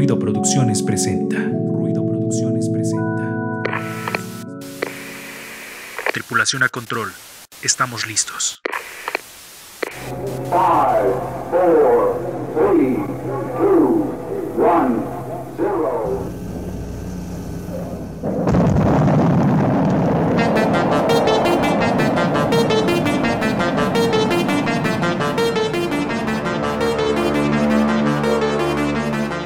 Ruido 0.00 0.18
Producciones 0.18 0.82
presenta. 0.82 1.36
Ruido 1.36 2.06
Producciones 2.06 2.70
presenta. 2.70 3.62
Tripulación 6.14 6.62
a 6.62 6.70
control. 6.70 7.12
Estamos 7.62 8.06
listos. 8.06 8.62
5, 10.08 10.48
4, 10.48 12.18
3, 12.54 12.96
2, 13.58 13.76
1, 14.56 14.99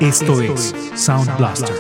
Esto 0.05 0.39
es 0.43 0.75
Sound 0.97 1.35
Blaster. 1.39 1.75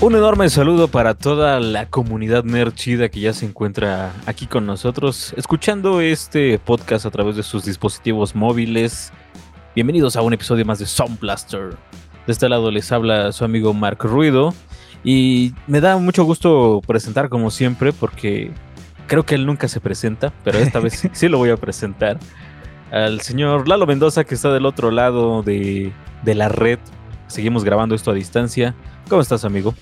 Un 0.00 0.16
enorme 0.16 0.50
saludo 0.50 0.88
para 0.88 1.14
toda 1.14 1.60
la 1.60 1.86
comunidad 1.88 2.42
nerd 2.42 2.74
chida 2.74 3.08
que 3.08 3.20
ya 3.20 3.32
se 3.32 3.46
encuentra 3.46 4.12
aquí 4.26 4.48
con 4.48 4.66
nosotros, 4.66 5.32
escuchando 5.36 6.00
este 6.00 6.58
podcast 6.58 7.06
a 7.06 7.12
través 7.12 7.36
de 7.36 7.44
sus 7.44 7.64
dispositivos 7.64 8.34
móviles. 8.34 9.12
Bienvenidos 9.76 10.16
a 10.16 10.22
un 10.22 10.32
episodio 10.32 10.64
más 10.64 10.80
de 10.80 10.86
Sound 10.86 11.20
Blaster. 11.20 11.76
De 12.26 12.32
este 12.32 12.48
lado 12.48 12.72
les 12.72 12.90
habla 12.90 13.30
su 13.30 13.44
amigo 13.44 13.72
Mark 13.74 13.98
Ruido. 14.02 14.52
Y 15.04 15.54
me 15.68 15.80
da 15.80 15.96
mucho 15.98 16.24
gusto 16.24 16.82
presentar 16.84 17.28
como 17.28 17.52
siempre 17.52 17.92
porque 17.92 18.50
creo 19.10 19.26
que 19.26 19.34
él 19.34 19.44
nunca 19.44 19.66
se 19.66 19.80
presenta, 19.80 20.32
pero 20.44 20.60
esta 20.60 20.78
vez 20.78 21.08
sí 21.12 21.28
lo 21.28 21.38
voy 21.38 21.50
a 21.50 21.56
presentar. 21.56 22.20
Al 22.92 23.20
señor 23.20 23.66
Lalo 23.66 23.84
Mendoza 23.84 24.22
que 24.22 24.36
está 24.36 24.52
del 24.52 24.64
otro 24.64 24.92
lado 24.92 25.42
de, 25.42 25.92
de 26.22 26.34
la 26.36 26.48
red. 26.48 26.78
Seguimos 27.26 27.64
grabando 27.64 27.96
esto 27.96 28.12
a 28.12 28.14
distancia. 28.14 28.76
¿Cómo 29.08 29.20
estás, 29.20 29.44
amigo? 29.44 29.74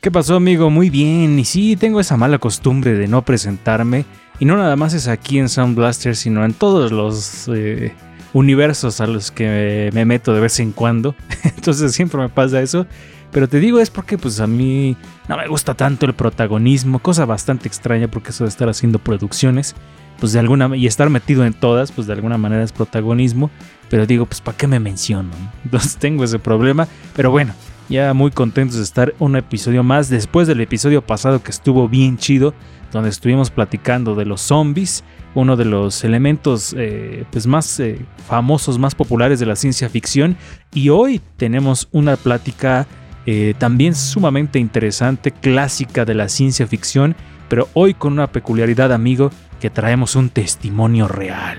¿Qué 0.00 0.12
pasó, 0.12 0.36
amigo? 0.36 0.70
Muy 0.70 0.90
bien. 0.90 1.40
Y 1.40 1.44
sí, 1.44 1.74
tengo 1.74 1.98
esa 1.98 2.16
mala 2.16 2.38
costumbre 2.38 2.94
de 2.94 3.08
no 3.08 3.22
presentarme. 3.22 4.04
Y 4.38 4.44
no 4.44 4.56
nada 4.56 4.76
más 4.76 4.94
es 4.94 5.08
aquí 5.08 5.40
en 5.40 5.48
Sound 5.48 5.76
Blaster, 5.76 6.14
sino 6.14 6.44
en 6.44 6.54
todos 6.54 6.92
los 6.92 7.48
eh, 7.52 7.92
universos 8.32 9.00
a 9.00 9.08
los 9.08 9.32
que 9.32 9.90
me 9.92 10.04
meto 10.04 10.32
de 10.34 10.40
vez 10.40 10.60
en 10.60 10.70
cuando. 10.70 11.16
Entonces 11.42 11.92
siempre 11.92 12.20
me 12.20 12.28
pasa 12.28 12.62
eso. 12.62 12.86
Pero 13.30 13.48
te 13.48 13.60
digo 13.60 13.78
es 13.78 13.90
porque 13.90 14.16
pues 14.16 14.40
a 14.40 14.46
mí 14.46 14.96
no 15.28 15.36
me 15.36 15.46
gusta 15.48 15.74
tanto 15.74 16.06
el 16.06 16.14
protagonismo, 16.14 16.98
cosa 16.98 17.26
bastante 17.26 17.68
extraña 17.68 18.08
porque 18.08 18.30
eso 18.30 18.44
de 18.44 18.48
estar 18.48 18.68
haciendo 18.68 18.98
producciones, 18.98 19.74
pues 20.18 20.32
de 20.32 20.38
alguna 20.40 20.74
y 20.76 20.86
estar 20.86 21.10
metido 21.10 21.44
en 21.44 21.52
todas, 21.52 21.92
pues 21.92 22.06
de 22.06 22.14
alguna 22.14 22.38
manera 22.38 22.62
es 22.62 22.72
protagonismo, 22.72 23.50
pero 23.90 24.06
digo, 24.06 24.26
pues 24.26 24.40
¿para 24.40 24.56
qué 24.56 24.66
me 24.66 24.80
menciono? 24.80 25.30
Entonces 25.64 25.96
tengo 25.96 26.24
ese 26.24 26.38
problema, 26.38 26.88
pero 27.14 27.30
bueno, 27.30 27.52
ya 27.88 28.12
muy 28.14 28.30
contentos 28.30 28.76
de 28.76 28.82
estar 28.82 29.14
un 29.18 29.36
episodio 29.36 29.82
más 29.82 30.08
después 30.08 30.48
del 30.48 30.60
episodio 30.60 31.02
pasado 31.02 31.42
que 31.42 31.50
estuvo 31.50 31.88
bien 31.88 32.18
chido, 32.18 32.54
donde 32.92 33.10
estuvimos 33.10 33.50
platicando 33.50 34.14
de 34.14 34.24
los 34.24 34.40
zombies, 34.40 35.04
uno 35.34 35.56
de 35.56 35.66
los 35.66 36.04
elementos 36.04 36.74
eh, 36.76 37.24
pues 37.30 37.46
más 37.46 37.78
eh, 37.80 37.98
famosos, 38.26 38.78
más 38.78 38.94
populares 38.94 39.38
de 39.38 39.46
la 39.46 39.56
ciencia 39.56 39.88
ficción, 39.88 40.36
y 40.72 40.88
hoy 40.88 41.20
tenemos 41.36 41.88
una 41.92 42.16
plática 42.16 42.86
eh, 43.30 43.52
también 43.58 43.94
sumamente 43.94 44.58
interesante, 44.58 45.32
clásica 45.32 46.06
de 46.06 46.14
la 46.14 46.30
ciencia 46.30 46.66
ficción, 46.66 47.14
pero 47.50 47.68
hoy 47.74 47.92
con 47.92 48.14
una 48.14 48.28
peculiaridad, 48.28 48.90
amigo, 48.90 49.30
que 49.60 49.68
traemos 49.68 50.16
un 50.16 50.30
testimonio 50.30 51.08
real. 51.08 51.58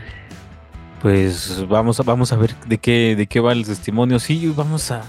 Pues 1.00 1.64
vamos 1.70 2.00
a, 2.00 2.04
vamos 2.04 2.34
a 2.34 2.38
ver 2.38 2.56
de 2.66 2.80
qué, 2.80 3.16
de 3.16 3.28
qué 3.28 3.40
va 3.40 3.52
el 3.54 3.68
testimonio. 3.68 4.18
Sí, 4.18 4.52
vamos 4.58 4.90
a 4.90 5.04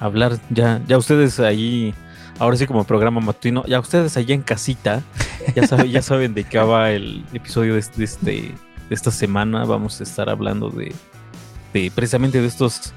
hablar 0.00 0.40
ya, 0.50 0.80
ya 0.88 0.98
ustedes 0.98 1.38
ahí, 1.38 1.94
ahora 2.40 2.56
sí 2.56 2.66
como 2.66 2.82
programa 2.82 3.20
matutino, 3.20 3.64
ya 3.66 3.78
ustedes 3.78 4.16
allá 4.16 4.34
en 4.34 4.42
casita, 4.42 5.04
ya, 5.54 5.68
saben, 5.68 5.88
ya 5.92 6.02
saben 6.02 6.34
de 6.34 6.42
qué 6.42 6.58
va 6.58 6.90
el 6.90 7.24
episodio 7.32 7.74
de, 7.74 7.78
este, 7.78 7.98
de, 7.98 8.04
este, 8.04 8.54
esta 8.90 9.12
semana. 9.12 9.64
Vamos 9.66 10.00
a 10.00 10.02
estar 10.02 10.28
hablando 10.28 10.68
de, 10.68 10.92
de 11.72 11.92
precisamente 11.94 12.40
de 12.40 12.48
estos 12.48 12.92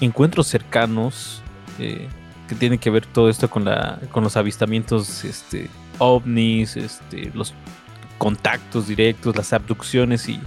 encuentros 0.00 0.46
cercanos 0.46 1.42
eh, 1.78 2.08
que 2.48 2.54
tienen 2.54 2.78
que 2.78 2.90
ver 2.90 3.06
todo 3.06 3.28
esto 3.28 3.48
con, 3.48 3.64
la, 3.64 4.00
con 4.10 4.24
los 4.24 4.36
avistamientos 4.36 5.24
este, 5.24 5.68
ovnis, 5.98 6.76
este, 6.76 7.30
los 7.34 7.54
contactos 8.16 8.88
directos, 8.88 9.36
las 9.36 9.52
abducciones 9.52 10.28
y, 10.28 10.40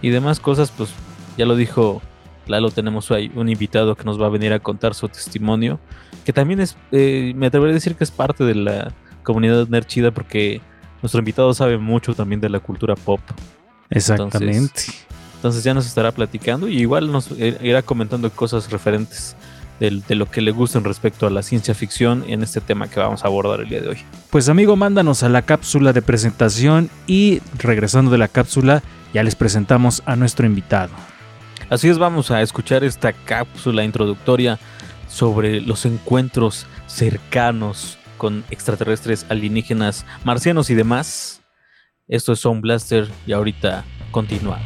y 0.00 0.10
demás 0.10 0.40
cosas, 0.40 0.70
pues 0.70 0.90
ya 1.36 1.44
lo 1.44 1.56
dijo 1.56 2.00
Lalo, 2.46 2.70
tenemos 2.70 3.10
ahí 3.10 3.30
un 3.34 3.48
invitado 3.48 3.94
que 3.94 4.04
nos 4.04 4.20
va 4.20 4.26
a 4.26 4.30
venir 4.30 4.52
a 4.52 4.58
contar 4.58 4.94
su 4.94 5.08
testimonio, 5.08 5.78
que 6.24 6.32
también 6.32 6.60
es, 6.60 6.76
eh, 6.92 7.32
me 7.36 7.46
atrevería 7.46 7.72
a 7.72 7.74
decir 7.74 7.94
que 7.94 8.04
es 8.04 8.10
parte 8.10 8.44
de 8.44 8.54
la 8.54 8.92
comunidad 9.22 9.68
nerd 9.68 9.86
chida 9.86 10.10
porque 10.10 10.60
nuestro 11.02 11.18
invitado 11.20 11.52
sabe 11.54 11.78
mucho 11.78 12.14
también 12.14 12.40
de 12.40 12.48
la 12.48 12.60
cultura 12.60 12.94
pop. 12.94 13.20
Exactamente. 13.90 14.54
Entonces, 14.56 15.06
entonces 15.36 15.64
ya 15.64 15.74
nos 15.74 15.86
estará 15.86 16.12
platicando 16.12 16.68
y 16.68 16.78
igual 16.78 17.10
nos 17.10 17.30
eh, 17.32 17.56
irá 17.62 17.82
comentando 17.82 18.30
cosas 18.30 18.70
referentes 18.70 19.36
de, 19.80 20.02
de, 20.06 20.14
lo 20.14 20.30
que 20.30 20.40
le 20.40 20.52
gustan 20.52 20.84
respecto 20.84 21.26
a 21.26 21.30
la 21.30 21.42
ciencia 21.42 21.74
ficción 21.74 22.24
en 22.28 22.42
este 22.42 22.60
tema 22.60 22.88
que 22.88 23.00
vamos 23.00 23.24
a 23.24 23.26
abordar 23.26 23.60
el 23.60 23.68
día 23.68 23.80
de 23.80 23.88
hoy. 23.88 23.98
Pues 24.30 24.48
amigo, 24.48 24.76
mándanos 24.76 25.24
a 25.24 25.28
la 25.28 25.42
cápsula 25.42 25.92
de 25.92 26.02
presentación 26.02 26.90
y 27.08 27.40
regresando 27.58 28.10
de 28.12 28.18
la 28.18 28.28
cápsula 28.28 28.82
ya 29.12 29.22
les 29.22 29.34
presentamos 29.34 30.02
a 30.06 30.14
nuestro 30.14 30.46
invitado. 30.46 30.92
Así 31.68 31.88
es, 31.88 31.98
vamos 31.98 32.30
a 32.30 32.42
escuchar 32.42 32.84
esta 32.84 33.12
cápsula 33.12 33.84
introductoria 33.84 34.58
sobre 35.08 35.60
los 35.60 35.86
encuentros 35.86 36.66
cercanos 36.86 37.98
con 38.16 38.44
extraterrestres, 38.50 39.24
alienígenas, 39.28 40.04
marcianos 40.24 40.70
y 40.70 40.74
demás. 40.74 41.42
Esto 42.08 42.32
es 42.32 42.40
Sound 42.40 42.60
Blaster 42.60 43.08
y 43.26 43.32
ahorita 43.32 43.84
continuamos. 44.10 44.60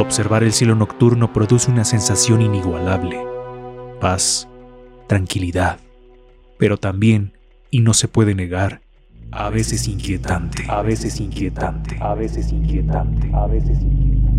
Observar 0.00 0.44
el 0.44 0.52
cielo 0.52 0.76
nocturno 0.76 1.32
produce 1.32 1.72
una 1.72 1.84
sensación 1.84 2.40
inigualable. 2.40 3.20
Paz, 4.00 4.46
tranquilidad, 5.08 5.80
pero 6.56 6.76
también, 6.76 7.32
y 7.72 7.80
no 7.80 7.92
se 7.94 8.06
puede 8.06 8.36
negar, 8.36 8.80
a 9.32 9.50
veces 9.50 9.88
inquietante, 9.88 10.66
a 10.68 10.82
veces 10.82 11.18
inquietante, 11.18 11.98
a 12.00 12.14
veces 12.14 12.52
inquietante, 12.52 13.28
a 13.34 13.48
veces 13.48 13.80
inquietante. 13.80 14.36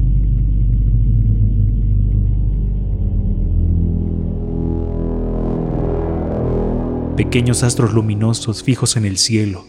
Pequeños 7.18 7.64
astros 7.64 7.92
luminosos 7.92 8.64
fijos 8.64 8.96
en 8.96 9.04
el 9.04 9.18
cielo, 9.18 9.66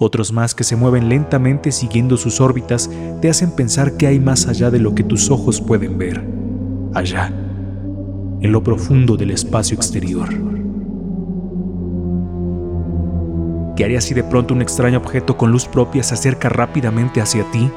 otros 0.00 0.32
más 0.32 0.54
que 0.54 0.64
se 0.64 0.76
mueven 0.76 1.10
lentamente 1.10 1.70
siguiendo 1.70 2.16
sus 2.16 2.40
órbitas, 2.40 2.90
te 3.20 3.28
hacen 3.28 3.50
pensar 3.50 3.98
que 3.98 4.06
hay 4.06 4.18
más 4.18 4.46
allá 4.46 4.70
de 4.70 4.78
lo 4.78 4.94
que 4.94 5.04
tus 5.04 5.30
ojos 5.30 5.60
pueden 5.60 5.98
ver. 5.98 6.24
Allá, 6.94 7.30
en 8.40 8.50
lo 8.50 8.64
profundo 8.64 9.18
del 9.18 9.30
espacio 9.30 9.76
exterior. 9.76 10.28
¿Qué 13.76 13.84
harías 13.84 14.04
si 14.04 14.14
de 14.14 14.24
pronto 14.24 14.54
un 14.54 14.62
extraño 14.62 14.96
objeto 14.96 15.36
con 15.36 15.52
luz 15.52 15.66
propia 15.66 16.02
se 16.02 16.14
acerca 16.14 16.48
rápidamente 16.48 17.20
hacia 17.20 17.44
ti? 17.50 17.70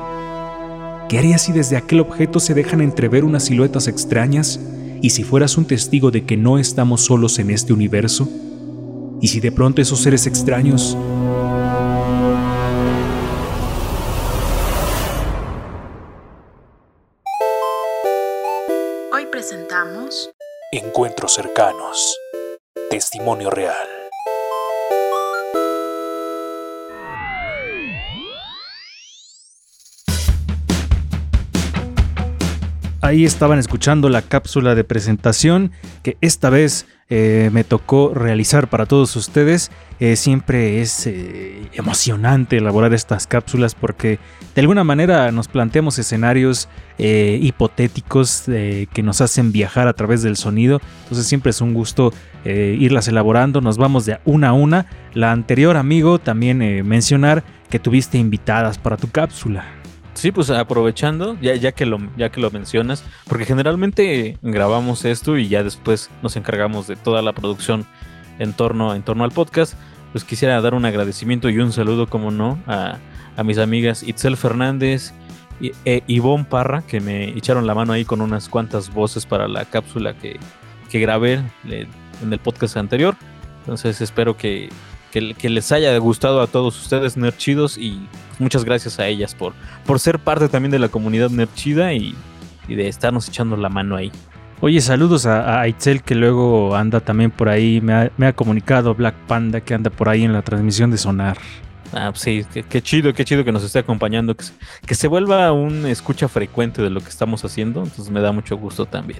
¿Qué 1.09 1.17
harías 1.17 1.41
si 1.41 1.51
desde 1.51 1.75
aquel 1.75 1.99
objeto 1.99 2.39
se 2.39 2.53
dejan 2.53 2.79
entrever 2.79 3.25
unas 3.25 3.43
siluetas 3.43 3.89
extrañas? 3.89 4.61
¿Y 5.01 5.09
si 5.09 5.23
fueras 5.23 5.57
un 5.57 5.65
testigo 5.65 6.09
de 6.09 6.23
que 6.23 6.37
no 6.37 6.57
estamos 6.57 7.01
solos 7.01 7.37
en 7.39 7.51
este 7.51 7.73
universo? 7.73 8.29
¿Y 9.19 9.27
si 9.27 9.41
de 9.41 9.51
pronto 9.51 9.81
esos 9.81 9.99
seres 9.99 10.25
extraños 10.25 10.97
Testimonio 22.89 23.49
real. 23.49 24.02
Ahí 33.03 33.25
estaban 33.25 33.59
escuchando 33.59 34.07
la 34.07 34.21
cápsula 34.21 34.75
de 34.75 34.85
presentación 34.85 35.73
que 36.03 36.15
esta 36.21 36.49
vez 36.49 36.85
eh, 37.09 37.49
me 37.51 37.65
tocó 37.65 38.13
realizar 38.13 38.69
para 38.69 38.85
todos 38.85 39.17
ustedes. 39.17 39.71
Eh, 39.99 40.15
siempre 40.15 40.79
es 40.79 41.05
eh, 41.05 41.69
emocionante 41.73 42.55
elaborar 42.55 42.93
estas 42.93 43.27
cápsulas 43.27 43.75
porque 43.75 44.19
de 44.55 44.61
alguna 44.61 44.85
manera 44.85 45.29
nos 45.33 45.49
planteamos 45.49 45.99
escenarios 45.99 46.69
hipotéticos 46.97 48.43
que 48.45 49.03
nos 49.03 49.19
hacen 49.19 49.51
viajar 49.51 49.89
a 49.89 49.93
través 49.93 50.23
del 50.23 50.37
sonido. 50.37 50.79
Entonces 51.01 51.27
siempre 51.27 51.49
es 51.49 51.59
un 51.59 51.73
gusto 51.73 52.13
irlas 52.45 53.09
elaborando. 53.09 53.59
Nos 53.59 53.77
vamos 53.77 54.05
de 54.05 54.19
una 54.23 54.49
a 54.49 54.53
una. 54.53 54.85
La 55.13 55.33
anterior, 55.33 55.75
amigo, 55.75 56.19
también 56.19 56.87
mencionar 56.87 57.43
que 57.69 57.79
tuviste 57.79 58.17
invitadas 58.17 58.77
para 58.77 58.95
tu 58.95 59.09
cápsula. 59.09 59.82
Sí, 60.13 60.31
pues 60.31 60.49
aprovechando, 60.51 61.37
ya, 61.41 61.55
ya, 61.55 61.71
que 61.71 61.85
lo, 61.85 61.99
ya 62.17 62.29
que 62.29 62.39
lo 62.39 62.51
mencionas, 62.51 63.03
porque 63.27 63.45
generalmente 63.45 64.37
grabamos 64.41 65.05
esto 65.05 65.37
y 65.37 65.47
ya 65.47 65.63
después 65.63 66.09
nos 66.21 66.35
encargamos 66.35 66.87
de 66.87 66.95
toda 66.95 67.21
la 67.21 67.33
producción 67.33 67.85
en 68.39 68.53
torno, 68.53 68.93
en 68.93 69.01
torno 69.01 69.23
al 69.23 69.31
podcast, 69.31 69.73
pues 70.11 70.23
quisiera 70.23 70.61
dar 70.61 70.75
un 70.75 70.85
agradecimiento 70.85 71.49
y 71.49 71.57
un 71.57 71.71
saludo, 71.71 72.07
como 72.07 72.29
no, 72.29 72.59
a, 72.67 72.99
mis 73.43 73.57
amigas 73.57 74.03
Itzel 74.03 74.37
Fernández 74.37 75.13
e 75.59 76.03
Ivonne 76.05 76.45
Parra, 76.45 76.83
que 76.83 76.99
me 76.99 77.29
echaron 77.29 77.65
la 77.65 77.73
mano 77.73 77.93
ahí 77.93 78.05
con 78.05 78.21
unas 78.21 78.47
cuantas 78.49 78.93
voces 78.93 79.25
para 79.25 79.47
la 79.47 79.65
cápsula 79.65 80.13
que, 80.13 80.39
que 80.91 80.99
grabé 80.99 81.41
en 81.65 82.31
el 82.31 82.39
podcast 82.39 82.77
anterior. 82.77 83.15
Entonces 83.61 84.01
espero 84.01 84.37
que, 84.37 84.69
que, 85.13 85.49
les 85.49 85.71
haya 85.71 85.95
gustado 85.97 86.41
a 86.41 86.47
todos 86.47 86.81
ustedes, 86.81 87.17
Nerchidos, 87.17 87.77
y 87.77 88.07
muchas 88.39 88.65
gracias 88.65 88.99
a 88.99 89.07
ellas 89.07 89.35
por, 89.35 89.53
por 89.85 89.99
ser 89.99 90.17
parte 90.17 90.49
también 90.49 90.71
de 90.71 90.79
la 90.79 90.89
comunidad 90.89 91.29
Nerchida 91.29 91.93
y, 91.93 92.15
y 92.67 92.75
de 92.75 92.87
estarnos 92.87 93.27
echando 93.27 93.55
la 93.55 93.69
mano 93.69 93.95
ahí. 93.95 94.11
Oye, 94.61 94.81
saludos 94.81 95.25
a, 95.25 95.59
a 95.59 95.67
Itzel 95.67 96.01
que 96.01 96.15
luego 96.15 96.75
anda 96.75 96.99
también 97.01 97.31
por 97.31 97.49
ahí. 97.49 97.81
Me 97.81 97.93
ha, 97.93 98.11
me 98.17 98.27
ha, 98.27 98.33
comunicado 98.33 98.95
Black 98.95 99.15
Panda 99.27 99.61
que 99.61 99.73
anda 99.73 99.89
por 99.89 100.09
ahí 100.09 100.23
en 100.23 100.33
la 100.33 100.41
transmisión 100.41 100.89
de 100.89 100.97
Sonar. 100.97 101.37
Ah, 101.91 102.09
pues 102.09 102.21
sí, 102.21 102.45
qué, 102.69 102.81
chido, 102.81 103.13
qué 103.13 103.23
chido 103.23 103.43
que 103.43 103.51
nos 103.51 103.63
esté 103.63 103.79
acompañando, 103.79 104.35
que, 104.35 104.45
que 104.85 104.95
se 104.95 105.07
vuelva 105.07 105.51
un 105.51 105.85
escucha 105.85 106.27
frecuente 106.27 106.81
de 106.81 106.89
lo 106.89 107.01
que 107.01 107.09
estamos 107.09 107.43
haciendo. 107.45 107.83
Entonces 107.83 108.09
me 108.09 108.21
da 108.21 108.31
mucho 108.31 108.57
gusto 108.57 108.85
también. 108.85 109.19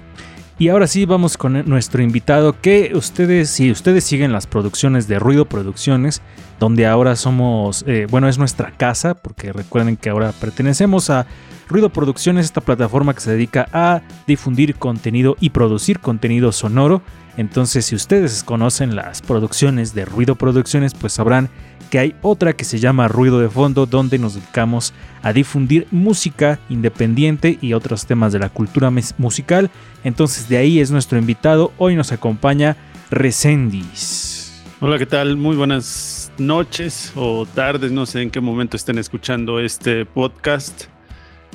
Y 0.56 0.68
ahora 0.68 0.86
sí 0.86 1.04
vamos 1.04 1.36
con 1.36 1.68
nuestro 1.68 2.00
invitado 2.00 2.60
que 2.60 2.92
ustedes, 2.94 3.50
si 3.50 3.72
ustedes 3.72 4.04
siguen 4.04 4.30
las 4.30 4.46
producciones 4.46 5.08
de 5.08 5.18
Ruido 5.18 5.46
Producciones, 5.46 6.22
donde 6.60 6.86
ahora 6.86 7.16
somos, 7.16 7.84
eh, 7.88 8.06
bueno, 8.08 8.28
es 8.28 8.38
nuestra 8.38 8.70
casa, 8.70 9.14
porque 9.14 9.52
recuerden 9.52 9.96
que 9.96 10.10
ahora 10.10 10.30
pertenecemos 10.30 11.10
a 11.10 11.26
Ruido 11.68 11.88
Producciones, 11.90 12.44
esta 12.46 12.60
plataforma 12.60 13.14
que 13.14 13.20
se 13.20 13.32
dedica 13.32 13.68
a 13.72 14.02
difundir 14.28 14.76
contenido 14.76 15.36
y 15.40 15.50
producir 15.50 15.98
contenido 15.98 16.52
sonoro. 16.52 17.02
Entonces, 17.36 17.86
si 17.86 17.94
ustedes 17.94 18.44
conocen 18.44 18.94
las 18.94 19.22
producciones 19.22 19.94
de 19.94 20.04
Ruido 20.04 20.36
Producciones, 20.36 20.94
pues 20.94 21.14
sabrán 21.14 21.50
que 21.90 21.98
hay 21.98 22.14
otra 22.22 22.54
que 22.54 22.64
se 22.64 22.78
llama 22.78 23.08
Ruido 23.08 23.40
de 23.40 23.48
Fondo, 23.48 23.86
donde 23.86 24.18
nos 24.18 24.34
dedicamos 24.34 24.92
a 25.22 25.32
difundir 25.32 25.86
música 25.90 26.58
independiente 26.68 27.58
y 27.60 27.72
otros 27.72 28.06
temas 28.06 28.32
de 28.32 28.38
la 28.38 28.48
cultura 28.48 28.90
musical. 29.18 29.70
Entonces 30.02 30.48
de 30.48 30.56
ahí 30.56 30.80
es 30.80 30.90
nuestro 30.90 31.18
invitado. 31.18 31.72
Hoy 31.78 31.96
nos 31.96 32.12
acompaña 32.12 32.76
Resendis. 33.10 34.64
Hola, 34.80 34.98
¿qué 34.98 35.06
tal? 35.06 35.36
Muy 35.36 35.56
buenas 35.56 36.32
noches 36.38 37.12
o 37.14 37.46
tardes, 37.46 37.92
no 37.92 38.06
sé 38.06 38.22
en 38.22 38.30
qué 38.30 38.40
momento 38.40 38.76
estén 38.76 38.98
escuchando 38.98 39.60
este 39.60 40.04
podcast. 40.04 40.84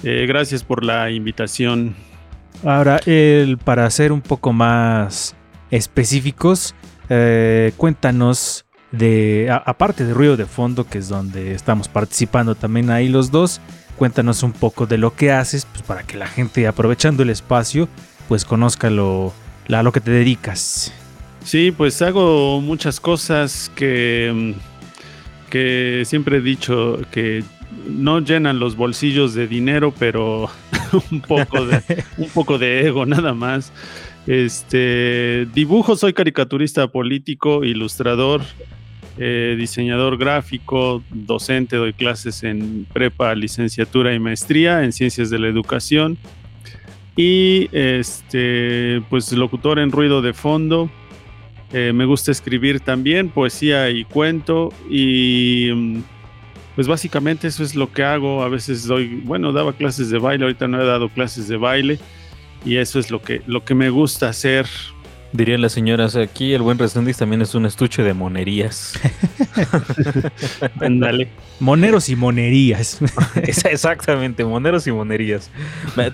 Eh, 0.03 0.25
gracias 0.27 0.63
por 0.63 0.83
la 0.83 1.11
invitación. 1.11 1.95
Ahora, 2.63 2.99
el, 3.05 3.57
para 3.57 3.89
ser 3.89 4.11
un 4.11 4.21
poco 4.21 4.53
más 4.53 5.35
específicos, 5.71 6.75
eh, 7.09 7.73
cuéntanos 7.77 8.65
de, 8.91 9.49
aparte 9.65 10.05
de 10.05 10.13
ruido 10.13 10.37
de 10.37 10.45
fondo, 10.45 10.85
que 10.85 10.97
es 10.97 11.09
donde 11.09 11.53
estamos 11.53 11.87
participando 11.87 12.55
también 12.55 12.89
ahí 12.89 13.09
los 13.09 13.31
dos, 13.31 13.61
cuéntanos 13.97 14.43
un 14.43 14.53
poco 14.53 14.85
de 14.85 14.97
lo 14.97 15.15
que 15.15 15.31
haces, 15.31 15.65
pues 15.65 15.83
para 15.83 16.03
que 16.03 16.17
la 16.17 16.27
gente, 16.27 16.67
aprovechando 16.67 17.23
el 17.23 17.29
espacio, 17.29 17.87
pues 18.27 18.45
conozca 18.45 18.89
lo, 18.89 19.33
a 19.69 19.83
lo 19.83 19.91
que 19.91 20.01
te 20.01 20.11
dedicas. 20.11 20.93
Sí, 21.43 21.71
pues 21.75 22.01
hago 22.01 22.61
muchas 22.61 22.99
cosas 22.99 23.71
que, 23.75 24.55
que 25.49 26.03
siempre 26.05 26.37
he 26.37 26.41
dicho 26.41 26.99
que 27.11 27.43
no 27.87 28.19
llenan 28.19 28.59
los 28.59 28.75
bolsillos 28.75 29.33
de 29.33 29.47
dinero, 29.47 29.93
pero 29.97 30.49
un 31.11 31.21
poco 31.21 31.65
de, 31.65 31.81
un 32.17 32.29
poco 32.29 32.57
de 32.57 32.87
ego 32.87 33.05
nada 33.05 33.33
más. 33.33 33.71
Este 34.29 35.47
dibujo, 35.55 35.95
soy 35.95 36.13
caricaturista 36.13 36.87
político, 36.89 37.63
ilustrador, 37.63 38.43
eh, 39.17 39.55
diseñador 39.57 40.19
gráfico, 40.19 41.01
docente, 41.09 41.77
doy 41.77 41.93
clases 41.93 42.43
en 42.43 42.85
prepa, 42.93 43.33
licenciatura 43.33 44.13
y 44.13 44.19
maestría 44.19 44.83
en 44.83 44.93
ciencias 44.93 45.31
de 45.31 45.39
la 45.39 45.47
educación. 45.47 46.19
Y 47.15 47.69
este, 47.71 49.01
pues 49.09 49.31
locutor 49.31 49.79
en 49.79 49.91
ruido 49.91 50.21
de 50.21 50.33
fondo. 50.33 50.91
Eh, 51.73 51.91
me 51.91 52.05
gusta 52.05 52.31
escribir 52.31 52.81
también 52.81 53.29
poesía 53.29 53.89
y 53.89 54.03
cuento. 54.03 54.71
Y 54.91 55.71
mm, 55.73 56.01
pues 56.75 56.87
básicamente 56.87 57.47
eso 57.47 57.63
es 57.63 57.73
lo 57.73 57.91
que 57.91 58.03
hago. 58.03 58.43
A 58.43 58.47
veces 58.47 58.85
doy, 58.85 59.07
bueno, 59.25 59.53
daba 59.53 59.73
clases 59.73 60.11
de 60.11 60.19
baile, 60.19 60.43
ahorita 60.45 60.67
no 60.67 60.79
he 60.79 60.85
dado 60.85 61.09
clases 61.09 61.47
de 61.47 61.57
baile. 61.57 61.97
Y 62.65 62.77
eso 62.77 62.99
es 62.99 63.11
lo 63.11 63.21
que, 63.21 63.41
lo 63.47 63.63
que 63.63 63.75
me 63.75 63.89
gusta 63.89 64.29
hacer 64.29 64.67
Dirían 65.31 65.61
las 65.61 65.73
señoras, 65.73 66.15
aquí 66.15 66.53
el 66.53 66.63
buen 66.63 66.79
Resendis 66.79 67.17
también 67.17 67.43
es 67.43 67.53
un 67.53 67.67
estuche 67.67 68.01
de 68.01 68.15
monerías. 68.15 68.99
Ándale. 70.81 71.29
Moneros 71.59 72.09
y 72.09 72.15
monerías. 72.15 72.99
Exactamente, 73.35 74.43
moneros 74.43 74.87
y 74.87 74.91
monerías. 74.91 75.51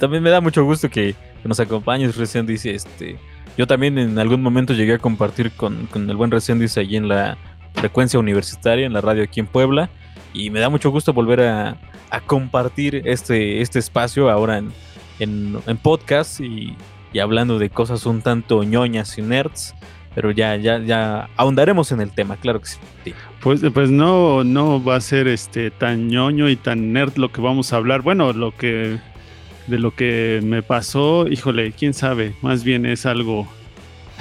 También 0.01 0.21
me 0.21 0.30
da 0.30 0.42
mucho 0.42 0.65
gusto 0.65 0.89
que, 0.89 1.15
nos 1.45 1.62
acompañes, 1.62 2.18
Resendis. 2.18 2.65
Este, 2.65 3.18
yo 3.57 3.65
también 3.65 3.98
en 3.98 4.19
algún 4.19 4.41
momento 4.41 4.74
llegué 4.74 4.95
a 4.95 5.00
compartir 5.00 5.51
con, 5.51 5.88
el 5.94 6.15
buen 6.18 6.30
Resendis 6.30 6.77
allí 6.77 6.98
en 6.98 7.07
la 7.07 7.38
frecuencia 7.74 8.19
universitaria, 8.19 8.86
en 8.86 8.91
la 8.91 9.00
radio 9.00 9.24
aquí 9.24 9.39
en 9.39 9.48
Puebla. 9.48 9.89
Y 10.33 10.50
me 10.50 10.59
da 10.59 10.68
mucho 10.68 10.89
gusto 10.89 11.13
volver 11.13 11.39
a, 11.41 11.77
compartir 12.27 13.01
este, 13.06 13.62
este 13.62 13.80
espacio 13.80 14.30
ahora 14.30 14.57
en, 14.57 14.71
en, 15.19 15.57
en 15.67 15.77
podcast 15.77 16.39
y 16.39 16.75
y 17.15 17.19
hablando 17.19 17.59
de 17.59 17.69
cosas 17.69 18.06
un 18.06 18.21
tanto 18.21 18.62
ñoñas 18.65 19.17
y 19.17 19.21
nerds, 19.21 19.73
pero 20.13 20.31
ya, 20.31 20.57
ya, 20.57 20.79
ya 20.79 21.29
ahondaremos 21.38 21.94
en 21.94 22.01
el 22.01 22.12
tema, 22.12 22.35
claro 22.35 22.59
que 22.59 22.67
sí. 22.67 23.13
Pues, 23.39 23.62
pues 23.73 23.89
no, 23.89 24.44
no 24.44 24.83
va 24.83 24.97
a 24.97 25.00
ser 25.01 25.29
este 25.29 25.71
tan 25.71 26.09
ñoño 26.09 26.50
y 26.50 26.57
tan 26.57 26.91
nerd 26.91 27.15
lo 27.15 27.31
que 27.31 27.39
vamos 27.39 27.71
a 27.71 27.77
hablar. 27.77 28.01
Bueno, 28.01 28.33
lo 28.33 28.53
que 28.53 29.00
de 29.67 29.79
lo 29.79 29.95
que 29.95 30.41
me 30.44 30.62
pasó, 30.62 31.25
híjole, 31.29 31.71
quién 31.71 31.93
sabe, 31.93 32.36
más 32.41 32.65
bien 32.65 32.86
es 32.86 33.05
algo 33.05 33.48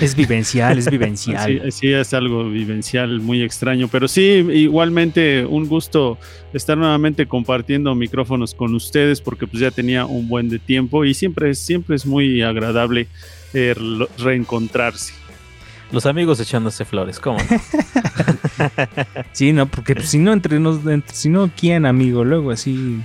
es 0.01 0.15
vivencial, 0.15 0.79
es 0.79 0.91
vivencial. 0.91 1.73
Sí, 1.73 1.93
es 1.93 2.15
algo 2.15 2.49
vivencial 2.49 3.21
muy 3.21 3.43
extraño, 3.43 3.89
pero 3.89 4.09
sí, 4.09 4.47
igualmente 4.53 5.47
un 5.47 5.69
gusto 5.69 6.19
estar 6.53 6.77
nuevamente 6.77 7.27
compartiendo 7.27 7.95
micrófonos 7.95 8.55
con 8.55 8.75
ustedes 8.75 9.21
porque 9.21 9.47
pues 9.47 9.61
ya 9.61 9.71
tenía 9.71 10.07
un 10.07 10.29
buen 10.29 10.49
de 10.49 10.59
tiempo 10.59 11.05
y 11.05 11.15
siempre, 11.15 11.55
siempre 11.55 11.97
es 11.97 12.07
muy 12.07 12.43
agradable 12.43 13.09
eh, 13.53 13.75
reencontrarse. 14.19 15.15
Los 15.93 16.07
amigos 16.07 16.41
echándose 16.41 16.85
flores, 16.85 17.21
¿cómo? 17.21 17.39
sí, 19.33 19.53
no, 19.53 19.67
porque 19.67 19.95
si 20.03 20.19
no, 20.19 20.33
entre, 20.33 20.59
nos, 20.59 20.81
si 21.13 21.29
no, 21.29 21.51
¿quién, 21.57 21.87
amigo? 21.87 22.25
Luego 22.25 22.51
así, 22.51 23.01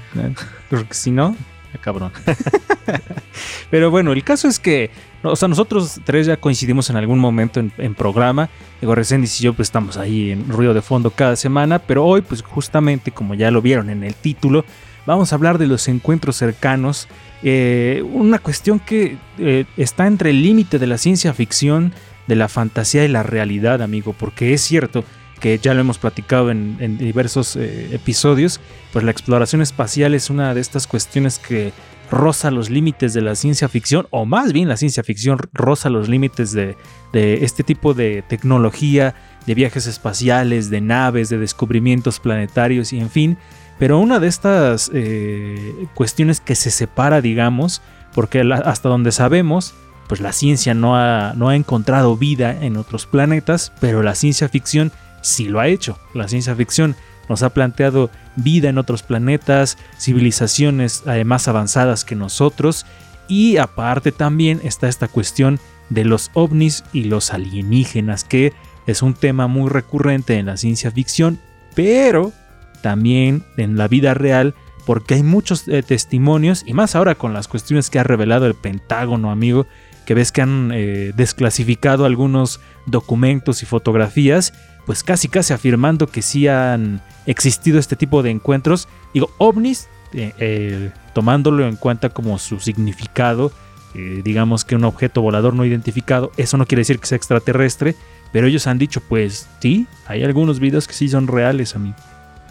porque 0.69 0.93
si 0.93 1.11
no, 1.11 1.35
cabrón. 1.77 2.11
Pero 3.69 3.91
bueno, 3.91 4.11
el 4.11 4.23
caso 4.23 4.47
es 4.47 4.59
que, 4.59 4.89
o 5.23 5.35
sea, 5.35 5.47
nosotros 5.47 6.01
tres 6.03 6.27
ya 6.27 6.37
coincidimos 6.37 6.89
en 6.89 6.95
algún 6.95 7.19
momento 7.19 7.59
en, 7.59 7.95
programa. 7.95 8.49
Digo, 8.81 8.95
Reséndiz 8.95 9.39
y 9.39 9.43
yo 9.43 9.53
pues 9.53 9.67
estamos 9.67 9.97
ahí 9.97 10.31
en 10.31 10.49
ruido 10.49 10.73
de 10.73 10.81
fondo 10.81 11.11
cada 11.11 11.35
semana, 11.35 11.79
pero 11.79 12.05
hoy 12.05 12.21
pues 12.21 12.41
justamente 12.41 13.11
como 13.11 13.35
ya 13.35 13.51
lo 13.51 13.61
vieron 13.61 13.89
en 13.89 14.03
el 14.03 14.15
título, 14.15 14.65
vamos 15.05 15.31
a 15.31 15.35
hablar 15.35 15.57
de 15.57 15.67
los 15.67 15.87
encuentros 15.87 16.35
cercanos. 16.37 17.07
Eh, 17.43 18.03
una 18.11 18.39
cuestión 18.39 18.79
que 18.79 19.17
eh, 19.37 19.65
está 19.77 20.07
entre 20.07 20.31
el 20.31 20.41
límite 20.41 20.79
de 20.79 20.87
la 20.87 20.97
ciencia 20.97 21.33
ficción, 21.33 21.93
de 22.27 22.35
la 22.35 22.47
fantasía 22.47 23.05
y 23.05 23.07
la 23.07 23.23
realidad, 23.23 23.81
amigo, 23.81 24.13
porque 24.17 24.53
es 24.53 24.61
cierto 24.61 25.03
que 25.39 25.57
ya 25.57 25.73
lo 25.73 25.81
hemos 25.81 25.97
platicado 25.97 26.51
en, 26.51 26.97
diversos 26.97 27.55
eh, 27.55 27.89
episodios, 27.93 28.59
pues 28.91 29.05
la 29.05 29.11
exploración 29.11 29.61
espacial 29.61 30.13
es 30.13 30.29
una 30.29 30.53
de 30.53 30.61
estas 30.61 30.87
cuestiones 30.87 31.39
que 31.39 31.71
roza 32.11 32.51
los 32.51 32.69
límites 32.69 33.13
de 33.13 33.21
la 33.21 33.35
ciencia 33.35 33.69
ficción, 33.69 34.07
o 34.09 34.25
más 34.25 34.51
bien 34.51 34.67
la 34.67 34.77
ciencia 34.77 35.03
ficción 35.03 35.39
roza 35.53 35.89
los 35.89 36.09
límites 36.09 36.51
de, 36.51 36.75
este 37.13 37.63
tipo 37.63 37.93
de 37.93 38.23
tecnología, 38.27 39.15
de 39.45 39.55
viajes 39.55 39.87
espaciales, 39.87 40.69
de 40.69 40.81
naves, 40.81 41.29
de 41.29 41.37
descubrimientos 41.37 42.19
planetarios 42.19 42.93
y 42.93 42.99
en 42.99 43.09
fin. 43.09 43.37
Pero 43.77 43.99
una 43.99 44.19
de 44.19 44.27
estas 44.27 44.91
eh, 44.93 45.87
cuestiones 45.93 46.41
que 46.41 46.55
se 46.55 46.71
separa, 46.71 47.21
digamos, 47.21 47.81
porque 48.13 48.41
hasta 48.41 48.89
donde 48.89 49.11
sabemos, 49.11 49.73
pues 50.07 50.19
la 50.19 50.33
ciencia 50.33 50.73
no 50.73 50.97
ha, 50.97 51.33
no 51.35 51.49
ha 51.49 51.55
encontrado 51.55 52.17
vida 52.17 52.63
en 52.63 52.75
otros 52.75 53.05
planetas, 53.05 53.71
pero 53.79 54.03
la 54.03 54.15
ciencia 54.15 54.49
ficción 54.49 54.91
sí 55.21 55.47
lo 55.47 55.59
ha 55.59 55.67
hecho. 55.67 55.97
La 56.13 56.27
ciencia 56.27 56.55
ficción 56.55 56.95
nos 57.27 57.43
ha 57.43 57.49
planteado 57.53 58.09
vida 58.35 58.69
en 58.69 58.77
otros 58.77 59.03
planetas, 59.03 59.77
civilizaciones 59.97 61.03
eh, 61.05 61.23
más 61.23 61.47
avanzadas 61.47 62.03
que 62.03 62.15
nosotros, 62.15 62.85
y 63.27 63.57
aparte 63.57 64.11
también 64.11 64.59
está 64.63 64.89
esta 64.89 65.07
cuestión 65.07 65.59
de 65.89 66.03
los 66.03 66.31
ovnis 66.33 66.83
y 66.91 67.05
los 67.05 67.31
alienígenas, 67.31 68.23
que 68.23 68.53
es 68.87 69.03
un 69.03 69.13
tema 69.13 69.47
muy 69.47 69.69
recurrente 69.69 70.37
en 70.37 70.47
la 70.47 70.57
ciencia 70.57 70.91
ficción, 70.91 71.39
pero 71.75 72.33
también 72.81 73.43
en 73.57 73.77
la 73.77 73.87
vida 73.87 74.15
real, 74.15 74.55
porque 74.85 75.13
hay 75.13 75.23
muchos 75.23 75.67
eh, 75.67 75.83
testimonios, 75.83 76.63
y 76.65 76.73
más 76.73 76.95
ahora 76.95 77.13
con 77.13 77.33
las 77.33 77.47
cuestiones 77.47 77.91
que 77.91 77.99
ha 77.99 78.03
revelado 78.03 78.47
el 78.47 78.55
Pentágono, 78.55 79.29
amigo, 79.29 79.67
que 80.09 80.15
ves 80.15 80.31
que 80.31 80.41
han 80.41 80.71
eh, 80.73 81.11
desclasificado 81.15 82.03
algunos 82.03 82.59
documentos 82.87 83.61
y 83.61 83.67
fotografías, 83.67 84.55
pues 84.87 85.03
casi 85.03 85.27
casi 85.27 85.53
afirmando 85.53 86.07
que 86.07 86.23
sí 86.23 86.47
han 86.47 86.99
existido 87.27 87.77
este 87.77 87.95
tipo 87.95 88.23
de 88.23 88.31
encuentros. 88.31 88.87
Digo, 89.13 89.29
ovnis, 89.37 89.87
eh, 90.13 90.33
eh, 90.39 90.89
tomándolo 91.13 91.67
en 91.67 91.75
cuenta 91.75 92.09
como 92.09 92.39
su 92.39 92.59
significado, 92.59 93.51
eh, 93.93 94.21
digamos 94.23 94.65
que 94.65 94.75
un 94.75 94.83
objeto 94.85 95.21
volador 95.21 95.53
no 95.53 95.63
identificado, 95.63 96.31
eso 96.37 96.57
no 96.57 96.65
quiere 96.65 96.79
decir 96.79 96.97
que 96.97 97.05
sea 97.05 97.15
extraterrestre, 97.15 97.95
pero 98.33 98.47
ellos 98.47 98.65
han 98.65 98.79
dicho, 98.79 99.01
pues 99.01 99.47
sí, 99.61 99.85
hay 100.07 100.23
algunos 100.23 100.59
videos 100.59 100.87
que 100.87 100.95
sí 100.95 101.07
son 101.07 101.27
reales, 101.27 101.75
amigo. 101.75 101.95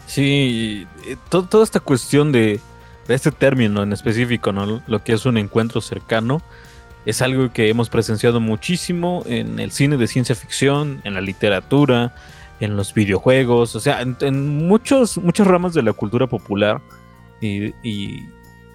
Sí, 0.07 0.87
eh, 1.09 1.17
to- 1.29 1.43
toda 1.43 1.65
esta 1.65 1.81
cuestión 1.81 2.31
de, 2.31 2.61
de 3.09 3.15
este 3.17 3.33
término 3.33 3.83
en 3.83 3.93
específico, 3.93 4.53
¿no? 4.53 4.81
Lo 4.87 5.03
que 5.03 5.15
es 5.15 5.27
un 5.27 5.39
encuentro 5.39 5.81
cercano, 5.81 6.41
es 7.07 7.23
algo 7.23 7.53
que 7.53 7.69
hemos 7.69 7.89
presenciado 7.89 8.41
muchísimo 8.41 9.23
en 9.27 9.59
el 9.61 9.71
cine 9.71 9.97
de 9.97 10.07
ciencia 10.07 10.35
ficción, 10.35 11.01
en 11.05 11.15
la 11.15 11.21
literatura, 11.21 12.15
en 12.61 12.77
los 12.77 12.93
videojuegos, 12.93 13.75
o 13.77 13.81
sea, 13.81 14.03
en, 14.03 14.17
en 14.21 14.67
muchos, 14.67 15.17
muchas 15.19 15.47
ramas 15.47 15.75
de 15.75 15.83
la 15.83 15.93
cultura 15.93 16.27
popular. 16.27 16.81
Y, 17.41 17.69
y- 17.83 18.29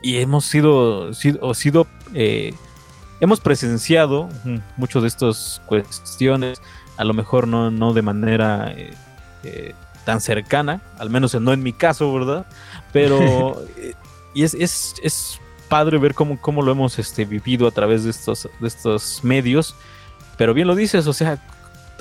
y 0.06 0.18
hemos 0.18 0.44
sido, 0.46 1.14
sido, 1.14 1.88
eh, 2.14 2.54
hemos 3.22 3.40
presenciado 3.40 4.28
mm, 4.44 4.58
muchas 4.76 5.02
de 5.04 5.08
estas 5.08 5.62
cuestiones, 5.66 6.62
a 6.98 7.06
lo 7.06 7.14
mejor 7.14 7.48
no, 7.48 7.72
no 7.72 7.94
de 7.94 8.02
manera 8.02 8.74
eh, 8.76 8.94
eh, 9.46 9.74
tan 10.06 10.20
cercana, 10.20 10.82
al 11.00 11.10
menos 11.10 11.34
no 11.36 11.54
en 11.54 11.64
mi 11.64 11.72
caso, 11.72 12.12
¿verdad? 12.14 12.46
Pero 12.92 13.64
y 14.34 14.44
es, 14.44 14.54
es, 14.56 14.96
es 15.02 15.40
padre 15.74 15.98
ver 15.98 16.14
cómo, 16.14 16.38
cómo 16.40 16.62
lo 16.62 16.72
hemos 16.72 17.00
este, 17.00 17.26
vivido 17.26 17.68
a 17.68 17.72
través 17.72 18.04
de 18.04 18.12
estos, 18.12 18.48
de 18.60 18.68
estos 18.68 19.24
medios. 19.24 19.74
Pero 20.38 20.54
bien 20.54 20.68
lo 20.68 20.76
dices, 20.76 21.08
o 21.08 21.14
sea, 21.14 21.42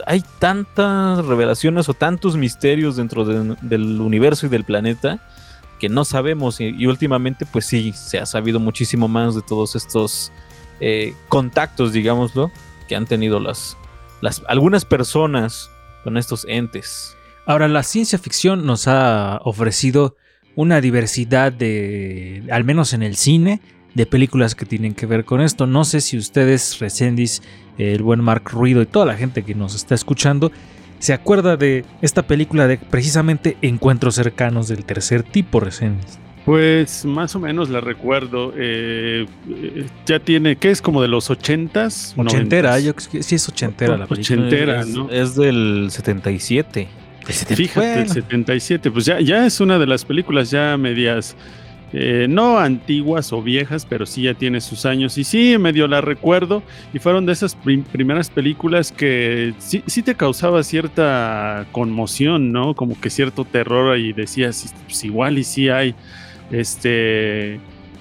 hay 0.07 0.23
tantas 0.39 1.25
revelaciones 1.25 1.89
o 1.89 1.95
tantos 1.95 2.37
misterios 2.37 2.97
dentro 2.97 3.25
de- 3.25 3.57
del 3.63 3.99
universo 4.01 4.45
y 4.45 4.51
del 4.51 4.65
planeta 4.65 5.21
que 5.81 5.89
no 5.89 6.05
sabemos 6.05 6.61
y, 6.61 6.65
y 6.67 6.87
últimamente 6.87 7.47
pues 7.47 7.65
sí, 7.65 7.93
se 7.95 8.19
ha 8.19 8.27
sabido 8.27 8.61
muchísimo 8.61 9.09
más 9.09 9.35
de 9.35 9.41
todos 9.41 9.75
estos 9.75 10.31
eh, 10.81 11.15
contactos, 11.29 11.93
digámoslo, 11.95 12.51
que 12.89 12.95
han 12.95 13.07
tenido 13.07 13.41
las, 13.41 13.79
las 14.21 14.43
algunas 14.49 14.85
personas 14.85 15.71
con 16.05 16.19
estos 16.19 16.45
entes. 16.47 17.17
Ahora, 17.47 17.69
la 17.69 17.83
ciencia 17.83 18.19
ficción 18.19 18.67
nos 18.67 18.87
ha 18.87 19.41
ofrecido 19.45 20.17
una 20.55 20.81
diversidad 20.81 21.53
de, 21.53 22.43
al 22.51 22.65
menos 22.65 22.93
en 22.93 23.03
el 23.03 23.17
cine, 23.17 23.61
de 23.95 24.07
películas 24.07 24.55
que 24.55 24.65
tienen 24.65 24.95
que 24.95 25.07
ver 25.07 25.25
con 25.25 25.41
esto. 25.41 25.67
No 25.67 25.85
sé 25.85 26.01
si 26.01 26.17
ustedes, 26.17 26.79
Recendis, 26.79 27.43
el 27.79 28.03
buen 28.03 28.21
Mark 28.21 28.51
Ruido 28.51 28.83
y 28.83 28.87
toda 28.87 29.07
la 29.07 29.17
gente 29.17 29.43
que 29.43 29.55
nos 29.55 29.75
está 29.75 29.95
escuchando, 29.95 30.51
se 30.99 31.13
acuerda 31.13 31.57
de 31.57 31.85
esta 32.01 32.23
película 32.23 32.67
de 32.67 32.79
precisamente 32.79 33.57
encuentros 33.61 34.15
cercanos 34.15 34.69
del 34.69 34.85
tercer 34.85 35.23
tipo, 35.23 35.61
Recendis. 35.61 36.19
Pues 36.45 37.05
más 37.05 37.37
o 37.37 37.41
menos 37.41 37.71
la 37.71 37.81
recuerdo. 37.81 38.53
eh, 38.57 39.27
ya 40.07 40.19
tiene, 40.19 40.57
¿qué 40.57 40.71
es? 40.71 40.83
Como 40.83 41.01
de 41.01 41.09
los 41.09 41.31
ochentas. 41.31 42.15
Ochentera, 42.17 42.71
noventas. 42.71 43.11
yo 43.13 43.23
sí 43.23 43.37
es 43.37 43.49
ochentera 43.49 43.97
la 43.97 44.07
película. 44.07 44.39
Ochentera, 44.47 44.81
es, 44.81 44.89
¿no? 44.89 45.09
es 45.11 45.37
del 45.37 45.89
77. 45.91 46.89
Fíjate, 47.57 47.81
el 47.81 47.95
Bueno. 48.07 48.13
77, 48.15 48.91
pues 48.91 49.05
ya, 49.05 49.21
ya 49.21 49.47
es 49.47 49.61
una 49.61 49.79
de 49.79 49.87
las 49.87 50.05
películas 50.05 50.51
ya 50.51 50.77
medias, 50.77 51.37
eh, 51.95 52.27
no 52.29 52.59
antiguas 52.59 53.33
o 53.33 53.43
viejas, 53.43 53.85
pero 53.87 54.07
sí 54.07 54.23
ya 54.23 54.35
tiene 54.35 54.61
sus 54.61 54.87
años. 54.87 55.19
Y 55.19 55.25
sí, 55.25 55.57
medio 55.59 55.87
la 55.87 56.01
recuerdo. 56.01 56.63
Y 56.95 56.99
fueron 56.99 57.27
de 57.27 57.33
esas 57.33 57.55
prim- 57.55 57.85
primeras 57.85 58.31
películas 58.31 58.91
que 58.93 59.53
sí, 59.59 59.83
sí 59.87 60.03
te 60.03 60.15
causaba 60.15 60.63
cierta 60.63 61.67
conmoción, 61.73 62.51
¿no? 62.53 62.75
Como 62.75 62.99
que 63.01 63.11
cierto 63.11 63.45
terror 63.45 63.99
y 63.99 64.13
decías, 64.15 64.75
pues 64.87 65.05
igual 65.05 65.39
y 65.39 65.45
sí 65.45 65.69
hay 65.69 65.95
este 66.51 67.61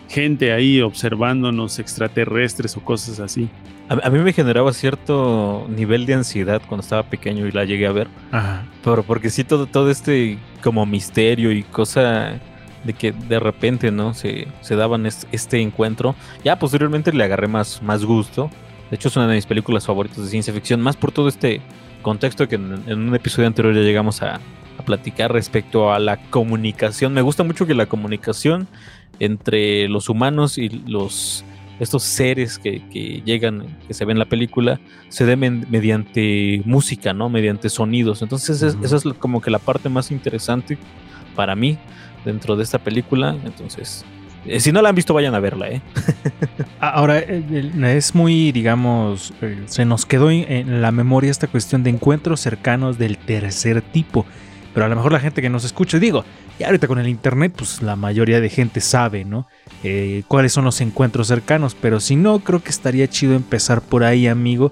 gente 0.10 0.52
ahí 0.52 0.82
observándonos 0.82 1.80
extraterrestres 1.80 2.76
o 2.78 2.82
cosas 2.82 3.20
así. 3.20 3.48
A, 3.92 4.08
a 4.08 4.10
mí 4.10 4.20
me 4.20 4.32
generaba 4.34 4.72
cierto 4.74 5.66
nivel 5.70 6.06
de 6.06 6.14
ansiedad 6.14 6.62
cuando 6.68 6.82
estaba 6.82 7.04
pequeño 7.04 7.46
y 7.48 7.52
la 7.52 7.66
llegué 7.66 7.88
a 7.88 7.92
ver. 7.92 8.08
Ajá. 8.32 8.64
Pero 8.84 9.04
porque 9.04 9.30
sí, 9.30 9.44
todo, 9.44 9.66
todo 9.66 9.92
este 9.92 10.38
como 10.64 10.86
misterio 10.86 11.52
y 11.52 11.64
cosa 11.64 12.40
de 12.84 12.94
que 12.94 13.12
de 13.12 13.40
repente, 13.40 13.92
¿no? 13.92 14.14
Se, 14.14 14.48
se 14.62 14.76
daban 14.76 15.06
es- 15.06 15.28
este 15.32 15.60
encuentro. 15.62 16.16
Ya 16.44 16.58
posteriormente 16.58 17.12
le 17.14 17.24
agarré 17.24 17.48
más, 17.48 17.82
más 17.84 18.06
gusto. 18.06 18.50
De 18.90 18.96
hecho, 18.96 19.10
es 19.10 19.16
una 19.16 19.28
de 19.28 19.36
mis 19.36 19.46
películas 19.46 19.86
favoritas 19.86 20.24
de 20.24 20.30
ciencia 20.30 20.54
ficción, 20.54 20.82
más 20.82 20.96
por 20.98 21.12
todo 21.12 21.28
este 21.28 21.62
contexto 22.02 22.48
que 22.48 22.56
en, 22.56 22.84
en 22.88 23.00
un 23.10 23.16
episodio 23.16 23.48
anterior 23.48 23.74
ya 23.76 23.82
llegamos 23.82 24.22
a, 24.22 24.36
a 24.78 24.84
platicar 24.86 25.32
respecto 25.32 25.94
a 25.94 26.00
la 26.00 26.18
comunicación. 26.30 27.14
Me 27.14 27.22
gusta 27.22 27.44
mucho 27.44 27.66
que 27.68 27.74
la 27.76 27.86
comunicación 27.86 28.68
entre 29.20 29.88
los 29.88 30.10
humanos 30.10 30.58
y 30.58 30.70
los 30.70 31.44
estos 31.82 32.04
seres 32.04 32.58
que, 32.60 32.82
que 32.92 33.22
llegan, 33.26 33.78
que 33.88 33.94
se 33.94 34.06
ven 34.06 34.16
en 34.16 34.20
la 34.20 34.26
película, 34.26 34.80
se 35.10 35.26
dé 35.26 35.36
men- 35.36 35.66
mediante 35.70 36.62
música, 36.66 37.14
¿no? 37.14 37.28
Mediante 37.30 37.70
sonidos. 37.70 38.22
Entonces, 38.22 38.62
es- 38.62 38.78
esa 38.84 38.96
es 38.96 39.04
como 39.20 39.42
que 39.42 39.52
la 39.52 39.60
parte 39.60 39.90
más 39.90 40.12
interesante 40.12 40.78
para 41.36 41.56
mí 41.56 41.78
dentro 42.24 42.56
de 42.56 42.64
esta 42.64 42.78
película. 42.80 43.36
Entonces, 43.46 44.06
eh, 44.46 44.60
si 44.60 44.72
no 44.72 44.82
la 44.82 44.90
han 44.90 44.96
visto, 44.96 45.14
vayan 45.14 45.36
a 45.36 45.40
verla, 45.40 45.70
¿eh? 45.70 45.82
Ah, 46.80 46.90
Ahora, 46.90 47.20
eh, 47.20 47.44
el- 47.52 47.84
es 47.84 48.16
muy, 48.16 48.52
digamos, 48.52 49.34
eh, 49.42 49.64
se 49.68 49.86
nos 49.86 50.06
quedó 50.06 50.32
en 50.32 50.82
la 50.82 50.92
memoria 50.92 51.30
esta 51.30 51.48
cuestión 51.48 51.84
de 51.84 51.90
encuentros 51.92 52.40
cercanos 52.42 52.98
del 52.98 53.18
tercer 53.18 53.82
tipo. 53.82 54.26
Pero 54.74 54.86
a 54.86 54.90
lo 54.90 54.96
mejor 54.96 55.12
la 55.12 55.20
gente 55.20 55.42
que 55.42 55.50
nos 55.50 55.66
escucha, 55.66 56.00
digo, 56.00 56.24
y 56.60 56.64
ahorita 56.64 56.88
con 56.88 57.00
el 57.00 57.08
internet, 57.08 57.54
pues 57.56 57.82
la 57.82 57.96
mayoría 57.96 58.40
de 58.40 58.50
gente 58.50 58.82
sabe, 58.82 59.26
¿no? 59.26 59.48
Eh, 59.84 60.24
cuáles 60.28 60.54
son 60.54 60.66
los 60.66 60.80
encuentros 60.82 61.28
cercanos. 61.28 61.76
Pero 61.80 62.00
si 62.00 62.16
no, 62.16 62.40
creo 62.40 62.64
que 62.64 62.70
estaría 62.70 63.08
chido 63.10 63.34
empezar 63.34 63.82
por 63.82 64.04
ahí, 64.04 64.28
amigo. 64.28 64.72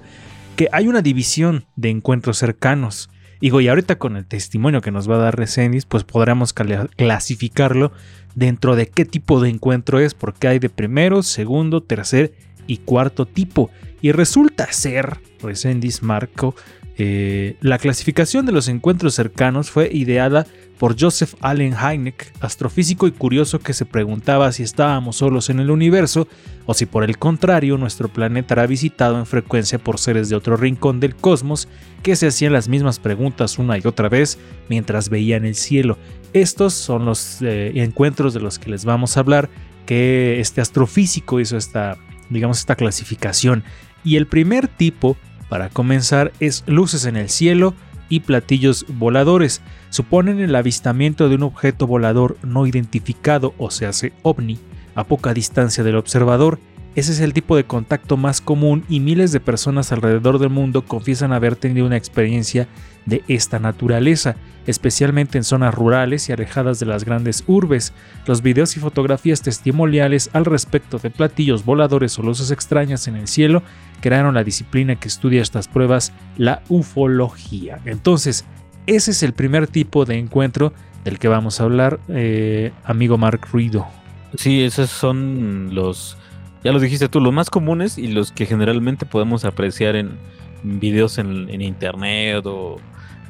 Que 0.56 0.70
hay 0.72 0.88
una 0.88 1.01
división 1.01 1.65
de 1.75 1.89
encuentros 1.89 2.38
cercanos. 2.38 3.10
Digo, 3.41 3.62
y 3.62 3.70
ahorita 3.70 3.98
con 3.98 4.18
el 4.18 4.25
testimonio 4.25 4.82
que 4.82 4.91
nos 4.91 5.10
va 5.10 5.15
a 5.15 5.20
dar 5.20 5.38
Resenis, 5.38 5.86
pues 5.86 6.03
podremos 6.03 6.53
clasificarlo 6.53 7.94
dentro 8.36 8.75
de 8.75 8.88
qué 8.88 9.06
tipo 9.06 9.39
de 9.39 9.50
encuentro 9.50 10.00
es, 10.00 10.13
porque 10.13 10.48
hay 10.48 10.60
de 10.60 10.70
primero, 10.70 11.24
segundo, 11.24 11.82
tercer 11.82 12.34
y 12.68 12.77
cuarto 12.77 13.25
tipo. 13.25 13.72
Y 14.01 14.12
resulta 14.12 14.72
ser, 14.72 15.20
Resendis 15.41 16.03
Marco, 16.03 16.56
eh, 17.01 17.56
la 17.62 17.77
clasificación 17.77 18.46
de 18.46 18.51
los 18.51 18.68
encuentros 18.68 19.15
cercanos 19.15 19.72
fue 19.72 19.89
ideada 19.89 20.46
por 20.77 21.00
Joseph 21.00 21.34
Allen 21.39 21.74
Hynek, 21.74 22.34
astrofísico 22.41 23.08
y 23.08 23.12
curioso 23.12 23.60
que 23.60 23.72
se 23.72 23.86
preguntaba 23.86 24.51
si 24.51 24.63
estábamos 24.63 25.15
solos 25.15 25.50
en 25.50 25.62
el 25.62 25.72
universo 25.72 26.27
o 26.65 26.74
si 26.74 26.86
por 26.86 27.06
el 27.06 27.18
contrario 27.18 27.77
nuestro 27.77 28.10
planeta 28.10 28.53
era 28.53 28.68
visitado 28.68 29.18
en 29.18 29.25
frecuencia 29.25 29.79
por 29.79 29.98
seres 29.98 30.27
de 30.27 30.36
otro 30.36 30.58
rincón 30.58 31.00
del 31.00 31.15
cosmos 31.15 31.70
que 32.03 32.18
se 32.18 32.27
hacían 32.27 32.51
las 32.51 32.68
mismas 32.68 33.00
preguntas 33.00 33.60
una 33.60 33.77
y 33.77 33.82
otra 33.86 34.10
vez 34.10 34.38
mientras 34.68 35.08
veían 35.08 35.46
el 35.46 35.56
cielo. 35.56 35.98
Estos 36.34 36.74
son 36.74 37.06
los 37.06 37.41
eh, 37.41 37.72
encuentros 37.75 38.34
de 38.34 38.41
los 38.41 38.60
que 38.60 38.72
les 38.72 38.84
vamos 38.84 39.15
a 39.15 39.22
hablar, 39.22 39.50
que 39.86 40.41
este 40.41 40.60
astrofísico 40.60 41.39
hizo 41.39 41.56
esta, 41.56 41.98
digamos, 42.29 42.60
esta 42.60 42.75
clasificación. 42.75 43.63
Y 44.03 44.18
el 44.18 44.27
primer 44.27 44.68
tipo, 44.68 45.18
para 45.50 45.70
comenzar, 45.70 46.32
es 46.39 46.63
luces 46.68 47.06
en 47.06 47.18
el 47.18 47.29
cielo 47.29 47.74
y 48.08 48.22
platillos 48.22 48.86
voladores. 48.88 49.62
Suponen 49.89 50.39
el 50.39 50.56
avistamiento 50.56 51.27
de 51.27 51.36
un 51.36 51.44
objeto 51.44 51.88
volador 51.88 52.38
no 52.44 52.68
identificado, 52.68 53.53
o 53.58 53.72
se 53.72 53.86
hace 53.86 54.13
ovni, 54.22 54.60
a 54.96 55.03
poca 55.03 55.34
distancia 55.34 55.84
del 55.84 55.98
observador, 55.98 56.60
Ese 56.96 57.12
es 57.12 57.19
el 57.19 57.34
tipo 57.34 57.55
de 57.55 57.65
contacto 57.65 58.17
más 58.17 58.41
común 58.41 58.84
y 58.89 59.00
miles 59.00 59.31
de 59.31 59.39
personas 59.39 59.91
alrededor 59.91 60.39
del 60.39 60.50
mundo 60.50 60.84
confiesan 60.86 61.31
haber 61.31 61.55
tenido 61.55 61.86
una 61.86 61.98
experiencia 61.98 62.67
de 63.05 63.24
esta 63.27 63.60
naturaleza, 63.60 64.36
especialmente 64.65 65.38
en 65.38 65.43
zonas 65.43 65.74
rurales 65.74 66.27
y 66.27 66.34
alejadas 66.34 66.79
de 66.79 66.88
las 66.88 67.05
grandes 67.05 67.43
urbes. 67.48 67.93
Los 68.25 68.41
videos 68.41 68.75
y 68.75 68.79
fotografías 68.79 69.41
testimoniales 69.41 70.29
al 70.34 70.46
respecto 70.46 70.98
de 70.98 71.10
platillos 71.10 71.63
voladores 71.63 72.17
o 72.17 72.24
luces 72.24 72.51
extrañas 72.51 73.08
en 73.08 73.15
el 73.15 73.27
cielo 73.27 73.63
crearon 74.01 74.34
la 74.34 74.43
disciplina 74.43 74.96
que 74.96 75.08
estudia 75.08 75.41
estas 75.41 75.67
pruebas, 75.67 76.12
la 76.38 76.63
ufología. 76.69 77.79
Entonces, 77.86 78.46
ese 78.88 79.12
es 79.12 79.24
el 79.24 79.34
primer 79.34 79.67
tipo 79.67 80.05
de 80.05 80.17
encuentro 80.17 80.74
del 81.03 81.19
que 81.19 81.27
vamos 81.27 81.60
a 81.60 81.63
hablar, 81.63 82.00
eh, 82.10 82.72
amigo 82.84 83.17
Mark 83.17 83.48
Rido. 83.53 83.88
Sí, 84.36 84.63
esos 84.63 84.89
son 84.89 85.74
los, 85.74 86.17
ya 86.63 86.72
los 86.72 86.82
dijiste 86.82 87.10
tú, 87.10 87.20
los 87.22 87.34
más 87.34 87.50
comunes 87.50 87.98
y 87.98 88.08
los 88.08 88.32
que 88.32 88.46
generalmente 88.46 89.06
podemos 89.06 89.46
apreciar 89.46 89.96
en 89.96 90.18
videos 90.63 91.18
en, 91.18 91.50
en 91.50 91.62
internet 91.62 92.46
o, 92.46 92.78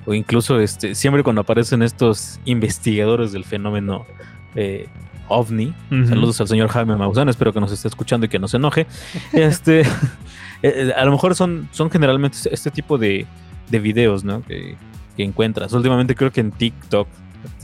o 0.06 0.14
incluso 0.14 0.60
este, 0.60 0.96
siempre 0.96 1.24
cuando 1.24 1.42
aparecen 1.42 1.84
estos 1.84 2.40
investigadores 2.46 3.32
del 3.32 3.46
fenómeno 3.46 4.06
eh, 4.56 4.88
ovni. 5.28 5.74
Saludos 5.90 6.42
al 6.42 6.48
señor 6.48 6.70
Jaime 6.70 6.96
Maussan, 6.96 7.30
espero 7.30 7.54
que 7.54 7.60
nos 7.60 7.72
esté 7.72 7.88
escuchando 7.88 8.26
y 8.26 8.30
que 8.30 8.40
no 8.40 8.48
se 8.48 8.58
enoje. 8.58 8.88
Este, 9.34 9.84
eh, 10.64 10.92
a 10.96 11.06
lo 11.06 11.12
mejor 11.12 11.36
son, 11.36 11.70
son 11.72 11.92
generalmente 11.92 12.38
este 12.52 12.72
tipo 12.72 12.98
de, 12.98 13.28
de 13.70 13.80
videos, 13.80 14.24
¿no? 14.24 14.42
Que, 14.44 14.76
que 15.16 15.24
encuentras. 15.24 15.72
Últimamente 15.74 16.16
creo 16.16 16.32
que 16.32 16.42
en 16.42 16.52
TikTok 16.52 17.08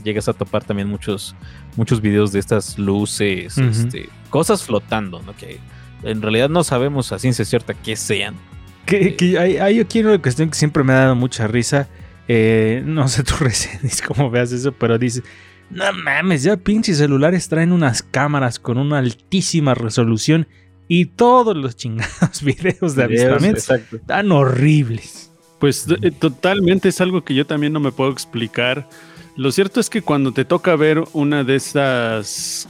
llegas 0.04 0.28
a 0.28 0.32
topar 0.32 0.64
también 0.64 0.88
muchos, 0.88 1.34
muchos 1.76 2.00
videos 2.00 2.32
de 2.32 2.38
estas 2.40 2.78
luces, 2.78 3.56
Ujú. 3.58 3.68
este, 3.68 4.08
cosas 4.30 4.62
flotando, 4.64 5.22
¿no? 5.22 5.34
Que 5.36 5.58
en 6.02 6.22
realidad 6.22 6.48
no 6.48 6.62
sabemos 6.64 7.12
a 7.12 7.18
ciencia 7.18 7.44
cierta 7.44 7.74
qué 7.74 7.96
sean. 7.96 8.34
Que, 8.84 9.16
que 9.16 9.38
hay, 9.38 9.56
hay 9.56 9.80
aquí 9.80 10.00
una 10.00 10.20
cuestión 10.20 10.48
que 10.50 10.56
siempre 10.56 10.84
me 10.84 10.92
ha 10.92 10.96
dado 11.00 11.16
mucha 11.16 11.46
risa. 11.48 11.88
eh, 12.28 12.82
no 12.84 13.08
sé 13.08 13.22
tu 13.24 13.34
reseñas 13.40 14.02
cómo 14.02 14.30
veas 14.30 14.52
eso, 14.52 14.72
pero 14.72 14.98
dices, 14.98 15.22
no 15.70 15.84
mames, 15.92 16.42
ya 16.44 16.56
pinches 16.56 16.98
celulares 16.98 17.48
traen 17.48 17.72
unas 17.72 18.02
cámaras 18.02 18.58
con 18.60 18.78
una 18.78 18.98
altísima 18.98 19.74
resolución 19.74 20.46
y 20.88 21.06
todos 21.06 21.56
los 21.56 21.74
chingados 21.76 22.42
videos 22.44 22.94
de 22.94 23.04
avistamientos 23.04 23.68
tan 24.06 24.30
horribles. 24.30 25.32
Pues 25.58 25.86
eh, 26.02 26.10
totalmente 26.12 26.88
es 26.90 27.00
algo 27.00 27.24
que 27.24 27.34
yo 27.34 27.46
también 27.46 27.72
no 27.72 27.80
me 27.80 27.90
puedo 27.90 28.12
explicar. 28.12 28.88
Lo 29.36 29.52
cierto 29.52 29.80
es 29.80 29.90
que 29.90 30.00
cuando 30.02 30.32
te 30.32 30.44
toca 30.44 30.74
ver 30.76 31.04
una 31.12 31.44
de 31.44 31.56
esas, 31.56 32.66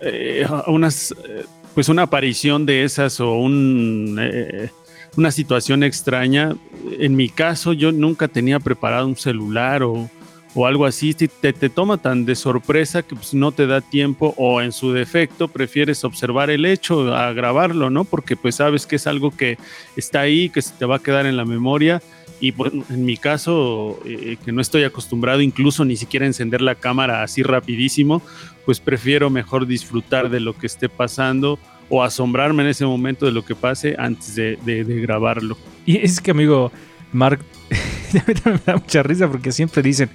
eh, 0.00 0.46
unas, 0.66 1.12
eh, 1.12 1.44
pues 1.74 1.88
una 1.88 2.02
aparición 2.02 2.66
de 2.66 2.82
esas 2.82 3.20
o 3.20 3.34
un, 3.34 4.18
eh, 4.20 4.70
una 5.16 5.30
situación 5.30 5.84
extraña, 5.84 6.56
en 6.98 7.14
mi 7.14 7.28
caso 7.28 7.72
yo 7.72 7.92
nunca 7.92 8.26
tenía 8.26 8.58
preparado 8.58 9.06
un 9.06 9.16
celular 9.16 9.84
o, 9.84 10.10
o 10.54 10.66
algo 10.66 10.84
así, 10.84 11.14
te, 11.14 11.28
te, 11.28 11.68
toma 11.68 11.98
tan 11.98 12.24
de 12.24 12.34
sorpresa 12.34 13.02
que 13.02 13.14
pues, 13.14 13.32
no 13.32 13.52
te 13.52 13.66
da 13.66 13.80
tiempo 13.80 14.34
o 14.36 14.60
en 14.62 14.72
su 14.72 14.92
defecto 14.92 15.48
prefieres 15.48 16.04
observar 16.04 16.50
el 16.50 16.64
hecho 16.64 17.14
a 17.14 17.32
grabarlo, 17.32 17.90
¿no? 17.90 18.04
Porque 18.04 18.36
pues 18.36 18.56
sabes 18.56 18.86
que 18.86 18.96
es 18.96 19.06
algo 19.06 19.30
que 19.30 19.58
está 19.96 20.20
ahí, 20.20 20.48
que 20.48 20.62
se 20.62 20.72
te 20.74 20.86
va 20.86 20.96
a 20.96 21.02
quedar 21.02 21.26
en 21.26 21.36
la 21.36 21.44
memoria. 21.44 22.02
Y 22.46 22.52
pues, 22.52 22.72
en 22.90 23.06
mi 23.06 23.16
caso, 23.16 23.98
eh, 24.04 24.36
que 24.44 24.52
no 24.52 24.60
estoy 24.60 24.84
acostumbrado 24.84 25.40
incluso 25.40 25.82
ni 25.86 25.96
siquiera 25.96 26.24
a 26.24 26.26
encender 26.26 26.60
la 26.60 26.74
cámara 26.74 27.22
así 27.22 27.42
rapidísimo, 27.42 28.20
pues 28.66 28.80
prefiero 28.80 29.30
mejor 29.30 29.66
disfrutar 29.66 30.28
de 30.28 30.40
lo 30.40 30.52
que 30.54 30.66
esté 30.66 30.90
pasando 30.90 31.58
o 31.88 32.02
asombrarme 32.02 32.62
en 32.62 32.68
ese 32.68 32.84
momento 32.84 33.24
de 33.24 33.32
lo 33.32 33.46
que 33.46 33.54
pase 33.54 33.94
antes 33.98 34.34
de, 34.34 34.58
de- 34.62 34.84
grabarlo. 35.00 35.56
Y 35.86 35.96
es 35.96 36.20
que, 36.20 36.32
amigo 36.32 36.70
Mark, 37.14 37.40
me 38.12 38.60
da 38.66 38.74
mucha 38.76 39.02
risa 39.02 39.26
porque 39.26 39.50
siempre 39.50 39.80
dicen, 39.80 40.10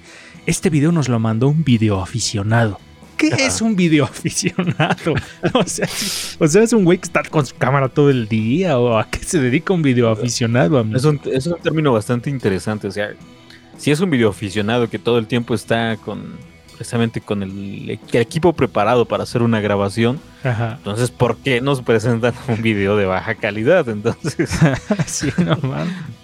este 0.46 0.70
video 0.70 0.92
nos 0.92 1.08
lo 1.08 1.18
mandó 1.18 1.48
un 1.48 1.64
video 1.64 2.00
aficionado. 2.00 2.78
¿Qué 3.20 3.46
es 3.46 3.60
un 3.60 3.76
video 3.76 4.04
aficionado? 4.06 5.14
O 5.52 5.64
sea, 5.64 5.86
o 6.38 6.48
sea, 6.48 6.62
es 6.62 6.72
un 6.72 6.84
güey 6.84 6.98
que 6.98 7.06
está 7.06 7.22
con 7.22 7.44
su 7.44 7.54
cámara 7.54 7.88
todo 7.88 8.10
el 8.10 8.28
día 8.28 8.78
o 8.78 8.98
a 8.98 9.06
qué 9.08 9.22
se 9.22 9.38
dedica 9.38 9.74
un 9.74 9.82
video 9.82 10.08
aficionado, 10.08 10.78
amigo? 10.78 10.96
Es 10.96 11.04
un, 11.04 11.20
es 11.26 11.46
un 11.46 11.58
término 11.60 11.92
bastante 11.92 12.30
interesante. 12.30 12.88
O 12.88 12.90
sea, 12.90 13.10
si 13.76 13.90
es 13.90 14.00
un 14.00 14.10
video 14.10 14.30
aficionado 14.30 14.88
que 14.88 14.98
todo 14.98 15.18
el 15.18 15.26
tiempo 15.26 15.54
está 15.54 15.96
con 15.96 16.38
precisamente 16.76 17.20
con 17.20 17.42
el, 17.42 17.98
equipo 18.12 18.54
preparado 18.54 19.04
para 19.04 19.24
hacer 19.24 19.42
una 19.42 19.60
grabación, 19.60 20.18
Ajá. 20.42 20.76
entonces 20.78 21.10
¿por 21.10 21.36
qué 21.36 21.60
nos 21.60 21.82
presentan 21.82 22.32
un 22.48 22.62
video 22.62 22.96
de 22.96 23.04
baja 23.04 23.34
calidad? 23.34 23.86
Entonces, 23.90 24.48
sí, 25.06 25.28
no 25.44 25.58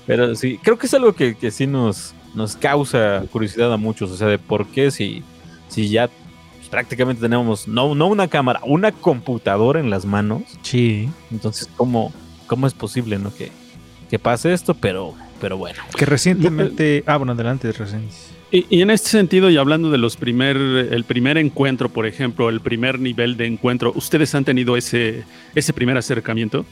pero 0.06 0.34
sí, 0.34 0.58
creo 0.62 0.78
que 0.78 0.86
es 0.86 0.94
algo 0.94 1.12
que, 1.12 1.34
que 1.36 1.50
sí 1.50 1.66
nos, 1.66 2.14
nos 2.34 2.56
causa 2.56 3.24
curiosidad 3.30 3.70
a 3.70 3.76
muchos. 3.76 4.10
O 4.10 4.16
sea, 4.16 4.28
de 4.28 4.38
por 4.38 4.66
qué 4.68 4.90
si, 4.90 5.22
si 5.68 5.90
ya 5.90 6.08
pues, 6.66 6.70
prácticamente 6.70 7.22
tenemos 7.22 7.68
no, 7.68 7.94
no 7.94 8.08
una 8.08 8.26
cámara, 8.26 8.60
una 8.64 8.90
computadora 8.90 9.78
en 9.78 9.88
las 9.88 10.04
manos. 10.04 10.42
Sí. 10.62 11.08
Entonces, 11.30 11.68
¿cómo, 11.76 12.12
cómo 12.46 12.66
es 12.66 12.74
posible 12.74 13.18
no 13.18 13.32
que, 13.32 13.52
que 14.10 14.18
pase 14.18 14.52
esto? 14.52 14.74
Pero, 14.74 15.14
pero 15.40 15.56
bueno. 15.56 15.80
Que 15.96 16.06
recientemente. 16.06 17.04
Ah, 17.06 17.18
bueno, 17.18 17.32
adelante, 17.34 17.70
recién. 17.70 18.08
Y, 18.50 18.66
y 18.68 18.82
en 18.82 18.90
este 18.90 19.10
sentido, 19.10 19.48
y 19.48 19.56
hablando 19.56 19.90
de 19.90 19.98
los 19.98 20.16
primer, 20.16 20.56
el 20.56 21.04
primer 21.04 21.38
encuentro, 21.38 21.88
por 21.88 22.06
ejemplo, 22.06 22.48
el 22.48 22.60
primer 22.60 22.98
nivel 22.98 23.36
de 23.36 23.46
encuentro, 23.46 23.92
¿ustedes 23.94 24.34
han 24.34 24.44
tenido 24.44 24.76
ese, 24.76 25.24
ese 25.54 25.72
primer 25.72 25.96
acercamiento? 25.96 26.64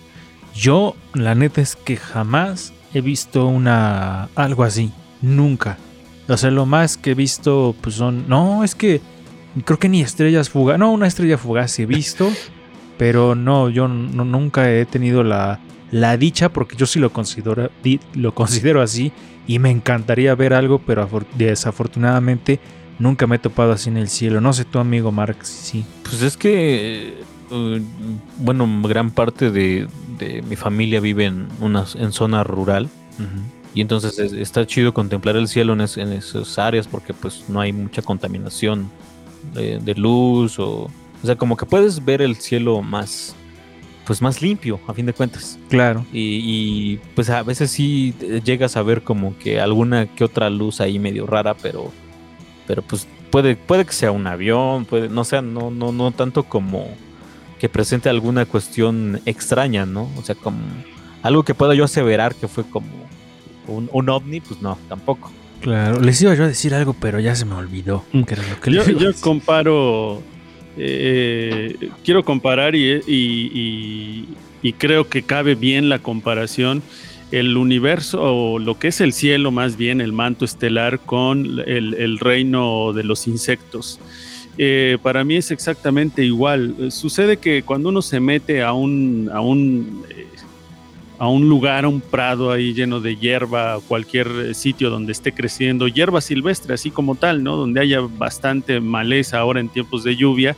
Yo, 0.55 0.97
la 1.15 1.35
neta 1.35 1.61
es 1.61 1.77
que 1.77 1.97
jamás 1.97 2.73
he 2.95 3.01
visto 3.01 3.47
una. 3.47 4.29
algo 4.35 4.65
así. 4.65 4.91
Nunca. 5.23 5.79
O 6.29 6.37
sea, 6.37 6.51
lo 6.51 6.67
más 6.67 6.97
que 6.97 7.13
he 7.13 7.15
visto, 7.15 7.77
pues 7.81 7.95
son. 7.95 8.29
No, 8.29 8.65
es 8.65 8.75
que. 8.75 9.01
Creo 9.64 9.79
que 9.79 9.88
ni 9.88 10.01
estrellas 10.01 10.51
fugaces. 10.51 10.79
No, 10.81 10.93
una 10.93 11.07
estrella 11.07 11.38
fugaz 11.38 11.79
he 11.79 11.87
visto. 11.87 12.31
pero 12.99 13.35
no, 13.35 13.71
yo 13.71 13.88
no- 13.88 14.25
nunca 14.25 14.71
he 14.73 14.85
tenido 14.87 15.25
la, 15.25 15.59
la 15.90 16.17
dicha, 16.17 16.49
porque 16.49 16.77
yo 16.77 16.87
sí 16.87 16.99
lo 17.01 17.12
considero, 17.12 17.71
lo 18.14 18.35
considero 18.35 18.81
así. 18.83 19.12
Y 19.47 19.59
me 19.59 19.71
encantaría 19.71 20.35
ver 20.35 20.55
algo, 20.55 20.79
pero 20.79 21.07
afor- 21.09 21.27
desafortunadamente 21.37 22.61
nunca 22.99 23.27
me 23.27 23.37
he 23.37 23.38
topado 23.38 23.73
así 23.73 23.90
en 23.90 23.97
el 23.97 24.09
cielo. 24.09 24.40
No 24.40 24.53
sé 24.53 24.64
tu 24.64 24.79
amigo 24.79 25.12
Mark, 25.12 25.38
sí. 25.43 25.85
Pues 26.05 26.23
es 26.23 26.37
que, 26.37 27.14
eh, 27.51 27.83
bueno, 28.38 28.69
gran 28.83 29.11
parte 29.11 29.51
de, 29.51 29.87
de 30.19 30.43
mi 30.43 30.57
familia 30.57 31.01
vive 31.01 31.27
en, 31.27 31.49
una, 31.61 31.85
en 31.97 32.12
zona 32.12 32.45
rural. 32.45 32.88
Y 33.75 33.81
entonces 33.81 34.19
es- 34.19 34.33
está 34.33 34.67
chido 34.67 34.95
contemplar 34.95 35.37
el 35.37 35.49
cielo 35.49 35.73
en, 35.75 35.81
es- 35.83 35.97
en 35.97 36.12
esas 36.12 36.59
áreas 36.59 36.87
porque 36.88 37.12
pues 37.12 37.45
no 37.49 37.61
hay 37.61 37.73
mucha 37.73 38.03
contaminación 38.03 38.90
de, 39.53 39.79
de 39.79 39.95
luz 39.95 40.59
o... 40.59 40.91
O 41.23 41.27
sea, 41.27 41.37
como 41.37 41.57
que 41.57 41.65
puedes 41.65 42.05
ver 42.05 42.21
el 42.21 42.37
cielo 42.37 42.83
más, 42.83 43.35
pues 44.07 44.21
más 44.21 44.43
limpio, 44.43 44.79
a 44.87 44.93
fin 44.93 45.07
de 45.07 45.15
cuentas. 45.15 45.59
Claro. 45.71 46.05
Y, 46.13 46.21
y, 46.21 47.01
pues 47.15 47.31
a 47.31 47.43
veces 47.43 47.71
sí 47.71 48.15
eh, 48.21 48.43
llegas 48.45 48.77
a 48.77 48.83
ver 48.83 49.03
como 49.03 49.37
que 49.39 49.59
alguna 49.59 50.07
que 50.07 50.25
otra 50.25 50.51
luz 50.51 50.83
ahí 50.83 50.99
medio 50.99 51.27
rara, 51.27 51.55
pero, 51.55 51.91
pero 52.67 52.83
pues 52.83 53.09
puede, 53.31 53.57
puede 53.57 53.87
que 53.87 53.93
sea 53.95 54.13
un 54.13 54.27
avión, 54.27 54.85
puede, 54.85 55.09
no 55.09 55.25
sea, 55.25 55.41
no, 55.41 55.71
no, 55.71 55.93
no 55.93 56.13
tanto 56.13 56.43
como 56.43 56.89
que 57.59 57.71
presente 57.71 58.11
alguna 58.11 58.45
cuestión 58.45 59.23
extraña, 59.25 59.87
¿no? 59.87 60.11
O 60.19 60.23
sea, 60.23 60.35
como 60.35 60.59
algo 61.23 61.43
que 61.43 61.55
pueda 61.55 61.75
yo 61.75 61.85
aseverar 61.85 62.35
que 62.35 62.49
fue 62.49 62.65
como 62.65 62.87
un, 63.67 63.89
un 63.93 64.09
ovni, 64.11 64.41
pues 64.41 64.61
no, 64.61 64.77
tampoco. 64.91 65.33
Claro, 65.61 66.01
les 66.01 66.21
iba 66.21 66.35
yo 66.35 66.45
a 66.45 66.49
decir 66.49 66.75
algo, 66.75 66.95
pero 67.01 67.21
ya 67.21 67.35
se 67.35 67.45
me 67.45 67.55
olvidó. 67.55 68.05
Mm. 68.12 68.23
Que 68.25 68.35
era 68.35 68.43
lo 68.49 68.61
que 68.61 68.71
Yo, 68.99 69.12
comparo, 69.21 70.23
eh, 70.77 71.77
quiero 72.05 72.25
comparar 72.25 72.75
y, 72.75 72.93
y- 73.07 73.51
y- 73.55 74.29
y 74.62 74.73
creo 74.75 75.09
que 75.09 75.23
cabe 75.23 75.55
bien 75.55 75.88
la 75.88 75.99
comparación 75.99 76.83
el 77.31 77.57
universo 77.57 78.21
o 78.23 78.59
lo 78.59 78.79
que 78.79 78.88
es 78.88 79.01
el 79.01 79.12
cielo 79.12 79.51
más 79.51 79.77
bien, 79.77 80.01
el 80.01 80.12
manto 80.12 80.45
estelar 80.45 81.01
con 81.01 81.61
el, 81.67 81.95
el 81.95 82.19
reino 82.19 82.93
de 82.93 83.03
los 83.03 83.27
insectos. 83.27 83.99
Eh, 84.57 84.99
para 85.03 85.25
mí 85.25 85.35
es 85.37 85.51
exactamente 85.51 86.25
igual. 86.25 86.75
Eh, 86.79 86.90
Sucede 86.93 87.38
que 87.38 87.62
cuando 87.64 87.88
uno 87.88 88.03
se 88.03 88.21
mete 88.21 88.62
a 88.62 88.73
un, 88.73 89.29
a 89.33 89.40
un, 89.40 90.05
eh, 90.11 90.27
a 91.18 91.29
un 91.29 91.48
lugar, 91.48 91.85
a 91.85 91.88
un 91.88 92.00
prado 92.00 92.50
ahí 92.50 92.74
lleno 92.74 93.00
de 93.00 93.16
hierba, 93.16 93.79
cualquier 93.87 94.29
eh, 94.29 94.55
sitio 94.55 94.90
donde 94.90 95.12
esté 95.12 95.33
creciendo, 95.33 95.88
hierba 95.88 96.20
silvestre, 96.20 96.74
así 96.74 96.90
como 96.90 97.14
tal, 97.14 97.42
¿no? 97.42 97.57
Donde 97.57 97.81
haya 97.81 98.00
bastante 98.00 98.81
maleza 98.81 99.38
ahora 99.38 99.61
en 99.61 99.68
tiempos 99.68 100.05
de 100.05 100.16
lluvia. 100.16 100.57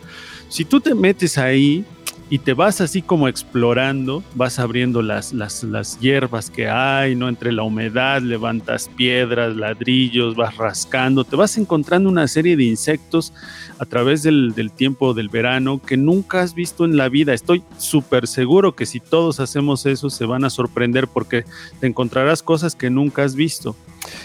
Si 0.49 0.65
tú 0.65 0.81
te 0.81 0.95
metes 0.95 1.39
ahí, 1.39 1.85
y 2.29 2.39
te 2.39 2.55
vas 2.55 2.81
así 2.81 3.03
como 3.03 3.29
explorando, 3.29 4.25
vas 4.35 4.59
abriendo 4.59 5.01
las, 5.01 5.33
las, 5.33 5.63
las, 5.63 6.01
hierbas 6.01 6.51
que 6.51 6.69
hay, 6.69 7.15
¿no? 7.15 7.29
Entre 7.29 7.53
la 7.53 7.63
humedad, 7.63 8.21
levantas 8.21 8.91
piedras, 8.97 9.55
ladrillos, 9.55 10.35
vas 10.35 10.57
rascando, 10.57 11.23
te 11.25 11.37
vas 11.37 11.57
encontrando 11.57 12.09
una 12.09 12.27
serie 12.27 12.57
de 12.57 12.65
insectos 12.65 13.33
a 13.79 13.85
través 13.85 14.25
del, 14.25 14.55
del 14.55 14.73
tiempo 14.73 15.15
del 15.15 15.29
verano 15.29 15.81
que 15.81 15.97
nunca 15.97 16.41
has 16.41 16.55
visto 16.55 16.85
en 16.85 16.97
la 16.97 17.09
vida. 17.09 17.33
Estoy 17.33 17.63
súper 17.79 18.27
seguro 18.27 18.75
que 18.75 18.87
si 18.87 18.99
todos 18.99 19.39
hacemos 19.39 19.87
eso 19.87 20.11
se 20.11 20.27
van 20.27 20.45
a 20.45 20.51
sorprender 20.51 21.07
porque 21.07 21.45
te 21.79 21.87
encontrarás 21.87 22.43
cosas 22.43 22.75
que 22.75 22.91
nunca 22.91 23.23
has 23.23 23.37
visto. 23.37 23.77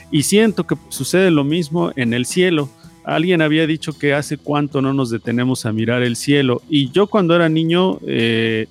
Y 0.10 0.24
siento 0.24 0.66
que 0.66 0.76
sucede 0.90 1.30
lo 1.30 1.44
mismo 1.44 1.92
en 1.96 2.14
el 2.14 2.26
cielo 2.26 2.70
Alguien 3.04 3.42
había 3.42 3.66
dicho 3.66 3.94
que 3.98 4.14
hace 4.14 4.38
cuánto 4.38 4.82
no 4.82 4.94
nos 4.94 5.10
detenemos 5.10 5.66
a 5.66 5.72
mirar 5.72 6.04
el 6.04 6.16
cielo. 6.16 6.62
Y 6.70 6.92
yo 6.92 7.08
cuando 7.08 7.36
era 7.36 7.50
niño, 7.50 8.00
eh, 8.06 8.68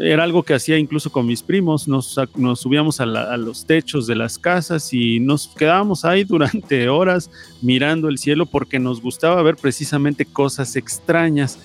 era 0.00 0.24
algo 0.24 0.42
que 0.42 0.54
hacía 0.54 0.78
incluso 0.78 1.10
con 1.10 1.26
mis 1.26 1.42
primos. 1.42 1.86
Nos, 1.86 2.18
nos 2.36 2.60
subíamos 2.60 3.00
a, 3.00 3.04
a, 3.04 3.36
los 3.36 3.66
techos 3.66 4.06
de 4.06 4.16
las 4.16 4.38
casas 4.38 4.92
y 4.92 5.20
nos 5.20 5.48
quedábamos 5.48 6.04
ahí 6.04 6.24
durante 6.24 6.88
horas 6.88 7.30
mirando 7.62 8.08
el 8.08 8.18
cielo 8.18 8.46
porque 8.46 8.78
nos 8.78 9.00
gustaba 9.00 9.42
ver 9.42 9.56
precisamente 9.56 10.24
cosas 10.24 10.74
extrañas 10.76 11.58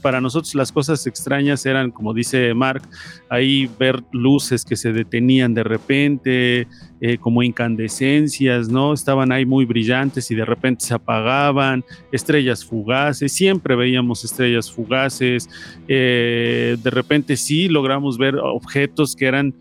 para 0.00 0.20
nosotros 0.20 0.54
las 0.54 0.72
cosas 0.72 1.06
extrañas 1.06 1.64
eran, 1.66 1.90
como 1.90 2.14
dice 2.14 2.54
Mark, 2.54 2.82
ahí 3.28 3.68
ver 3.78 4.02
luces 4.12 4.64
que 4.64 4.76
se 4.76 4.92
detenían 4.92 5.54
de 5.54 5.62
repente, 5.62 6.66
eh, 7.00 7.18
como 7.18 7.42
incandescencias, 7.42 8.68
¿no? 8.68 8.94
Estaban 8.94 9.30
ahí 9.30 9.44
muy 9.44 9.64
brillantes 9.64 10.30
y 10.30 10.34
de 10.34 10.44
repente 10.44 10.86
se 10.86 10.94
apagaban, 10.94 11.84
estrellas 12.12 12.64
fugaces, 12.64 13.32
siempre 13.32 13.76
veíamos 13.76 14.24
estrellas 14.24 14.70
fugaces, 14.70 15.48
eh, 15.86 16.76
de 16.82 16.90
repente 16.90 17.36
sí 17.36 17.68
logramos 17.68 18.16
ver 18.16 18.36
objetos 18.36 19.14
que 19.14 19.26
eran, 19.26 19.54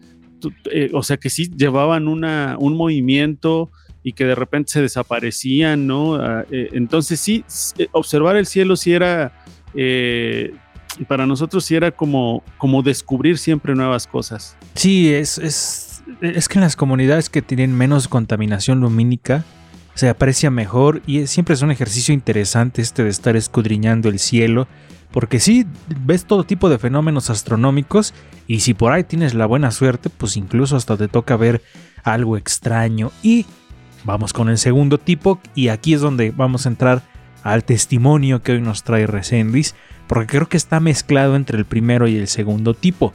eh, 0.71 0.89
o 0.93 1.03
sea, 1.03 1.17
que 1.17 1.29
sí 1.29 1.51
llevaban 1.55 2.07
una, 2.07 2.55
un 2.59 2.77
movimiento 2.77 3.69
y 4.03 4.13
que 4.13 4.25
de 4.25 4.35
repente 4.35 4.71
se 4.71 4.81
desaparecían, 4.81 5.87
¿no? 5.87 6.15
Ah, 6.15 6.45
entonces 6.49 7.19
sí, 7.19 7.43
observar 7.91 8.35
el 8.35 8.45
cielo 8.45 8.75
sí 8.75 8.93
era 8.93 9.33
eh, 9.75 10.53
para 11.07 11.25
nosotros 11.25 11.65
sí 11.65 11.75
era 11.75 11.91
como, 11.91 12.43
como 12.57 12.81
descubrir 12.83 13.37
siempre 13.37 13.75
nuevas 13.75 14.07
cosas. 14.07 14.55
Sí, 14.75 15.13
es, 15.13 15.37
es, 15.37 16.03
es 16.21 16.47
que 16.47 16.59
en 16.59 16.63
las 16.63 16.75
comunidades 16.75 17.29
que 17.29 17.41
tienen 17.41 17.75
menos 17.75 18.07
contaminación 18.07 18.79
lumínica 18.79 19.43
se 19.95 20.09
aprecia 20.09 20.49
mejor 20.49 21.01
y 21.05 21.27
siempre 21.27 21.53
es 21.53 21.61
un 21.61 21.71
ejercicio 21.71 22.13
interesante 22.13 22.81
este 22.81 23.03
de 23.03 23.09
estar 23.09 23.35
escudriñando 23.35 24.09
el 24.09 24.19
cielo, 24.19 24.67
porque 25.11 25.39
sí, 25.39 25.67
ves 26.05 26.25
todo 26.25 26.43
tipo 26.43 26.69
de 26.69 26.79
fenómenos 26.79 27.29
astronómicos 27.29 28.13
y 28.47 28.61
si 28.61 28.73
por 28.73 28.91
ahí 28.91 29.03
tienes 29.03 29.33
la 29.35 29.45
buena 29.45 29.71
suerte, 29.71 30.09
pues 30.09 30.37
incluso 30.37 30.75
hasta 30.75 30.97
te 30.97 31.07
toca 31.07 31.37
ver 31.37 31.61
algo 32.03 32.37
extraño. 32.37 33.11
Y 33.21 33.45
vamos 34.03 34.33
con 34.33 34.49
el 34.49 34.57
segundo 34.57 34.97
tipo 34.97 35.39
y 35.53 35.67
aquí 35.67 35.93
es 35.93 36.01
donde 36.01 36.31
vamos 36.31 36.65
a 36.65 36.69
entrar 36.69 37.03
al 37.43 37.63
testimonio 37.63 38.41
que 38.41 38.53
hoy 38.53 38.61
nos 38.61 38.83
trae 38.83 39.07
Resendis, 39.07 39.75
porque 40.07 40.37
creo 40.37 40.49
que 40.49 40.57
está 40.57 40.79
mezclado 40.79 41.35
entre 41.35 41.57
el 41.57 41.65
primero 41.65 42.07
y 42.07 42.17
el 42.17 42.27
segundo 42.27 42.73
tipo. 42.73 43.13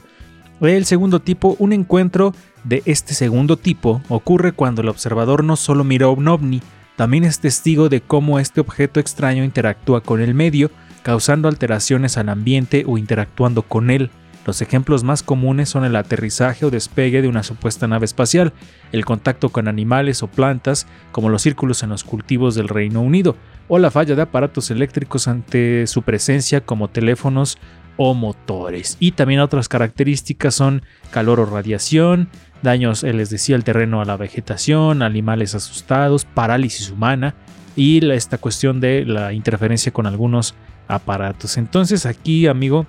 El 0.61 0.85
segundo 0.85 1.19
tipo, 1.21 1.55
un 1.59 1.73
encuentro 1.73 2.33
de 2.63 2.83
este 2.85 3.13
segundo 3.13 3.57
tipo 3.57 4.01
ocurre 4.09 4.51
cuando 4.51 4.81
el 4.81 4.89
observador 4.89 5.43
no 5.43 5.55
solo 5.55 5.83
mira 5.83 6.09
un 6.09 6.27
ovni, 6.27 6.61
también 6.95 7.23
es 7.23 7.39
testigo 7.39 7.87
de 7.87 8.01
cómo 8.01 8.39
este 8.39 8.59
objeto 8.59 8.99
extraño 8.99 9.45
interactúa 9.45 10.01
con 10.01 10.19
el 10.19 10.33
medio, 10.33 10.69
causando 11.01 11.47
alteraciones 11.47 12.17
al 12.17 12.27
ambiente 12.27 12.83
o 12.85 12.97
interactuando 12.97 13.61
con 13.61 13.89
él. 13.89 14.11
Los 14.45 14.61
ejemplos 14.61 15.05
más 15.05 15.23
comunes 15.23 15.69
son 15.69 15.85
el 15.85 15.95
aterrizaje 15.95 16.65
o 16.65 16.71
despegue 16.71 17.21
de 17.21 17.29
una 17.29 17.43
supuesta 17.43 17.87
nave 17.87 18.03
espacial, 18.03 18.51
el 18.91 19.05
contacto 19.05 19.47
con 19.47 19.69
animales 19.69 20.23
o 20.23 20.27
plantas, 20.27 20.87
como 21.13 21.29
los 21.29 21.41
círculos 21.41 21.83
en 21.83 21.89
los 21.89 22.03
cultivos 22.03 22.55
del 22.55 22.67
Reino 22.67 23.01
Unido, 23.01 23.37
o 23.69 23.79
la 23.79 23.91
falla 23.91 24.15
de 24.15 24.23
aparatos 24.23 24.69
eléctricos 24.71 25.29
ante 25.29 25.87
su 25.87 26.01
presencia 26.01 26.59
como 26.59 26.89
teléfonos 26.89 27.57
o 27.95 28.13
motores. 28.13 28.97
Y 28.99 29.11
también 29.11 29.39
otras 29.39 29.69
características 29.69 30.55
son 30.55 30.81
calor 31.11 31.39
o 31.39 31.45
radiación, 31.45 32.29
daños, 32.61 33.03
eh, 33.03 33.13
les 33.13 33.29
decía, 33.29 33.55
el 33.55 33.63
terreno 33.63 34.01
a 34.01 34.05
la 34.05 34.17
vegetación, 34.17 35.01
animales 35.01 35.55
asustados, 35.55 36.25
parálisis 36.25 36.89
humana 36.89 37.35
y 37.75 38.05
esta 38.11 38.37
cuestión 38.37 38.81
de 38.81 39.05
la 39.05 39.31
interferencia 39.33 39.93
con 39.93 40.07
algunos 40.07 40.55
aparatos. 40.87 41.57
Entonces 41.57 42.05
aquí, 42.05 42.47
amigo, 42.47 42.87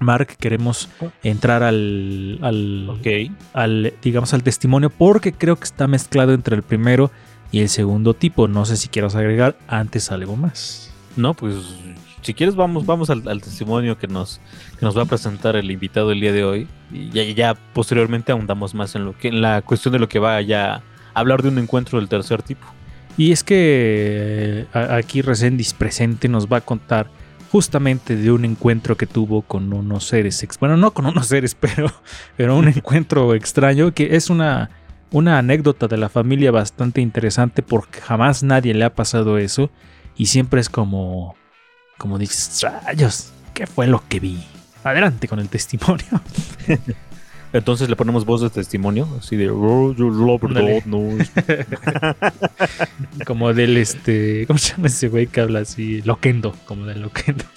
Mark, 0.00 0.36
queremos 0.38 0.88
entrar 1.22 1.62
al, 1.62 2.38
al, 2.42 3.94
digamos, 4.02 4.34
al 4.34 4.42
testimonio 4.42 4.90
porque 4.90 5.32
creo 5.32 5.56
que 5.56 5.64
está 5.64 5.86
mezclado 5.86 6.32
entre 6.34 6.56
el 6.56 6.62
primero 6.62 7.10
y 7.50 7.60
el 7.60 7.68
segundo 7.68 8.14
tipo. 8.14 8.48
No 8.48 8.64
sé 8.64 8.76
si 8.76 8.88
quieras 8.88 9.14
agregar 9.14 9.56
antes 9.66 10.10
algo 10.10 10.36
más. 10.36 10.92
No, 11.16 11.34
pues 11.34 11.54
si 12.22 12.34
quieres 12.34 12.56
vamos, 12.56 12.84
vamos 12.84 13.10
al, 13.10 13.22
testimonio 13.40 13.98
que 13.98 14.06
nos, 14.06 14.40
nos 14.80 14.96
va 14.96 15.02
a 15.02 15.06
presentar 15.06 15.56
el 15.56 15.70
invitado 15.70 16.12
el 16.12 16.20
día 16.20 16.32
de 16.32 16.44
hoy 16.44 16.68
y 16.92 17.10
ya, 17.10 17.22
ya 17.24 17.54
posteriormente 17.72 18.32
ahondamos 18.32 18.74
más 18.74 18.94
en 18.94 19.04
lo 19.04 19.16
que 19.16 19.28
en 19.28 19.40
la 19.40 19.62
cuestión 19.62 19.92
de 19.92 19.98
lo 19.98 20.08
que 20.08 20.18
va 20.18 20.38
a 20.38 20.82
hablar 21.14 21.42
de 21.42 21.48
un 21.48 21.58
encuentro 21.58 21.98
del 21.98 22.08
tercer 22.08 22.42
tipo. 22.42 22.66
Y 23.16 23.32
es 23.32 23.42
que 23.42 24.66
eh, 24.72 24.86
aquí 24.90 25.22
Resendis 25.22 25.74
presente 25.74 26.28
nos 26.28 26.46
va 26.46 26.58
a 26.58 26.60
contar 26.60 27.10
justamente 27.50 28.14
de 28.14 28.30
un 28.30 28.44
encuentro 28.44 28.96
que 28.96 29.06
tuvo 29.06 29.42
con 29.42 29.72
unos 29.72 30.04
seres, 30.06 30.46
bueno, 30.60 30.76
no 30.76 30.92
con 30.92 31.06
unos 31.06 31.26
seres, 31.26 31.54
pero, 31.60 31.90
pero 32.36 32.56
un 32.56 32.68
encuentro 32.76 33.34
extraño 33.34 33.92
que 33.92 34.16
es 34.16 34.30
una, 34.30 34.70
una 35.10 35.38
anécdota 35.38 35.88
de 35.88 35.96
la 35.96 36.08
familia 36.08 36.50
bastante 36.50 37.00
interesante 37.00 37.62
porque 37.62 38.00
jamás 38.00 38.42
nadie 38.42 38.74
le 38.74 38.84
ha 38.84 38.94
pasado 38.94 39.38
eso 39.38 39.70
y 40.16 40.26
siempre 40.26 40.60
es 40.60 40.68
como, 40.68 41.36
como 41.96 42.18
dices, 42.18 42.66
rayos, 42.84 43.32
¿qué 43.54 43.66
fue 43.66 43.86
lo 43.86 44.02
que 44.08 44.20
vi? 44.20 44.44
Adelante 44.84 45.28
con 45.28 45.38
el 45.38 45.48
testimonio. 45.48 46.20
Entonces 47.52 47.88
le 47.88 47.96
ponemos 47.96 48.26
voz 48.26 48.42
de 48.42 48.50
testimonio, 48.50 49.08
así 49.18 49.36
de 49.36 49.48
como 53.26 53.54
del 53.54 53.78
este, 53.78 54.46
¿cómo 54.46 54.58
se 54.58 54.74
llama 54.74 54.88
ese 54.88 55.08
güey 55.08 55.28
que 55.28 55.40
habla 55.40 55.60
así? 55.60 56.02
Loquendo, 56.02 56.54
como 56.66 56.84
del 56.84 57.00
Loquendo. 57.00 57.44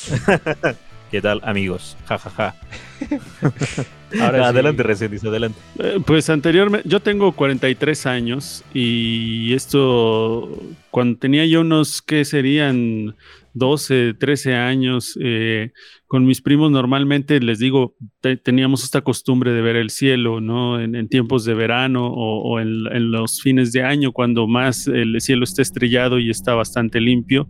¿Qué 1.11 1.21
tal, 1.21 1.41
amigos? 1.43 1.97
Ja, 2.05 2.17
ja, 2.17 2.29
ja. 2.29 2.55
Ahora 4.21 4.47
adelante, 4.47 4.95
sí. 4.95 5.27
adelante. 5.27 5.59
Eh, 5.79 5.99
pues 6.05 6.29
anteriormente, 6.29 6.87
yo 6.87 7.01
tengo 7.01 7.33
43 7.33 8.05
años 8.05 8.63
y 8.73 9.53
esto, 9.53 10.57
cuando 10.89 11.19
tenía 11.19 11.45
yo 11.45 11.61
unos, 11.61 12.01
¿qué 12.01 12.23
serían? 12.23 13.15
12, 13.53 14.13
13 14.13 14.55
años, 14.55 15.19
eh, 15.21 15.73
con 16.07 16.25
mis 16.25 16.41
primos 16.41 16.71
normalmente 16.71 17.41
les 17.41 17.59
digo, 17.59 17.95
teníamos 18.43 18.85
esta 18.85 19.01
costumbre 19.01 19.51
de 19.51 19.61
ver 19.61 19.75
el 19.75 19.89
cielo, 19.89 20.39
¿no? 20.39 20.79
En, 20.79 21.09
tiempos 21.09 21.43
de 21.43 21.53
verano 21.53 22.07
o, 22.07 22.61
en, 22.61 22.87
en, 22.89 23.11
los 23.11 23.41
fines 23.41 23.73
de 23.73 23.83
año, 23.83 24.13
cuando 24.13 24.47
más 24.47 24.87
el 24.87 25.19
cielo 25.19 25.43
está 25.43 25.61
estrellado 25.61 26.17
y 26.17 26.29
está 26.29 26.53
bastante 26.53 27.01
limpio. 27.01 27.49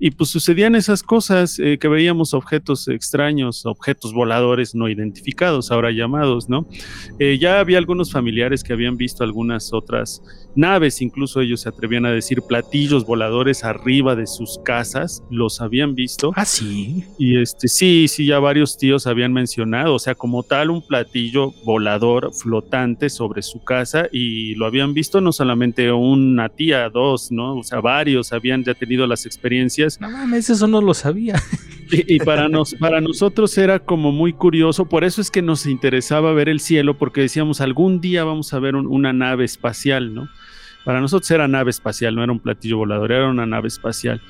Y 0.00 0.12
pues 0.12 0.30
sucedían 0.30 0.74
esas 0.74 1.02
cosas, 1.02 1.58
eh, 1.58 1.78
que 1.78 1.88
veíamos 1.88 2.34
objetos 2.34 2.88
extraños, 2.88 3.66
objetos 3.66 4.12
voladores 4.12 4.74
no 4.74 4.88
identificados, 4.88 5.70
ahora 5.70 5.90
llamados, 5.90 6.48
¿no? 6.48 6.66
Eh, 7.18 7.38
ya 7.40 7.60
había 7.60 7.78
algunos 7.78 8.12
familiares 8.12 8.62
que 8.62 8.72
habían 8.72 8.96
visto 8.96 9.24
algunas 9.24 9.72
otras 9.72 10.22
naves, 10.54 11.00
incluso 11.02 11.40
ellos 11.40 11.60
se 11.62 11.68
atrevían 11.68 12.04
a 12.04 12.10
decir 12.10 12.42
platillos 12.42 13.06
voladores 13.06 13.64
arriba 13.64 14.16
de 14.16 14.26
sus 14.26 14.58
casas, 14.64 15.22
los 15.30 15.60
habían 15.60 15.94
visto. 15.94 16.32
Ah, 16.34 16.44
sí. 16.44 17.04
Y 17.18 17.40
este, 17.40 17.68
sí, 17.68 18.06
sí, 18.08 18.26
ya 18.26 18.38
varios 18.40 18.76
tíos 18.76 19.06
habían 19.06 19.32
mencionado, 19.32 19.94
o 19.94 19.98
sea, 19.98 20.14
como 20.14 20.42
tal, 20.42 20.70
un 20.70 20.86
platillo 20.86 21.52
volador 21.64 22.30
flotante 22.34 23.08
sobre 23.08 23.42
su 23.42 23.62
casa 23.62 24.08
y 24.12 24.54
lo 24.56 24.66
habían 24.66 24.94
visto 24.94 25.20
no 25.20 25.32
solamente 25.32 25.92
una 25.92 26.48
tía, 26.48 26.88
dos, 26.90 27.30
¿no? 27.30 27.56
O 27.56 27.62
sea, 27.62 27.80
varios 27.80 28.32
habían 28.32 28.64
ya 28.64 28.74
tenido 28.74 29.06
las 29.06 29.26
experiencias 29.26 29.87
no 30.00 30.10
mames, 30.10 30.50
eso 30.50 30.66
no 30.66 30.80
lo 30.80 30.94
sabía. 30.94 31.36
Y, 31.90 32.18
para, 32.18 32.50
nos, 32.50 32.74
para 32.74 33.00
nosotros 33.00 33.56
era 33.56 33.78
como 33.78 34.12
muy 34.12 34.34
curioso, 34.34 34.84
por 34.84 35.04
eso 35.04 35.22
es 35.22 35.30
que 35.30 35.40
nos 35.40 35.64
interesaba 35.64 36.34
ver 36.34 36.50
el 36.50 36.60
cielo, 36.60 36.98
porque 36.98 37.22
decíamos, 37.22 37.62
algún 37.62 38.02
día 38.02 38.24
vamos 38.24 38.52
a 38.52 38.58
ver 38.58 38.76
una 38.76 39.14
nave 39.14 39.46
espacial, 39.46 40.12
¿no? 40.12 40.28
Para 40.84 41.00
nosotros 41.00 41.30
era 41.30 41.48
nave 41.48 41.70
espacial, 41.70 42.14
no 42.14 42.22
era 42.22 42.30
un 42.30 42.40
platillo 42.40 42.76
volador, 42.76 43.12
era 43.12 43.30
una 43.30 43.46
nave 43.46 43.68
espacial. 43.68 44.20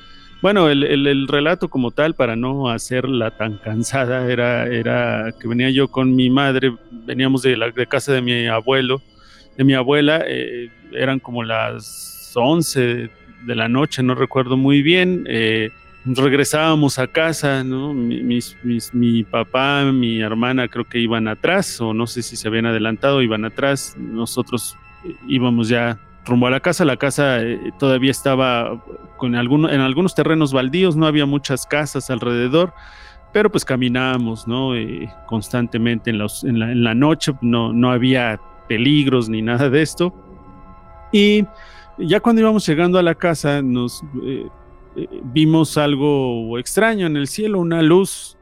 Bueno, 0.41 0.69
el, 0.69 1.27
relato 1.27 1.69
como 1.69 1.91
tal, 1.91 2.15
para 2.15 2.37
no 2.37 2.69
hacerla 2.69 3.31
tan 3.31 3.57
cansada, 3.57 4.31
era, 4.31 4.67
era 4.67 5.33
que 5.37 5.49
venía 5.49 5.69
yo 5.69 5.89
con 5.89 6.15
mi 6.15 6.29
madre, 6.29 6.73
veníamos 6.91 7.41
de 7.41 7.57
la 7.57 7.71
de 7.71 7.87
casa 7.87 8.13
de 8.13 8.21
mi 8.21 8.47
abuelo, 8.47 9.01
de 9.57 9.65
mi 9.65 9.73
abuela, 9.73 10.23
eh, 10.25 10.71
eran 10.93 11.19
como 11.19 11.43
las 11.43 12.31
11 12.35 13.09
de 13.45 13.55
la 13.55 13.67
noche, 13.67 14.03
no 14.03 14.15
recuerdo 14.15 14.57
muy 14.57 14.81
bien. 14.81 15.25
Eh, 15.27 15.71
regresábamos 16.05 16.97
a 16.99 17.07
casa, 17.07 17.63
¿no? 17.63 17.93
Mi, 17.93 18.21
mis- 18.23 18.57
mis- 18.63 18.93
mi 18.93 19.23
papá, 19.23 19.83
mi 19.91 20.21
hermana 20.21 20.67
creo 20.67 20.85
que 20.85 20.99
iban 20.99 21.27
atrás, 21.27 21.79
o 21.81 21.93
no 21.93 22.07
sé 22.07 22.21
si 22.21 22.35
se 22.35 22.47
habían 22.47 22.65
adelantado, 22.65 23.21
iban 23.21 23.45
atrás. 23.45 23.95
Nosotros 23.97 24.77
eh, 25.05 25.13
íbamos 25.27 25.67
ya 25.69 25.99
rumbo 26.25 26.47
a 26.47 26.51
la 26.51 26.59
casa. 26.59 26.85
La 26.85 26.97
casa 26.97 27.41
eh, 27.41 27.59
todavía 27.79 28.11
estaba 28.11 28.83
con 29.17 29.35
alguno- 29.35 29.69
en 29.69 29.81
algunos 29.81 30.15
terrenos 30.15 30.53
baldíos, 30.53 30.95
no 30.95 31.05
había 31.05 31.25
muchas 31.25 31.65
casas 31.65 32.09
alrededor, 32.09 32.73
pero 33.33 33.51
pues 33.51 33.63
caminábamos, 33.65 34.47
¿no? 34.47 34.71
Constantemente 35.27 36.09
en, 36.09 36.17
los- 36.17 36.43
en 36.43 36.59
la, 36.59 36.71
en 36.71 36.83
la 36.83 36.93
noche, 36.95 37.33
no, 37.41 37.73
no 37.73 37.91
había 37.91 38.39
peligros 38.67 39.29
ni 39.29 39.41
nada 39.41 39.69
de 39.69 39.81
esto. 39.81 40.13
Y 41.11 41.45
ya 41.99 42.19
cuando 42.19 42.41
íbamos 42.41 42.65
llegando 42.65 42.97
a 42.97 43.03
la 43.03 43.15
casa, 43.15 43.61
nos 43.61 44.03
eh, 44.23 44.45
eh, 44.95 45.07
vimos 45.23 45.77
algo 45.77 46.57
extraño 46.57 47.07
en 47.07 47.17
el 47.17 47.27
cielo, 47.27 47.59
una 47.59 47.81
luz 47.81 48.37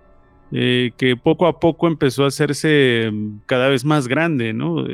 eh, 0.52 0.91
que 0.98 1.17
poco 1.17 1.48
a 1.48 1.60
poco 1.60 1.88
empezó 1.88 2.24
a 2.24 2.28
hacerse 2.28 3.10
mm, 3.12 3.39
cada 3.46 3.67
vez 3.70 3.84
más 3.84 4.08
grande, 4.08 4.54
¿no? 4.54 4.86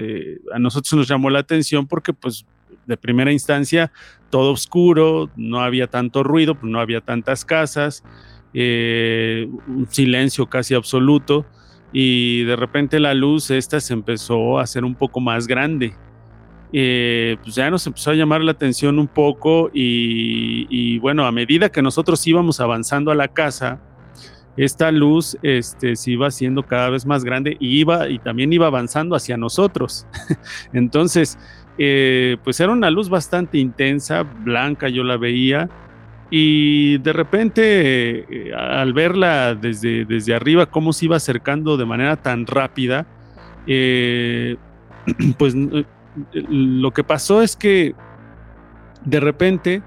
A 0.53 0.59
nosotros 0.59 0.93
nos 0.93 1.07
llamó 1.07 1.29
la 1.29 1.39
atención 1.39 1.87
porque, 1.87 2.13
pues, 2.13 2.45
de 2.85 2.97
primera 2.97 3.31
instancia, 3.31 3.91
todo 4.29 4.51
oscuro, 4.51 5.29
no 5.35 5.61
había 5.61 5.87
tanto 5.87 6.23
ruido, 6.23 6.57
no 6.61 6.79
había 6.79 7.01
tantas 7.01 7.45
casas, 7.45 8.03
un 8.53 9.87
silencio 9.89 10.47
casi 10.47 10.73
absoluto, 10.73 11.45
y 11.93 12.43
de 12.43 12.55
repente 12.55 12.99
la 12.99 13.13
luz 13.13 13.51
esta 13.51 13.79
se 13.79 13.93
empezó 13.93 14.59
a 14.59 14.63
hacer 14.63 14.83
un 14.83 14.95
poco 14.95 15.21
más 15.21 15.47
grande 15.47 15.95
eh, 16.75 17.37
pues 17.43 17.53
ya 17.53 17.69
nos 17.69 17.85
empezó 17.85 18.09
a 18.09 18.15
llamar 18.15 18.41
la 18.41 18.51
atención 18.51 18.97
un 18.97 19.07
poco 19.07 19.69
y, 19.71 20.97
bueno, 20.99 21.25
a 21.25 21.31
medida 21.31 21.69
que 21.69 21.83
nosotros 21.83 22.25
íbamos 22.25 22.59
avanzando 22.59 23.11
a 23.11 23.15
la 23.15 23.27
casa, 23.27 23.79
esta 24.57 24.91
luz 24.91 25.37
este, 25.43 25.95
se 25.95 26.11
iba 26.11 26.27
haciendo 26.27 26.63
cada 26.63 26.89
vez 26.89 27.05
más 27.05 27.23
grande 27.23 27.57
y 27.59 27.79
iba 27.79 28.09
y 28.09 28.17
también 28.17 28.51
iba 28.51 28.65
avanzando 28.65 29.15
hacia 29.15 29.37
nosotros. 29.37 30.07
Entonces, 30.73 31.37
eh, 31.77 32.37
pues 32.43 32.59
era 32.59 32.71
una 32.71 32.89
luz 32.89 33.07
bastante 33.07 33.59
intensa, 33.59 34.23
blanca, 34.23 34.89
yo 34.89 35.03
la 35.03 35.17
veía. 35.17 35.69
Y 36.31 36.97
de 36.99 37.13
repente, 37.13 38.25
eh, 38.49 38.53
al 38.55 38.93
verla 38.93 39.53
desde, 39.53 40.05
desde 40.05 40.33
arriba, 40.33 40.65
cómo 40.65 40.91
se 40.91 41.05
iba 41.05 41.17
acercando 41.17 41.77
de 41.77 41.85
manera 41.85 42.15
tan 42.15 42.47
rápida, 42.47 43.05
eh, 43.67 44.55
pues 45.37 45.55
lo 46.33 46.91
que 46.91 47.03
pasó 47.03 47.41
es 47.41 47.55
que 47.55 47.95
de 49.05 49.19
repente 49.19 49.81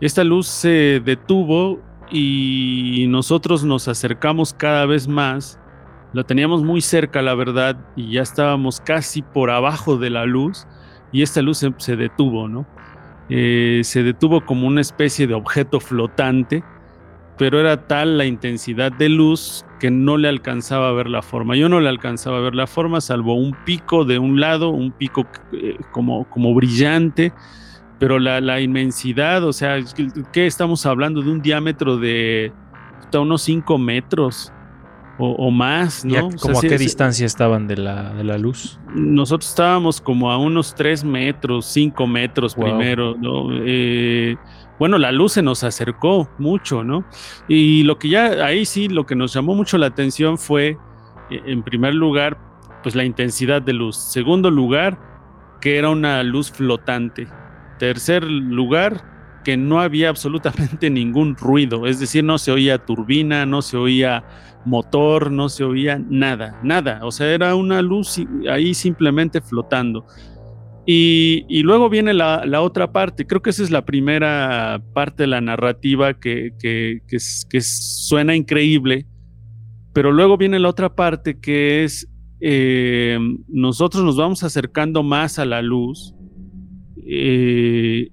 esta 0.00 0.24
luz 0.24 0.46
se 0.46 1.00
detuvo 1.04 1.80
y 2.10 3.06
nosotros 3.08 3.64
nos 3.64 3.88
acercamos 3.88 4.52
cada 4.52 4.86
vez 4.86 5.08
más. 5.08 5.58
La 6.12 6.24
teníamos 6.24 6.62
muy 6.62 6.80
cerca, 6.80 7.20
la 7.22 7.34
verdad, 7.34 7.76
y 7.96 8.12
ya 8.12 8.22
estábamos 8.22 8.80
casi 8.80 9.22
por 9.22 9.50
abajo 9.50 9.96
de 9.96 10.10
la 10.10 10.24
luz 10.24 10.66
y 11.12 11.22
esta 11.22 11.42
luz 11.42 11.64
se, 11.78 11.96
detuvo, 11.96 12.48
¿no? 12.48 12.66
Eh, 13.28 13.80
se 13.84 14.02
detuvo 14.02 14.44
como 14.44 14.66
una 14.66 14.80
especie 14.80 15.26
de 15.26 15.34
objeto 15.34 15.80
flotante, 15.80 16.62
pero 17.38 17.60
era 17.60 17.86
tal 17.86 18.18
la 18.18 18.24
intensidad 18.24 18.92
de 18.92 19.08
luz 19.08 19.64
que 19.78 19.90
no 19.90 20.16
le 20.16 20.28
alcanzaba 20.28 20.88
a 20.88 20.92
ver 20.92 21.08
la 21.08 21.22
forma. 21.22 21.56
Yo 21.56 21.68
no 21.68 21.80
le 21.80 21.88
alcanzaba 21.88 22.38
a 22.38 22.40
ver 22.40 22.54
la 22.54 22.66
forma, 22.66 23.00
salvo 23.00 23.34
un 23.34 23.54
pico 23.64 24.04
de 24.04 24.18
un 24.18 24.40
lado, 24.40 24.70
un 24.70 24.92
pico 24.92 25.26
eh, 25.52 25.76
como, 25.92 26.28
como 26.30 26.54
brillante, 26.54 27.32
pero 27.98 28.18
la, 28.18 28.40
la 28.40 28.60
inmensidad, 28.60 29.44
o 29.44 29.52
sea, 29.52 29.78
¿qué 30.32 30.46
estamos 30.46 30.86
hablando? 30.86 31.22
De 31.22 31.30
un 31.30 31.42
diámetro 31.42 31.98
de 31.98 32.52
hasta 32.98 33.20
unos 33.20 33.42
5 33.42 33.78
metros 33.78 34.52
o, 35.18 35.30
o 35.32 35.50
más, 35.50 36.04
¿Y 36.04 36.14
a- 36.16 36.20
¿no? 36.20 36.26
O 36.28 36.30
sea, 36.32 36.38
como 36.40 36.60
sí, 36.60 36.66
a 36.66 36.70
qué 36.70 36.78
sí, 36.78 36.84
distancia 36.84 37.26
estaban 37.26 37.66
de 37.66 37.76
la, 37.76 38.12
de 38.14 38.24
la 38.24 38.36
luz? 38.38 38.78
nosotros 38.94 39.48
estábamos 39.50 40.00
como 40.00 40.30
a 40.30 40.38
unos 40.38 40.74
3 40.74 41.04
metros, 41.04 41.66
5 41.66 42.06
metros 42.06 42.54
Wow. 42.54 42.64
primero, 42.64 43.14
¿no? 43.18 43.48
Eh, 43.52 44.36
bueno, 44.78 44.98
la 44.98 45.10
luz 45.12 45.32
se 45.32 45.42
nos 45.42 45.64
acercó 45.64 46.28
mucho, 46.38 46.84
¿no? 46.84 47.06
Y 47.48 47.82
lo 47.84 47.98
que 47.98 48.10
ya, 48.10 48.44
ahí 48.44 48.66
sí, 48.66 48.88
lo 48.88 49.06
que 49.06 49.14
nos 49.16 49.32
llamó 49.32 49.54
mucho 49.54 49.78
la 49.78 49.86
atención 49.86 50.36
fue, 50.36 50.76
eh, 51.30 51.42
en 51.46 51.62
primer 51.62 51.94
lugar, 51.94 52.36
pues 52.82 52.94
la 52.94 53.04
intensidad 53.04 53.62
de 53.62 53.72
luz. 53.72 53.96
Segundo 53.96 54.50
lugar, 54.50 54.98
que 55.62 55.78
era 55.78 55.88
una 55.88 56.22
luz 56.22 56.50
flotante. 56.52 57.26
Tercer 57.78 58.22
lugar, 58.24 59.02
que 59.46 59.56
no 59.56 59.80
había 59.80 60.08
absolutamente 60.08 60.90
ningún 60.90 61.36
ruido, 61.36 61.86
es 61.86 62.00
decir, 62.00 62.24
no 62.24 62.36
se 62.36 62.50
oía 62.50 62.84
turbina, 62.84 63.46
no 63.46 63.62
se 63.62 63.76
oía 63.76 64.24
motor, 64.64 65.30
no 65.30 65.48
se 65.48 65.62
oía 65.62 66.02
nada, 66.10 66.58
nada. 66.64 66.98
O 67.04 67.12
sea, 67.12 67.32
era 67.32 67.54
una 67.54 67.80
luz 67.80 68.20
ahí 68.50 68.74
simplemente 68.74 69.40
flotando. 69.40 70.04
Y, 70.84 71.62
luego 71.62 71.88
viene 71.88 72.12
la, 72.12 72.60
otra 72.60 72.90
parte. 72.90 73.24
Creo 73.24 73.40
que 73.40 73.50
esa 73.50 73.62
es 73.62 73.70
la 73.70 73.84
primera 73.84 74.82
parte 74.92 75.22
de 75.22 75.26
la 75.28 75.40
narrativa 75.40 76.14
que 76.14 77.00
suena 77.60 78.34
increíble. 78.34 79.06
Pero 79.92 80.10
luego 80.10 80.36
viene 80.36 80.58
la 80.58 80.70
otra 80.70 80.96
parte 80.96 81.38
que 81.38 81.84
es 81.84 82.08
eh, 82.40 83.16
nosotros 83.46 84.02
nos 84.02 84.16
vamos 84.16 84.42
acercando 84.42 85.02
más 85.02 85.38
a 85.38 85.46
la 85.46 85.62
luz 85.62 86.14
eh, 87.08 88.10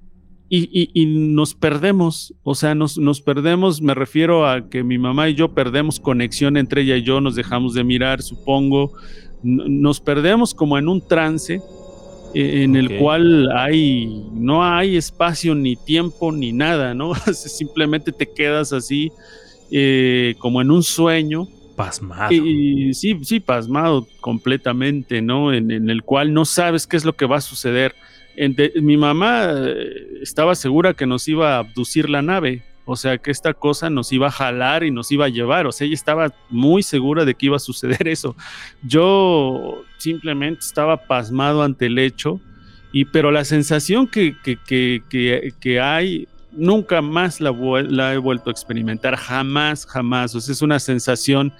y, 0.56 0.70
y- 0.72 0.90
y 0.94 1.06
nos 1.06 1.56
perdemos. 1.56 2.34
O 2.44 2.54
sea, 2.56 2.76
nos, 2.76 2.98
nos 2.98 3.22
perdemos. 3.22 3.82
Me 3.82 3.94
refiero 3.94 4.48
a 4.48 4.70
que 4.70 4.84
mi 4.84 4.98
mamá 4.98 5.30
y 5.30 5.36
yo 5.36 5.54
perdemos 5.54 6.00
conexión 6.00 6.58
entre 6.58 6.82
ella 6.84 6.98
y 6.98 7.04
yo, 7.04 7.22
nos 7.22 7.36
dejamos 7.36 7.74
de 7.74 7.84
mirar, 7.84 8.22
supongo. 8.22 8.92
Nos 9.42 10.00
perdemos 10.00 10.54
como 10.54 10.78
en 10.78 10.88
un 10.88 11.06
trance 11.06 11.62
eh, 12.36 12.64
en 12.64 12.76
el 12.76 12.98
cual 13.00 13.50
hay 13.56 14.24
no 14.34 14.64
hay 14.64 14.96
espacio 14.96 15.54
ni 15.56 15.76
tiempo 15.76 16.32
ni 16.32 16.52
nada, 16.54 16.94
¿no? 16.94 17.14
Simplemente 17.34 18.12
te 18.12 18.26
quedas 18.32 18.74
así 18.74 19.12
eh, 19.72 20.36
como 20.40 20.62
en 20.62 20.72
un 20.72 20.84
sueño 20.84 21.48
Pasmado. 21.76 22.32
y, 22.32 22.90
y 22.90 22.94
sí, 22.94 23.18
sí, 23.24 23.40
pasmado 23.40 24.08
completamente, 24.22 25.22
¿no? 25.24 25.52
En, 25.52 25.72
en 25.72 25.90
el 25.90 26.04
cual 26.04 26.32
no 26.34 26.46
sabes 26.46 26.86
qué 26.86 26.96
es 26.98 27.04
lo 27.06 27.14
que 27.14 27.26
va 27.26 27.38
a 27.38 27.42
suceder. 27.42 27.96
Mi 28.82 28.98
mamá 28.98 29.46
eh, 29.50 30.20
estaba 30.22 30.56
segura 30.56 30.94
que 30.94 31.06
nos 31.06 31.28
iba 31.28 31.56
a 31.56 31.60
abducir 31.60 32.10
la 32.10 32.22
nave, 32.22 32.64
o 32.86 32.96
sea, 32.96 33.18
que 33.18 33.32
esta 33.32 33.54
cosa 33.54 33.90
nos 33.90 34.12
iba 34.12 34.28
a 34.28 34.32
jalar 34.32 34.84
y 34.84 34.92
nos 34.92 35.12
iba 35.12 35.26
a 35.26 35.30
llevar, 35.30 35.68
o 35.68 35.72
sea, 35.72 35.86
ella 35.86 35.94
estaba 35.94 36.34
muy 36.50 36.84
segura 36.84 37.24
de 37.26 37.34
que 37.36 37.46
iba 37.46 37.56
a 37.56 37.60
suceder 37.60 38.08
eso. 38.08 38.36
Yo 38.82 39.84
simplemente 39.98 40.62
estaba 40.62 40.98
pasmado 41.06 41.64
ante 41.64 41.86
el 41.86 42.00
hecho, 42.00 42.42
y, 42.92 43.06
pero 43.06 43.32
la 43.32 43.44
sensación 43.44 44.08
que, 44.08 44.36
que, 44.44 44.58
que, 44.58 45.54
que, 45.60 45.80
hay 45.80 46.28
nunca 46.52 47.02
más 47.02 47.42
la, 47.42 47.52
la 47.52 48.14
he 48.14 48.18
vuelto 48.18 48.50
a 48.50 48.52
experimentar, 48.52 49.16
jamás, 49.16 49.88
jamás. 49.88 50.36
O 50.36 50.42
sea, 50.42 50.54
es 50.54 50.62
una 50.62 50.80
sensación 50.80 51.52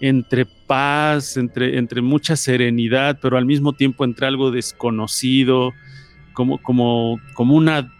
entre 0.00 0.46
paz, 0.46 1.36
entre, 1.36 1.78
entre 1.78 2.00
mucha 2.00 2.34
serenidad, 2.34 3.18
pero 3.22 3.36
al 3.36 3.46
mismo 3.46 3.72
tiempo 3.72 4.04
entre 4.04 4.26
algo 4.26 4.50
desconocido, 4.50 5.72
como, 6.32 6.58
como, 6.58 7.20
como 7.34 7.54
una 7.54 7.92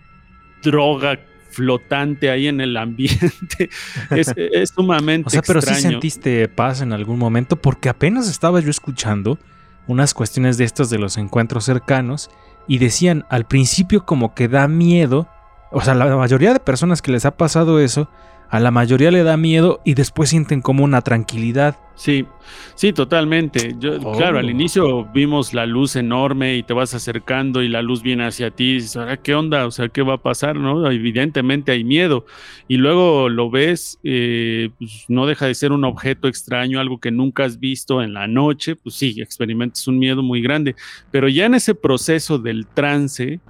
droga 0.62 1.18
flotante 1.50 2.30
ahí 2.30 2.46
en 2.48 2.60
el 2.60 2.76
ambiente. 2.76 3.70
es, 4.10 4.32
es 4.36 4.70
sumamente 4.70 5.26
O 5.26 5.30
sea, 5.30 5.42
pero 5.42 5.60
sí 5.60 5.74
sentiste 5.74 6.48
paz 6.48 6.80
en 6.80 6.92
algún 6.92 7.18
momento 7.18 7.56
porque 7.56 7.88
apenas 7.88 8.28
estaba 8.28 8.60
yo 8.60 8.70
escuchando 8.70 9.38
unas 9.86 10.14
cuestiones 10.14 10.56
de 10.56 10.64
estas 10.64 10.90
de 10.90 10.98
los 10.98 11.16
encuentros 11.16 11.64
cercanos 11.64 12.30
y 12.68 12.78
decían 12.78 13.24
al 13.28 13.46
principio 13.46 14.06
como 14.06 14.34
que 14.34 14.46
da 14.46 14.68
miedo, 14.68 15.28
o 15.72 15.80
sea, 15.80 15.94
la 15.94 16.16
mayoría 16.16 16.52
de 16.52 16.60
personas 16.60 17.02
que 17.02 17.10
les 17.10 17.24
ha 17.24 17.36
pasado 17.36 17.80
eso, 17.80 18.08
a 18.50 18.60
la 18.60 18.70
mayoría 18.70 19.10
le 19.10 19.22
da 19.22 19.36
miedo 19.36 19.80
y 19.84 19.94
después 19.94 20.30
sienten 20.30 20.60
como 20.60 20.82
una 20.84 21.02
tranquilidad. 21.02 21.76
Sí, 21.94 22.24
sí, 22.74 22.92
totalmente. 22.94 23.76
Yo, 23.78 23.98
Oh. 24.02 24.16
Claro, 24.16 24.38
al 24.38 24.48
inicio 24.48 25.04
vimos 25.12 25.52
la 25.52 25.66
luz 25.66 25.96
enorme 25.96 26.56
y 26.56 26.62
te 26.62 26.72
vas 26.72 26.94
acercando 26.94 27.62
y 27.62 27.68
la 27.68 27.82
luz 27.82 28.02
viene 28.02 28.26
hacia 28.26 28.50
ti 28.50 28.64
y 28.70 28.74
dices, 28.74 28.96
"Ahora, 28.96 29.18
¿qué 29.18 29.34
onda? 29.34 29.66
O 29.66 29.70
sea, 29.70 29.88
¿qué 29.88 30.00
va 30.02 30.14
a 30.14 30.22
pasar? 30.22 30.56
¿no? 30.56 30.90
Evidentemente 30.90 31.72
hay 31.72 31.84
miedo. 31.84 32.24
Y 32.68 32.78
luego 32.78 33.28
lo 33.28 33.50
ves, 33.50 33.98
eh, 34.02 34.70
pues, 34.78 35.04
no 35.08 35.26
deja 35.26 35.46
de 35.46 35.54
ser 35.54 35.72
un 35.72 35.84
objeto 35.84 36.26
extraño, 36.26 36.80
algo 36.80 36.98
que 36.98 37.10
nunca 37.10 37.44
has 37.44 37.60
visto 37.60 38.02
en 38.02 38.14
la 38.14 38.26
noche, 38.26 38.76
pues 38.76 38.94
sí, 38.94 39.16
experimentas 39.20 39.86
un 39.86 39.98
miedo 39.98 40.22
muy 40.22 40.40
grande. 40.40 40.74
Pero 41.10 41.28
ya 41.28 41.44
en 41.46 41.54
ese 41.54 41.74
proceso 41.74 42.38
del 42.38 42.66
trance, 42.66 43.40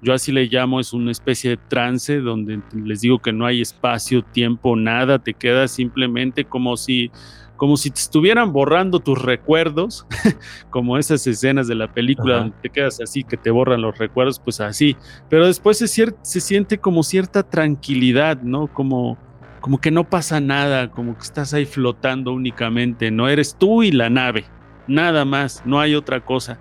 yo 0.00 0.14
así 0.14 0.32
le 0.32 0.46
llamo, 0.46 0.80
es 0.80 0.92
una 0.92 1.10
especie 1.10 1.50
de 1.50 1.56
trance 1.56 2.20
donde 2.20 2.60
les 2.72 3.00
digo 3.00 3.18
que 3.18 3.32
no 3.32 3.46
hay 3.46 3.60
espacio, 3.60 4.22
tiempo, 4.22 4.76
nada, 4.76 5.18
te 5.18 5.34
quedas 5.34 5.72
simplemente 5.72 6.44
como 6.44 6.76
si 6.76 7.10
como 7.58 7.76
si 7.76 7.90
te 7.90 8.00
estuvieran 8.00 8.52
borrando 8.52 9.00
tus 9.00 9.20
recuerdos, 9.20 10.06
como 10.70 10.96
esas 10.96 11.26
escenas 11.26 11.66
de 11.66 11.74
la 11.74 11.92
película 11.92 12.34
Ajá. 12.34 12.42
donde 12.44 12.56
te 12.62 12.70
quedas 12.70 13.00
así, 13.00 13.24
que 13.24 13.36
te 13.36 13.50
borran 13.50 13.82
los 13.82 13.98
recuerdos, 13.98 14.38
pues 14.38 14.60
así. 14.60 14.96
Pero 15.28 15.44
después 15.44 15.76
se, 15.76 15.88
se 15.88 16.40
siente 16.40 16.78
como 16.78 17.02
cierta 17.02 17.42
tranquilidad, 17.42 18.40
¿no? 18.42 18.68
Como, 18.68 19.18
como 19.60 19.80
que 19.80 19.90
no 19.90 20.08
pasa 20.08 20.40
nada, 20.40 20.92
como 20.92 21.16
que 21.16 21.22
estás 21.22 21.52
ahí 21.52 21.66
flotando 21.66 22.32
únicamente, 22.32 23.10
no 23.10 23.28
eres 23.28 23.56
tú 23.58 23.82
y 23.82 23.90
la 23.90 24.08
nave, 24.08 24.44
nada 24.86 25.24
más, 25.24 25.62
no 25.66 25.80
hay 25.80 25.96
otra 25.96 26.24
cosa. 26.24 26.60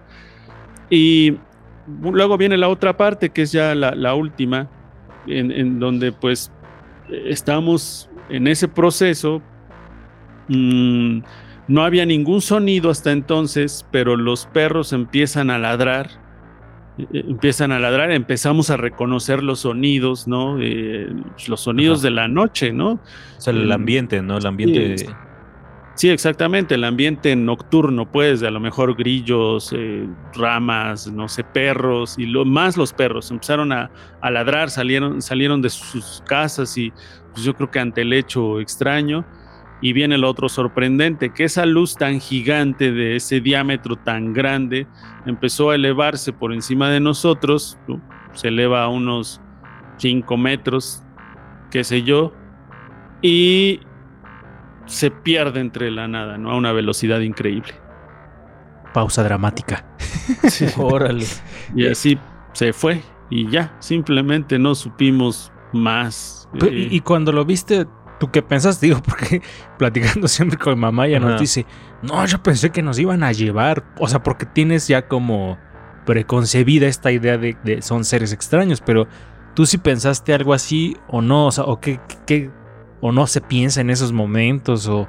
Y 0.90 1.38
luego 1.88 2.38
viene 2.38 2.58
la 2.58 2.70
otra 2.70 2.98
parte, 2.98 3.30
que 3.30 3.44
es 3.44 3.52
ya 3.52 3.74
la, 3.76 4.14
última, 4.14 4.70
en, 5.28 5.80
donde 5.80 6.12
pues 6.12 6.52
estamos 7.10 8.10
en 8.30 8.48
ese 8.48 8.68
proceso. 8.68 9.42
Mm, 10.48 11.22
no 11.68 11.84
había 11.84 12.06
ningún 12.06 12.42
sonido 12.42 12.90
hasta 12.90 13.12
entonces, 13.12 13.86
pero 13.92 14.16
los 14.16 14.46
perros 14.46 14.94
empiezan 14.94 15.50
a 15.50 15.58
ladrar. 15.58 16.10
Eh, 16.98 17.06
eh, 17.14 17.24
empiezan 17.28 17.72
a 17.72 17.80
ladrar, 17.80 18.12
empezamos 18.12 18.70
a 18.70 18.78
reconocer 18.78 19.44
los 19.44 19.60
sonidos, 19.62 20.28
¿no? 20.28 20.58
Eh, 20.62 21.10
los 21.48 21.62
sonidos 21.62 22.02
de 22.02 22.12
la 22.12 22.28
noche, 22.28 22.72
¿no? 22.72 22.92
O 22.92 23.02
sea, 23.42 23.54
el 23.54 23.72
ambiente, 23.72 24.22
¿no? 24.22 24.38
El 24.38 24.46
ambiente. 24.46 24.98
Sí, 24.98 25.08
exactamente, 26.04 26.76
el 26.76 26.84
ambiente 26.84 27.36
nocturno, 27.36 28.12
pues, 28.12 28.44
a 28.44 28.52
lo 28.52 28.60
mejor 28.60 28.96
grillos, 28.96 29.76
ramas, 30.36 31.08
no 31.08 31.28
sé, 31.28 31.44
perros, 31.44 32.16
y 32.20 32.28
lo, 32.28 32.46
más 32.46 32.78
los 32.78 32.94
perros 32.94 33.32
empezaron 33.32 33.72
a, 33.72 33.90
a, 34.22 34.30
ladrar, 34.30 34.70
salieron, 34.70 35.22
salieron 35.22 35.62
de 35.62 35.70
sus 35.70 36.24
casas 36.28 36.78
y 36.78 36.94
pues, 37.34 37.44
yo 37.44 37.56
creo 37.56 37.72
que 37.72 37.80
ante 37.80 38.02
el 38.02 38.14
hecho 38.14 38.60
extraño, 38.60 39.26
y 39.82 39.94
viene 39.94 40.16
el 40.16 40.24
otro 40.24 40.50
sorprendente, 40.50 41.34
que 41.34 41.44
esa 41.44 41.66
luz 41.66 41.96
tan 41.96 42.20
gigante 42.20 42.92
de 42.92 43.16
ese 43.16 43.42
diámetro 43.42 43.96
tan 43.96 44.34
grande 44.34 44.88
empezó 45.26 45.70
a 45.70 45.76
elevarse 45.76 46.34
por 46.34 46.54
encima 46.54 46.90
de 46.90 47.00
nosotros, 47.00 47.78
se 48.34 48.48
eleva 48.48 48.84
a 48.84 48.88
unos 48.88 49.42
5 49.98 50.38
metros, 50.38 51.04
qué 51.70 51.84
sé 51.84 52.04
yo, 52.04 52.34
y 53.22 53.82
se 54.88 55.12
pierde 55.12 55.60
entre 55.60 55.92
la 55.92 56.08
nada, 56.08 56.38
¿no? 56.38 56.52
A 56.52 56.58
una 56.58 56.72
velocidad 56.72 57.20
increíble. 57.20 57.74
Pausa 58.94 59.24
dramática. 59.24 59.86
Órale. 60.78 61.26
Y 61.76 61.88
así 61.88 62.18
se 62.54 62.74
fue 62.74 63.02
y 63.30 63.50
ya, 63.50 63.76
simplemente 63.80 64.58
no 64.58 64.74
supimos 64.74 65.52
más. 65.74 66.50
y, 66.72 67.00
cuando 67.02 67.32
lo 67.32 67.46
viste, 67.46 67.86
¿Tú 68.20 68.32
qué 68.32 68.42
pensas? 68.42 68.82
Digo, 68.82 69.00
porque 69.04 69.44
platicando 69.78 70.28
siempre 70.28 70.58
con 70.58 70.80
mamá, 70.80 71.06
ella 71.06 71.20
nos 71.20 71.40
dice, 71.40 71.68
no, 72.02 72.26
yo 72.26 72.42
pensé 72.42 72.72
que 72.72 72.82
nos 72.82 72.98
iban 72.98 73.22
a 73.22 73.32
llevar. 73.32 73.84
O 74.00 74.08
sea, 74.08 74.24
porque 74.24 74.48
tienes 74.48 74.88
ya 74.88 75.08
como 75.08 75.60
preconcebida 76.06 76.88
esta 76.88 77.12
idea 77.12 77.38
de, 77.38 77.58
de 77.64 77.82
son 77.84 78.06
seres 78.06 78.34
extraños, 78.34 78.82
pero 78.82 79.08
tú 79.54 79.66
sí 79.66 79.78
pensaste 79.78 80.34
algo 80.34 80.54
así 80.54 80.98
o 81.08 81.22
no, 81.22 81.48
o 81.48 81.52
sea, 81.52 81.66
o 81.66 81.80
qué, 81.80 82.00
qué 82.26 82.50
o 83.02 83.12
no 83.12 83.28
se 83.28 83.42
piensa 83.42 83.82
en 83.82 83.90
esos 83.90 84.12
momentos, 84.12 84.88
o, 84.88 85.08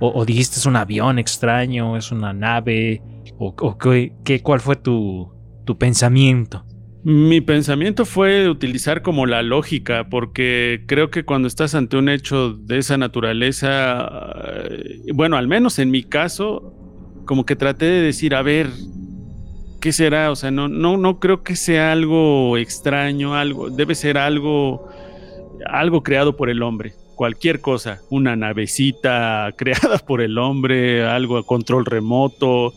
o, 0.00 0.24
dijiste 0.24 0.56
es 0.58 0.66
un 0.66 0.76
avión 0.76 1.18
extraño, 1.18 1.96
es 1.96 2.10
una 2.10 2.32
nave, 2.32 3.02
o, 3.38 3.54
o 3.58 3.78
qué, 3.78 4.40
cuál 4.42 4.60
fue 4.60 4.76
tu, 4.76 5.32
tu 5.64 5.78
pensamiento. 5.78 6.64
Mi 7.02 7.40
pensamiento 7.40 8.04
fue 8.04 8.50
utilizar 8.50 9.00
como 9.00 9.24
la 9.24 9.42
lógica, 9.42 10.08
porque 10.10 10.84
creo 10.86 11.10
que 11.10 11.24
cuando 11.24 11.48
estás 11.48 11.74
ante 11.74 11.96
un 11.96 12.10
hecho 12.10 12.52
de 12.52 12.76
esa 12.76 12.98
naturaleza, 12.98 14.06
eh, 14.68 15.00
bueno, 15.14 15.38
al 15.38 15.48
menos 15.48 15.78
en 15.78 15.90
mi 15.90 16.02
caso, 16.02 16.74
como 17.24 17.46
que 17.46 17.56
traté 17.56 17.86
de 17.86 18.02
decir, 18.02 18.34
a 18.34 18.42
ver, 18.42 18.68
¿qué 19.80 19.92
será? 19.92 20.30
O 20.30 20.36
sea, 20.36 20.50
no, 20.50 20.68
no, 20.68 20.98
no 20.98 21.18
creo 21.20 21.42
que 21.42 21.56
sea 21.56 21.92
algo 21.92 22.58
extraño, 22.58 23.34
algo, 23.34 23.70
debe 23.70 23.94
ser 23.94 24.18
algo, 24.18 24.88
algo 25.66 26.02
creado 26.02 26.36
por 26.36 26.50
el 26.50 26.62
hombre. 26.62 26.94
Cualquier 27.20 27.60
cosa, 27.60 28.00
una 28.08 28.34
navecita 28.34 29.52
creada 29.58 29.98
por 29.98 30.22
el 30.22 30.38
hombre, 30.38 31.04
algo 31.04 31.36
a 31.36 31.44
control 31.44 31.84
remoto, 31.84 32.72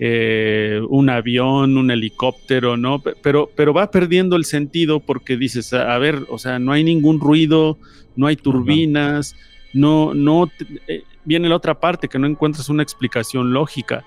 eh, 0.00 0.80
un 0.88 1.10
avión, 1.10 1.78
un 1.78 1.92
helicóptero, 1.92 2.76
¿no? 2.76 3.00
Pero, 3.22 3.48
pero 3.54 3.72
va 3.72 3.92
perdiendo 3.92 4.34
el 4.34 4.46
sentido 4.46 4.98
porque 4.98 5.36
dices, 5.36 5.72
a, 5.72 5.96
ver, 5.98 6.26
o 6.28 6.38
sea, 6.38 6.58
no 6.58 6.72
hay 6.72 6.82
ningún 6.82 7.20
ruido, 7.20 7.78
no 8.16 8.26
hay 8.26 8.34
turbinas, 8.34 9.36
no, 9.72 10.12
no, 10.12 10.50
eh, 10.88 11.04
viene 11.24 11.48
la 11.48 11.54
otra 11.54 11.78
parte 11.78 12.08
que 12.08 12.18
no 12.18 12.26
encuentras 12.26 12.68
una 12.68 12.82
explicación 12.82 13.52
lógica. 13.52 14.04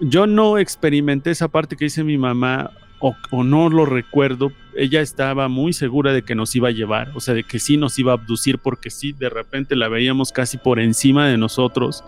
Yo 0.00 0.26
no 0.26 0.56
experimenté 0.56 1.32
esa 1.32 1.48
parte 1.48 1.76
que 1.76 1.84
dice 1.84 2.02
mi 2.02 2.16
mamá, 2.16 2.70
o, 3.00 3.44
no 3.44 3.68
lo 3.68 3.86
recuerdo, 3.86 4.52
ella 4.76 5.00
estaba 5.00 5.48
muy 5.48 5.72
segura 5.72 6.12
de 6.12 6.22
que 6.22 6.34
nos 6.34 6.54
iba 6.56 6.68
a 6.68 6.72
llevar, 6.72 7.12
o 7.14 7.20
sea, 7.20 7.34
de 7.34 7.44
que 7.44 7.58
sí 7.58 7.76
nos 7.76 7.98
iba 7.98 8.12
a 8.12 8.16
abducir, 8.16 8.58
porque 8.58 8.90
sí, 8.90 9.12
de 9.12 9.28
repente 9.28 9.76
la 9.76 9.88
veíamos 9.88 10.32
casi 10.32 10.58
por 10.58 10.80
encima 10.80 11.28
de 11.28 11.38
nosotros 11.38 12.04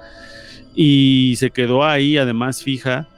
y 0.75 1.35
se 1.37 1.51
quedó 1.51 1.85
ahí, 1.85 2.17
además 2.17 2.63
fija. 2.63 3.09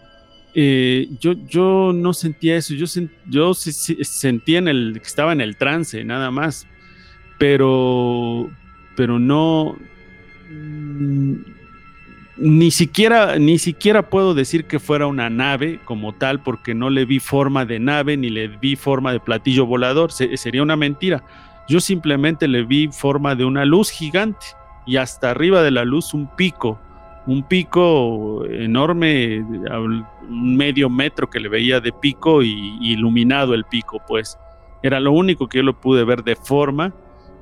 Eh, 0.54 1.08
yo, 1.18 1.32
yo 1.48 1.92
no 1.94 2.12
sentía 2.12 2.56
eso, 2.56 2.74
yo, 2.74 2.86
yo 3.26 3.54
sentía 3.54 4.58
en 4.58 4.68
el, 4.68 4.98
que 5.00 5.06
estaba 5.06 5.32
en 5.32 5.40
el 5.40 5.56
trance, 5.56 6.04
nada 6.04 6.30
más, 6.30 6.66
pero, 7.38 8.50
pero 8.96 9.18
no, 9.18 9.78
mm, 10.50 11.51
ni 12.36 12.70
siquiera, 12.70 13.38
ni 13.38 13.58
siquiera 13.58 14.08
puedo 14.08 14.34
decir 14.34 14.64
que 14.66 14.78
fuera 14.78 15.06
una 15.06 15.30
nave 15.30 15.80
como 15.84 16.14
tal, 16.14 16.42
porque 16.42 16.74
no 16.74 16.90
le 16.90 17.04
vi 17.04 17.20
forma 17.20 17.64
de 17.64 17.78
nave, 17.78 18.16
ni 18.16 18.30
le 18.30 18.48
vi 18.48 18.76
forma 18.76 19.12
de 19.12 19.20
platillo 19.20 19.66
volador, 19.66 20.12
sería 20.12 20.62
una 20.62 20.76
mentira. 20.76 21.24
Yo 21.68 21.80
simplemente 21.80 22.48
le 22.48 22.64
vi 22.64 22.88
forma 22.88 23.34
de 23.34 23.44
una 23.44 23.64
luz 23.64 23.90
gigante 23.90 24.46
y 24.86 24.96
hasta 24.96 25.30
arriba 25.30 25.62
de 25.62 25.70
la 25.70 25.84
luz 25.84 26.12
un 26.14 26.28
pico 26.36 26.78
un 27.26 27.42
pico 27.44 28.44
enorme, 28.46 29.40
un 29.40 30.56
medio 30.56 30.90
metro 30.90 31.30
que 31.30 31.40
le 31.40 31.48
veía 31.48 31.80
de 31.80 31.92
pico 31.92 32.42
y, 32.42 32.78
iluminado 32.80 33.54
el 33.54 33.64
pico, 33.64 34.02
pues 34.06 34.38
era 34.82 34.98
lo 34.98 35.12
único 35.12 35.48
que 35.48 35.58
yo 35.58 35.64
lo 35.64 35.80
pude 35.80 36.04
ver 36.04 36.24
de 36.24 36.34
forma, 36.34 36.92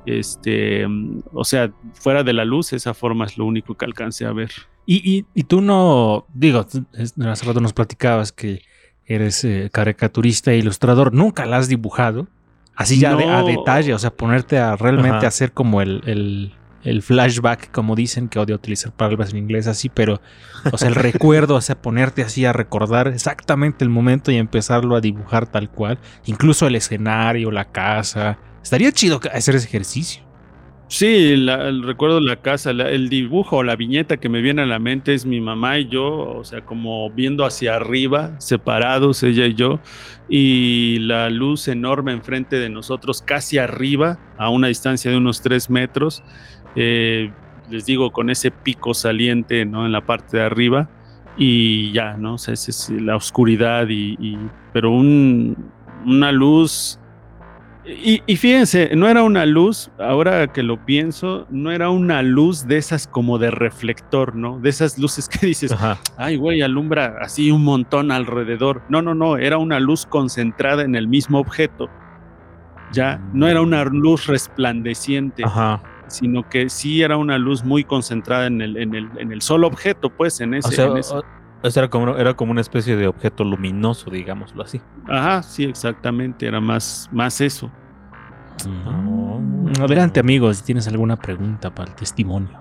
este, 0.05 0.85
o 1.33 1.43
sea, 1.43 1.71
fuera 1.93 2.23
de 2.23 2.33
la 2.33 2.45
luz, 2.45 2.73
esa 2.73 2.93
forma 2.93 3.25
es 3.25 3.37
lo 3.37 3.45
único 3.45 3.75
que 3.75 3.85
alcancé 3.85 4.25
a 4.25 4.33
ver. 4.33 4.51
Y, 4.85 5.23
tú 5.43 5.61
no, 5.61 6.25
digo, 6.33 6.65
hace 6.97 7.45
rato 7.45 7.61
nos 7.61 7.73
platicabas 7.73 8.31
que 8.31 8.61
eres 9.05 9.43
eh, 9.43 9.69
caricaturista 9.71 10.51
e 10.51 10.57
ilustrador, 10.57 11.13
nunca 11.13 11.45
la 11.45 11.57
has 11.57 11.67
dibujado, 11.67 12.27
así 12.75 12.99
ya 12.99 13.11
a 13.11 13.43
detalle, 13.43 13.93
o 13.93 13.99
sea, 13.99 14.11
ponerte 14.11 14.57
a 14.57 14.75
realmente 14.75 15.25
hacer 15.25 15.53
como 15.53 15.81
el 15.81 16.53
el 16.83 17.01
flashback, 17.01 17.71
como 17.71 17.95
dicen, 17.95 18.27
que 18.27 18.39
odio 18.39 18.55
utilizar 18.55 18.91
palabras 18.91 19.31
en 19.31 19.37
inglés 19.37 19.67
así, 19.67 19.89
pero, 19.89 20.21
o 20.71 20.77
sea, 20.77 20.89
el 20.89 20.95
recuerdo, 20.95 21.55
o 21.55 21.61
sea, 21.61 21.81
ponerte 21.81 22.23
así 22.23 22.45
a 22.45 22.53
recordar 22.53 23.07
exactamente 23.07 23.83
el 23.83 23.89
momento 23.89 24.31
y 24.31 24.37
empezarlo 24.37 24.95
a 24.95 25.01
dibujar 25.01 25.47
tal 25.47 25.69
cual, 25.69 25.99
incluso 26.25 26.67
el 26.67 26.75
escenario, 26.75 27.51
la 27.51 27.65
casa. 27.65 28.37
Estaría 28.63 28.91
chido 28.91 29.19
hacer 29.33 29.55
ese 29.55 29.67
ejercicio. 29.67 30.23
Sí, 30.91 31.31
el 31.31 31.83
recuerdo 31.83 32.19
la 32.19 32.41
casa, 32.41 32.71
el 32.71 33.07
dibujo 33.07 33.55
o 33.57 33.63
la 33.63 33.77
viñeta 33.77 34.17
que 34.17 34.27
me 34.27 34.41
viene 34.41 34.63
a 34.63 34.65
la 34.65 34.77
mente 34.77 35.13
es 35.13 35.25
mi 35.25 35.39
mamá 35.39 35.79
y 35.79 35.87
yo, 35.87 36.05
o 36.05 36.43
sea, 36.43 36.65
como 36.65 37.09
viendo 37.09 37.45
hacia 37.45 37.77
arriba, 37.77 38.37
separados 38.41 39.23
ella 39.23 39.45
y 39.45 39.53
yo, 39.53 39.79
y 40.27 40.99
la 40.99 41.29
luz 41.29 41.69
enorme 41.69 42.11
enfrente 42.11 42.57
de 42.57 42.69
nosotros, 42.69 43.21
casi 43.21 43.57
arriba, 43.57 44.19
a 44.37 44.49
una 44.49 44.67
distancia 44.67 45.09
de 45.09 45.15
unos 45.15 45.41
tres 45.41 45.69
metros, 45.69 46.23
eh, 46.75 47.31
les 47.69 47.85
digo, 47.85 48.11
con 48.11 48.29
ese 48.29 48.51
pico 48.51 48.93
saliente 48.93 49.63
¿no? 49.63 49.85
en 49.85 49.93
la 49.93 50.05
parte 50.05 50.35
de 50.35 50.43
arriba 50.43 50.89
y 51.37 51.93
ya, 51.93 52.17
¿no? 52.17 52.33
O 52.33 52.37
sea, 52.37 52.53
es 52.53 52.89
la 52.89 53.15
oscuridad 53.15 53.87
y, 53.87 54.37
pero 54.73 54.91
una 54.91 56.33
luz 56.33 56.99
y, 57.85 58.21
y, 58.27 58.37
fíjense, 58.37 58.91
no 58.95 59.07
era 59.07 59.23
una 59.23 59.45
luz, 59.45 59.89
ahora 59.97 60.47
que 60.53 60.61
lo 60.61 60.85
pienso, 60.85 61.47
no 61.49 61.71
era 61.71 61.89
una 61.89 62.21
luz 62.21 62.67
de 62.67 62.77
esas 62.77 63.07
como 63.07 63.39
de 63.39 63.49
reflector, 63.49 64.35
¿no? 64.35 64.59
De 64.59 64.69
esas 64.69 64.97
luces 64.97 65.27
que 65.27 65.47
dices, 65.47 65.75
ay, 66.17 66.35
güey, 66.35 66.61
alumbra 66.61 67.17
así 67.21 67.49
un 67.51 67.63
montón 67.63 68.11
alrededor. 68.11 68.83
No, 68.89 69.01
no, 69.01 69.15
no, 69.15 69.37
era 69.37 69.57
una 69.57 69.79
luz 69.79 70.05
concentrada 70.05 70.83
en 70.83 70.95
el 70.95 71.07
mismo 71.07 71.39
objeto. 71.39 71.89
Ya, 72.93 73.21
no 73.33 73.47
era 73.47 73.61
una 73.61 73.83
luz 73.85 74.27
resplandeciente. 74.27 75.43
Ajá 75.43 75.81
sino 76.11 76.47
que 76.49 76.69
sí 76.69 77.01
era 77.01 77.17
una 77.17 77.37
luz 77.37 77.63
muy 77.63 77.83
concentrada 77.83 78.47
en 78.47 78.61
el, 78.61 78.77
en 78.77 78.93
el, 78.93 79.09
en 79.17 79.31
el 79.31 79.41
solo 79.41 79.67
objeto, 79.67 80.09
pues, 80.09 80.41
en 80.41 80.53
ese. 80.53 80.67
O 80.67 81.01
sea, 81.01 81.21
era, 81.63 81.89
como, 81.89 82.17
era 82.17 82.33
como 82.33 82.51
una 82.51 82.61
especie 82.61 82.95
de 82.95 83.07
objeto 83.07 83.43
luminoso, 83.43 84.09
digámoslo 84.09 84.63
así. 84.63 84.81
Ajá, 85.07 85.43
sí, 85.43 85.65
exactamente, 85.65 86.47
era 86.47 86.59
más, 86.59 87.09
más 87.11 87.41
eso. 87.41 87.71
Mm. 88.67 89.81
Adelante, 89.81 90.19
amigos, 90.19 90.57
si 90.57 90.63
tienes 90.63 90.87
alguna 90.87 91.15
pregunta 91.15 91.73
para 91.73 91.89
el 91.89 91.95
testimonio. 91.95 92.59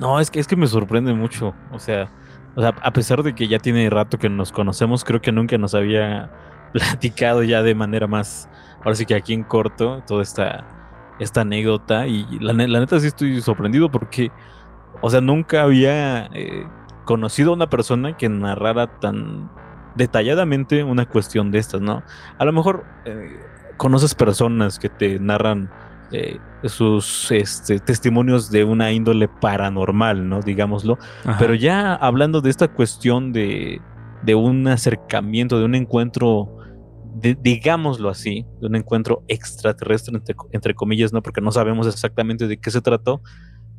No, 0.00 0.20
es 0.20 0.30
que, 0.30 0.40
es 0.40 0.46
que 0.46 0.56
me 0.56 0.66
sorprende 0.66 1.12
mucho. 1.14 1.54
O 1.72 1.78
sea, 1.78 2.10
o 2.54 2.60
sea, 2.60 2.70
a 2.82 2.92
pesar 2.92 3.22
de 3.22 3.34
que 3.34 3.48
ya 3.48 3.58
tiene 3.58 3.88
rato 3.90 4.18
que 4.18 4.28
nos 4.28 4.52
conocemos, 4.52 5.04
creo 5.04 5.20
que 5.20 5.32
nunca 5.32 5.56
nos 5.58 5.74
había 5.74 6.30
platicado 6.72 7.42
ya 7.42 7.62
de 7.62 7.74
manera 7.74 8.06
más, 8.06 8.48
ahora 8.78 8.94
sí 8.94 9.06
que 9.06 9.14
aquí 9.14 9.32
en 9.34 9.44
corto, 9.44 10.02
toda 10.06 10.22
esta 10.22 10.66
esta 11.18 11.40
anécdota 11.40 12.06
y 12.06 12.26
la 12.38 12.52
neta 12.52 13.00
sí 13.00 13.08
estoy 13.08 13.40
sorprendido 13.40 13.90
porque, 13.90 14.30
o 15.00 15.10
sea, 15.10 15.20
nunca 15.20 15.62
había 15.62 16.26
eh, 16.26 16.66
conocido 17.08 17.52
a 17.52 17.54
una 17.54 17.70
persona 17.70 18.18
que 18.18 18.28
narrara 18.28 19.00
tan 19.00 19.50
detalladamente 19.96 20.84
una 20.84 21.06
cuestión 21.06 21.50
de 21.50 21.58
estas, 21.58 21.80
¿no? 21.80 22.02
A 22.38 22.44
lo 22.44 22.52
mejor 22.52 22.84
eh, 23.06 23.40
conoces 23.78 24.14
personas 24.14 24.78
que 24.78 24.90
te 24.90 25.18
narran 25.18 25.70
eh, 26.12 26.38
sus 26.64 27.30
este, 27.32 27.78
testimonios 27.80 28.50
de 28.50 28.62
una 28.64 28.92
índole 28.92 29.26
paranormal, 29.26 30.28
¿no? 30.28 30.40
Digámoslo. 30.42 30.98
Ajá. 31.24 31.38
Pero 31.38 31.54
ya 31.54 31.94
hablando 31.94 32.42
de 32.42 32.50
esta 32.50 32.68
cuestión 32.68 33.32
de, 33.32 33.80
de 34.22 34.34
un 34.34 34.68
acercamiento, 34.68 35.58
de 35.58 35.64
un 35.64 35.74
encuentro, 35.76 36.58
de- 37.22 37.38
digámoslo 37.40 38.10
así, 38.10 38.44
de 38.60 38.66
un 38.66 38.76
encuentro 38.76 39.22
extraterrestre, 39.28 40.14
entre, 40.14 40.34
entre 40.52 40.74
comillas, 40.74 41.10
¿no? 41.14 41.22
Porque 41.22 41.40
no 41.40 41.52
sabemos 41.52 41.86
exactamente 41.86 42.46
de 42.46 42.58
qué 42.58 42.70
se 42.70 42.82
trató. 42.82 43.22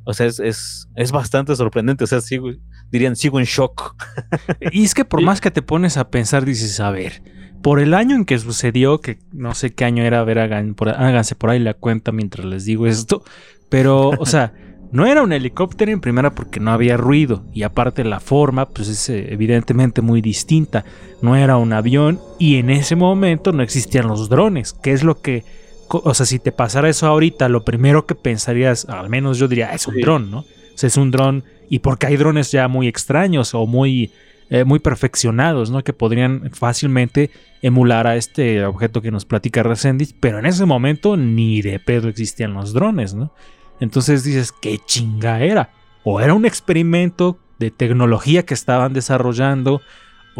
O 0.03 0.13
sea, 0.13 0.25
es, 0.25 0.39
es, 0.39 0.87
es 0.95 1.11
bastante 1.11 1.55
sorprendente. 1.55 2.03
O 2.03 2.07
sea, 2.07 2.21
sigo, 2.21 2.51
dirían, 2.91 3.15
sigo 3.15 3.39
en 3.39 3.45
shock. 3.45 3.95
Y 4.71 4.83
es 4.83 4.93
que 4.93 5.05
por 5.05 5.21
más 5.21 5.41
que 5.41 5.51
te 5.51 5.61
pones 5.61 5.97
a 5.97 6.09
pensar, 6.09 6.45
dices, 6.45 6.79
a 6.79 6.91
ver, 6.91 7.21
por 7.61 7.79
el 7.79 7.93
año 7.93 8.15
en 8.15 8.25
que 8.25 8.39
sucedió, 8.39 9.01
que 9.01 9.19
no 9.31 9.53
sé 9.53 9.71
qué 9.71 9.85
año 9.85 10.03
era, 10.03 10.19
a 10.19 10.23
ver, 10.23 10.39
hagan 10.39 10.75
por, 10.75 10.89
háganse 10.89 11.35
por 11.35 11.49
ahí 11.49 11.59
la 11.59 11.73
cuenta 11.73 12.11
mientras 12.11 12.45
les 12.45 12.65
digo 12.65 12.87
esto, 12.87 13.23
pero, 13.69 14.09
o 14.09 14.25
sea, 14.25 14.53
no 14.91 15.05
era 15.05 15.21
un 15.21 15.33
helicóptero 15.33 15.91
en 15.91 16.01
primera 16.01 16.33
porque 16.33 16.59
no 16.59 16.71
había 16.71 16.97
ruido, 16.97 17.43
y 17.53 17.63
aparte 17.63 18.03
la 18.03 18.19
forma, 18.19 18.67
pues 18.69 18.87
es 18.87 19.09
eh, 19.09 19.33
evidentemente 19.33 20.01
muy 20.01 20.21
distinta, 20.21 20.85
no 21.21 21.35
era 21.35 21.57
un 21.57 21.73
avión, 21.73 22.19
y 22.37 22.55
en 22.55 22.69
ese 22.69 22.95
momento 22.95 23.51
no 23.51 23.61
existían 23.61 24.07
los 24.07 24.29
drones, 24.29 24.73
que 24.73 24.93
es 24.93 25.03
lo 25.03 25.21
que, 25.21 25.43
o 25.91 26.13
sea, 26.13 26.25
si 26.25 26.39
te 26.39 26.51
pasara 26.51 26.89
eso 26.89 27.07
ahorita, 27.07 27.49
lo 27.49 27.63
primero 27.65 28.05
que 28.05 28.15
pensarías, 28.15 28.85
al 28.89 29.09
menos 29.09 29.37
yo 29.37 29.47
diría, 29.47 29.69
"Ah, 29.71 29.75
es 29.75 29.87
un 29.87 29.95
Sí. 29.95 30.01
dron, 30.01 30.29
¿no? 30.31 30.39
O 30.39 30.45
sea, 30.75 30.87
es 30.87 30.97
un 30.97 31.11
dron, 31.11 31.43
y 31.69 31.79
porque 31.79 32.07
hay 32.07 32.17
drones 32.17 32.51
ya 32.51 32.67
muy 32.67 32.87
extraños 32.87 33.53
o 33.53 33.65
muy 33.65 34.11
eh, 34.51 34.63
muy 34.63 34.79
perfeccionados, 34.79 35.69
¿no? 35.69 35.83
Que 35.83 35.93
podrían 35.93 36.49
fácilmente 36.53 37.29
emular 37.61 38.07
a 38.07 38.15
este 38.15 38.65
objeto 38.65 38.99
que 38.99 39.11
nos 39.11 39.23
platica 39.23 39.61
Resendiz, 39.61 40.15
pero 40.19 40.39
en 40.39 40.47
ese 40.47 40.65
momento 40.65 41.15
ni 41.17 41.61
de 41.61 41.79
pedo 41.79 42.07
existían 42.09 42.55
los 42.55 42.73
drones, 42.73 43.13
¿no? 43.13 43.31
Entonces 43.79 44.23
dices, 44.23 44.51
¿qué 44.51 44.79
chinga 44.83 45.41
era? 45.43 45.69
O 46.03 46.19
era 46.19 46.33
un 46.33 46.45
experimento 46.47 47.37
de 47.59 47.69
tecnología 47.69 48.43
que 48.43 48.55
estaban 48.55 48.91
desarrollando, 48.91 49.81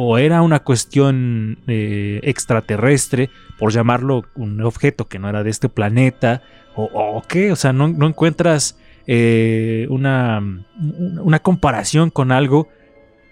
o 0.02 0.18
era 0.18 0.42
una 0.42 0.60
cuestión 0.60 1.58
eh, 1.68 2.22
extraterrestre, 2.24 3.30
por 3.58 3.74
llamarlo 3.74 4.24
un 4.36 4.62
objeto 4.62 5.10
que 5.10 5.20
no 5.20 5.28
era 5.28 5.44
de 5.44 5.50
este 5.50 5.68
planeta, 5.68 6.42
o, 6.76 7.22
qué, 7.28 7.52
o 7.52 7.58
sea, 7.58 7.74
no, 7.74 7.90
no 7.90 8.08
encuentras 8.08 8.78
eh, 9.08 9.86
una, 9.90 10.42
una 11.22 11.40
comparación 11.40 12.10
con 12.12 12.32
algo 12.32 12.70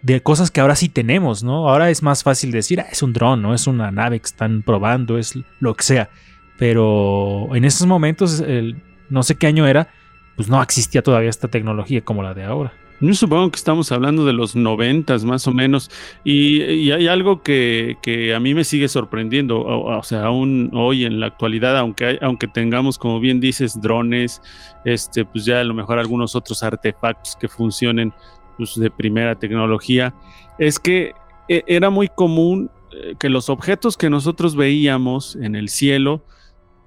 de 0.01 0.19
cosas 0.21 0.51
que 0.51 0.59
ahora 0.59 0.75
sí 0.75 0.89
tenemos, 0.89 1.43
¿no? 1.45 1.69
Ahora 1.69 1.89
es 1.89 2.03
más 2.03 2.23
fácil 2.23 2.51
decir, 2.51 2.81
ah, 2.81 2.87
es 2.91 3.01
un 3.01 3.13
dron, 3.13 3.41
¿no? 3.41 3.53
Es 3.53 3.65
una 3.67 3.89
nave 3.89 4.19
que 4.19 4.25
están 4.25 4.63
probando, 4.63 5.17
es 5.17 5.39
lo 5.61 5.73
que 5.75 5.83
sea. 5.85 6.09
Pero 6.57 7.55
en 7.55 7.63
esos 7.63 7.87
momentos, 7.87 8.41
el- 8.41 8.81
no 9.09 9.23
sé 9.23 9.35
qué 9.35 9.47
año 9.47 9.65
era, 9.67 9.87
pues 10.35 10.49
no 10.49 10.61
existía 10.61 11.01
todavía 11.01 11.29
esta 11.29 11.47
tecnología 11.47 12.01
como 12.01 12.23
la 12.23 12.33
de 12.33 12.43
ahora. 12.43 12.73
Yo 12.99 13.13
supongo 13.13 13.51
que 13.51 13.57
estamos 13.57 13.91
hablando 13.91 14.25
de 14.25 14.33
los 14.33 14.55
noventas 14.55 15.23
más 15.23 15.47
o 15.47 15.51
menos. 15.51 15.91
Y, 16.23 16.89
hay 16.91 17.07
algo 17.07 17.43
que, 17.43 17.97
que 18.01 18.33
a 18.33 18.39
mí 18.39 18.55
me 18.55 18.63
sigue 18.63 18.87
sorprendiendo, 18.87 19.59
o, 19.59 19.95
o 19.97 20.03
sea, 20.03 20.25
aún 20.25 20.71
hoy 20.73 21.05
en 21.05 21.19
la 21.19 21.27
actualidad, 21.27 21.77
aunque, 21.77 22.05
hay- 22.05 22.17
aunque 22.21 22.47
tengamos, 22.47 22.97
como 22.97 23.19
bien 23.19 23.39
dices, 23.39 23.79
drones, 23.79 24.41
este, 24.83 25.25
pues 25.25 25.45
ya 25.45 25.59
a 25.59 25.63
lo 25.63 25.75
mejor 25.75 25.99
algunos 25.99 26.35
otros 26.35 26.63
artefactos 26.63 27.35
que 27.35 27.47
funcionen 27.47 28.13
pues, 28.57 28.73
de 28.75 28.89
primera 28.89 29.35
tecnología, 29.35 30.15
es 30.57 30.79
que 30.79 31.13
eh, 31.49 31.63
era 31.67 31.91
muy 31.91 32.07
común 32.07 32.71
eh, 32.91 33.13
que 33.19 33.29
los 33.29 33.49
objetos 33.49 33.95
que 33.95 34.09
nosotros 34.09 34.55
veíamos 34.55 35.35
en 35.35 35.55
el 35.55 35.69
cielo 35.69 36.23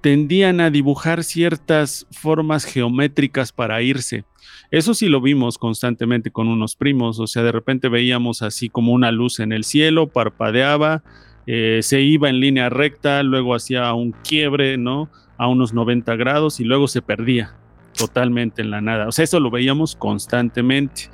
tendían 0.01 0.59
a 0.59 0.69
dibujar 0.69 1.23
ciertas 1.23 2.07
formas 2.11 2.65
geométricas 2.65 3.51
para 3.51 3.81
irse. 3.81 4.25
Eso 4.71 4.93
sí 4.93 5.07
lo 5.07 5.21
vimos 5.21 5.57
constantemente 5.57 6.31
con 6.31 6.47
unos 6.47 6.75
primos, 6.75 7.19
o 7.19 7.27
sea, 7.27 7.43
de 7.43 7.51
repente 7.51 7.89
veíamos 7.89 8.41
así 8.41 8.69
como 8.69 8.93
una 8.93 9.11
luz 9.11 9.39
en 9.39 9.51
el 9.51 9.63
cielo, 9.63 10.07
parpadeaba, 10.07 11.03
eh, 11.45 11.79
se 11.81 12.01
iba 12.01 12.29
en 12.29 12.39
línea 12.39 12.69
recta, 12.69 13.23
luego 13.23 13.53
hacía 13.53 13.93
un 13.93 14.11
quiebre, 14.11 14.77
¿no? 14.77 15.09
A 15.37 15.47
unos 15.47 15.73
90 15.73 16.15
grados 16.15 16.59
y 16.59 16.63
luego 16.63 16.87
se 16.87 17.01
perdía 17.01 17.55
totalmente 17.97 18.61
en 18.61 18.71
la 18.71 18.81
nada. 18.81 19.07
O 19.07 19.11
sea, 19.11 19.23
eso 19.23 19.39
lo 19.39 19.49
veíamos 19.49 19.95
constantemente. 19.95 21.09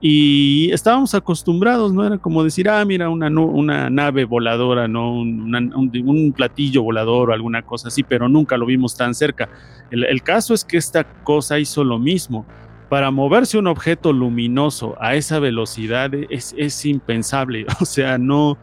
Y 0.00 0.70
estábamos 0.72 1.14
acostumbrados, 1.14 1.92
¿no? 1.92 2.06
Era 2.06 2.16
como 2.16 2.42
decir, 2.42 2.70
ah, 2.70 2.82
mira, 2.86 3.10
una, 3.10 3.28
una 3.28 3.90
nave 3.90 4.24
voladora, 4.24 4.88
¿no? 4.88 5.12
Un, 5.12 6.32
platillo 6.34 6.82
volador 6.82 7.30
o 7.30 7.32
alguna 7.34 7.62
cosa 7.62 7.88
así, 7.88 8.02
pero 8.02 8.28
nunca 8.28 8.56
lo 8.56 8.64
vimos 8.64 8.96
tan 8.96 9.14
cerca. 9.14 9.50
El, 9.90 10.22
caso 10.22 10.54
es 10.54 10.64
que 10.64 10.78
esta 10.78 11.04
cosa 11.04 11.58
hizo 11.58 11.84
lo 11.84 11.98
mismo. 11.98 12.46
Para 12.88 13.10
moverse 13.10 13.58
un 13.58 13.66
objeto 13.66 14.12
luminoso 14.12 14.96
a 15.00 15.14
esa 15.14 15.38
velocidad 15.38 16.12
es, 16.14 16.54
es 16.56 16.84
impensable. 16.86 17.66
O 17.80 17.84
sea, 17.84 18.16
no, 18.16 18.56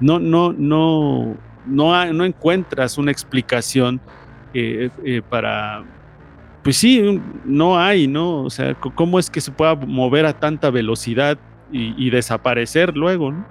no, 0.00 0.18
no, 0.18 0.52
no, 0.52 1.34
no, 1.66 2.12
no 2.12 2.24
encuentras 2.24 2.98
una 2.98 3.10
explicación 3.10 4.00
eh, 4.52 4.90
eh, 5.04 5.22
para. 5.28 5.84
Pues 6.64 6.78
sí, 6.78 7.20
no 7.44 7.78
hay, 7.78 8.08
¿no? 8.08 8.42
O 8.42 8.50
sea, 8.50 8.74
¿cómo 8.74 9.18
es 9.18 9.28
que 9.28 9.42
se 9.42 9.52
pueda 9.52 9.74
mover 9.74 10.24
a 10.24 10.40
tanta 10.40 10.70
velocidad 10.70 11.38
y, 11.70 12.08
desaparecer 12.10 12.96
luego, 12.96 13.32
¿no? 13.32 13.46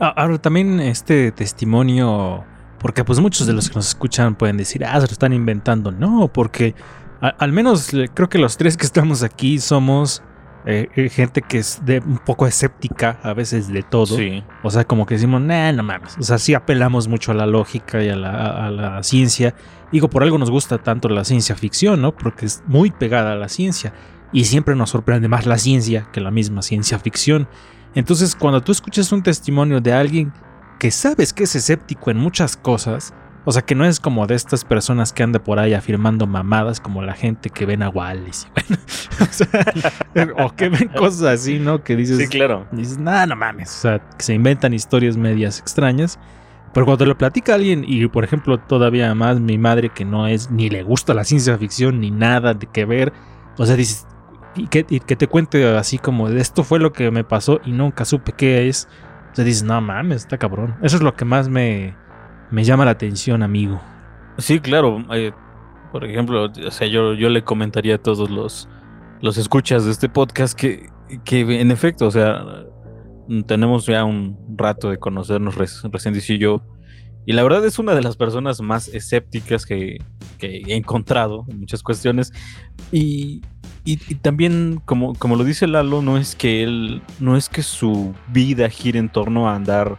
Ah, 0.00 0.14
Ahora 0.16 0.38
también 0.38 0.80
este 0.80 1.30
testimonio, 1.30 2.44
porque 2.78 3.04
pues 3.04 3.20
muchos 3.20 3.46
de 3.46 3.52
los 3.52 3.68
que 3.68 3.74
nos 3.74 3.88
escuchan 3.88 4.34
pueden 4.34 4.56
decir, 4.56 4.82
ah, 4.84 4.94
se 4.94 5.06
lo 5.06 5.12
están 5.12 5.34
inventando. 5.34 5.92
No, 5.92 6.28
porque 6.32 6.74
al 7.20 7.52
menos 7.52 7.92
eh, 7.92 8.08
creo 8.14 8.30
que 8.30 8.38
los 8.38 8.56
tres 8.56 8.78
que 8.78 8.86
estamos 8.86 9.22
aquí 9.22 9.58
somos 9.58 10.22
eh, 10.66 10.88
eh, 10.96 11.08
gente 11.08 11.42
que 11.42 11.58
es 11.58 11.80
de 11.84 12.00
un 12.00 12.18
poco 12.18 12.46
escéptica 12.46 13.18
a 13.22 13.32
veces 13.32 13.68
de 13.68 13.82
todo. 13.82 14.16
Sí. 14.16 14.42
O 14.62 14.70
sea, 14.70 14.84
como 14.84 15.06
que 15.06 15.14
decimos, 15.14 15.40
nah, 15.40 15.72
no 15.72 15.82
mames. 15.82 16.16
O 16.18 16.22
sea, 16.22 16.38
sí 16.38 16.54
apelamos 16.54 17.08
mucho 17.08 17.32
a 17.32 17.34
la 17.34 17.46
lógica 17.46 18.02
y 18.02 18.08
a 18.08 18.16
la, 18.16 18.66
a 18.66 18.70
la 18.70 19.02
ciencia. 19.02 19.54
Digo, 19.92 20.10
por 20.10 20.22
algo 20.22 20.36
nos 20.38 20.50
gusta 20.50 20.78
tanto 20.78 21.08
la 21.08 21.24
ciencia 21.24 21.54
ficción, 21.54 22.02
¿no? 22.02 22.14
Porque 22.14 22.46
es 22.46 22.62
muy 22.66 22.90
pegada 22.90 23.32
a 23.32 23.36
la 23.36 23.48
ciencia. 23.48 23.92
Y 24.32 24.44
siempre 24.44 24.74
nos 24.74 24.90
sorprende 24.90 25.28
más 25.28 25.46
la 25.46 25.58
ciencia 25.58 26.08
que 26.12 26.20
la 26.20 26.30
misma 26.30 26.62
ciencia 26.62 26.98
ficción. 26.98 27.48
Entonces, 27.94 28.34
cuando 28.34 28.60
tú 28.60 28.72
escuchas 28.72 29.10
un 29.12 29.22
testimonio 29.22 29.80
de 29.80 29.92
alguien 29.92 30.32
que 30.78 30.90
sabes 30.90 31.32
que 31.32 31.44
es 31.44 31.54
escéptico 31.56 32.10
en 32.10 32.18
muchas 32.18 32.56
cosas, 32.56 33.14
o 33.48 33.52
sea, 33.52 33.62
que 33.62 33.74
no 33.74 33.86
es 33.86 33.98
como 33.98 34.26
de 34.26 34.34
estas 34.34 34.62
personas 34.62 35.14
que 35.14 35.22
anda 35.22 35.42
por 35.42 35.58
ahí 35.58 35.72
afirmando 35.72 36.26
mamadas 36.26 36.80
como 36.80 37.00
la 37.00 37.14
gente 37.14 37.48
que 37.48 37.64
ven 37.64 37.82
a 37.82 37.88
Wallis. 37.88 38.46
bueno, 38.68 38.78
o, 39.22 39.32
sea, 39.32 40.44
o 40.44 40.54
que 40.54 40.68
ven 40.68 40.88
cosas 40.88 41.22
así, 41.22 41.58
¿no? 41.58 41.82
Que 41.82 41.96
dices, 41.96 42.18
Sí, 42.18 42.28
claro. 42.28 42.66
dices, 42.72 42.98
nada, 42.98 43.24
no 43.24 43.36
mames. 43.36 43.70
O 43.70 43.80
sea, 43.80 44.00
que 44.00 44.22
se 44.22 44.34
inventan 44.34 44.74
historias 44.74 45.16
medias 45.16 45.60
extrañas. 45.60 46.18
Pero 46.74 46.84
cuando 46.84 47.06
lo 47.06 47.16
platica 47.16 47.54
alguien, 47.54 47.86
y 47.88 48.06
por 48.08 48.22
ejemplo, 48.22 48.58
todavía 48.58 49.14
más 49.14 49.40
mi 49.40 49.56
madre 49.56 49.88
que 49.88 50.04
no 50.04 50.26
es, 50.26 50.50
ni 50.50 50.68
le 50.68 50.82
gusta 50.82 51.14
la 51.14 51.24
ciencia 51.24 51.56
ficción, 51.56 52.00
ni 52.00 52.10
nada 52.10 52.52
de 52.52 52.66
que 52.66 52.84
ver. 52.84 53.14
O 53.56 53.64
sea, 53.64 53.76
dices, 53.76 54.06
y 54.56 54.66
que, 54.66 54.84
y 54.90 55.00
que 55.00 55.16
te 55.16 55.26
cuente 55.26 55.74
así 55.74 55.96
como, 55.96 56.28
de 56.28 56.42
esto 56.42 56.64
fue 56.64 56.80
lo 56.80 56.92
que 56.92 57.10
me 57.10 57.24
pasó 57.24 57.62
y 57.64 57.72
nunca 57.72 58.04
supe 58.04 58.32
qué 58.32 58.68
es. 58.68 58.88
O 59.32 59.36
sea, 59.36 59.44
dices, 59.46 59.62
no 59.62 59.80
mames, 59.80 60.18
está 60.18 60.36
cabrón. 60.36 60.76
Eso 60.82 60.96
es 60.96 61.02
lo 61.02 61.14
que 61.14 61.24
más 61.24 61.48
me, 61.48 61.96
me 62.50 62.64
llama 62.64 62.84
la 62.84 62.92
atención, 62.92 63.42
amigo. 63.42 63.80
Sí, 64.38 64.60
claro. 64.60 65.04
eh, 65.12 65.32
por 65.92 66.04
ejemplo, 66.04 66.44
o 66.44 66.70
sea, 66.70 66.86
yo, 66.86 67.14
yo 67.14 67.28
le 67.28 67.42
comentaría 67.44 67.96
a 67.96 67.98
todos 67.98 68.30
los, 68.30 68.68
los 69.20 69.38
escuchas 69.38 69.84
de 69.84 69.90
este 69.90 70.08
podcast 70.08 70.58
que, 70.58 70.88
que 71.24 71.60
en 71.60 71.70
efecto, 71.70 72.06
o 72.06 72.10
sea, 72.10 72.44
tenemos 73.46 73.86
ya 73.86 74.04
un 74.04 74.36
rato 74.56 74.90
de 74.90 74.98
conocernos 74.98 75.56
Resendiz 75.56 76.28
y 76.30 76.38
yo. 76.38 76.62
Y 77.26 77.32
la 77.34 77.42
verdad 77.42 77.64
es 77.66 77.78
una 77.78 77.94
de 77.94 78.00
las 78.02 78.16
personas 78.16 78.62
más 78.62 78.88
escépticas 78.88 79.66
que, 79.66 79.98
que 80.38 80.62
he 80.66 80.74
encontrado 80.76 81.44
en 81.48 81.60
muchas 81.60 81.82
cuestiones. 81.82 82.32
Y, 82.90 83.42
y- 83.84 83.98
y 84.08 84.14
también, 84.14 84.80
como, 84.86 85.14
como 85.14 85.36
lo 85.36 85.44
dice 85.44 85.66
Lalo, 85.66 86.00
no 86.00 86.16
es 86.16 86.34
que 86.34 86.62
él, 86.62 87.02
no 87.20 87.36
es 87.36 87.50
que 87.50 87.62
su 87.62 88.14
vida 88.32 88.70
gire 88.70 88.98
en 88.98 89.10
torno 89.10 89.48
a 89.48 89.56
andar 89.56 89.98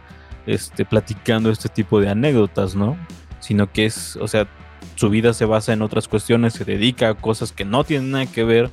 este, 0.52 0.84
platicando 0.84 1.50
este 1.50 1.68
tipo 1.68 2.00
de 2.00 2.08
anécdotas, 2.08 2.74
¿no? 2.74 2.96
Sino 3.40 3.70
que 3.70 3.86
es, 3.86 4.16
o 4.16 4.28
sea, 4.28 4.48
su 4.96 5.10
vida 5.10 5.32
se 5.32 5.44
basa 5.44 5.72
en 5.72 5.82
otras 5.82 6.08
cuestiones, 6.08 6.54
se 6.54 6.64
dedica 6.64 7.10
a 7.10 7.14
cosas 7.14 7.52
que 7.52 7.64
no 7.64 7.84
tienen 7.84 8.10
nada 8.10 8.26
que 8.26 8.44
ver 8.44 8.70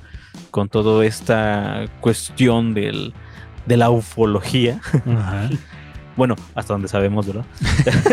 con 0.51 0.69
toda 0.69 1.05
esta 1.05 1.86
cuestión 2.01 2.73
del, 2.73 3.13
de 3.65 3.78
la 3.78 3.89
ufología. 3.89 4.82
Ajá. 5.05 5.49
Bueno, 6.17 6.34
hasta 6.55 6.73
donde 6.73 6.88
sabemos, 6.88 7.28
¿verdad? 7.28 7.45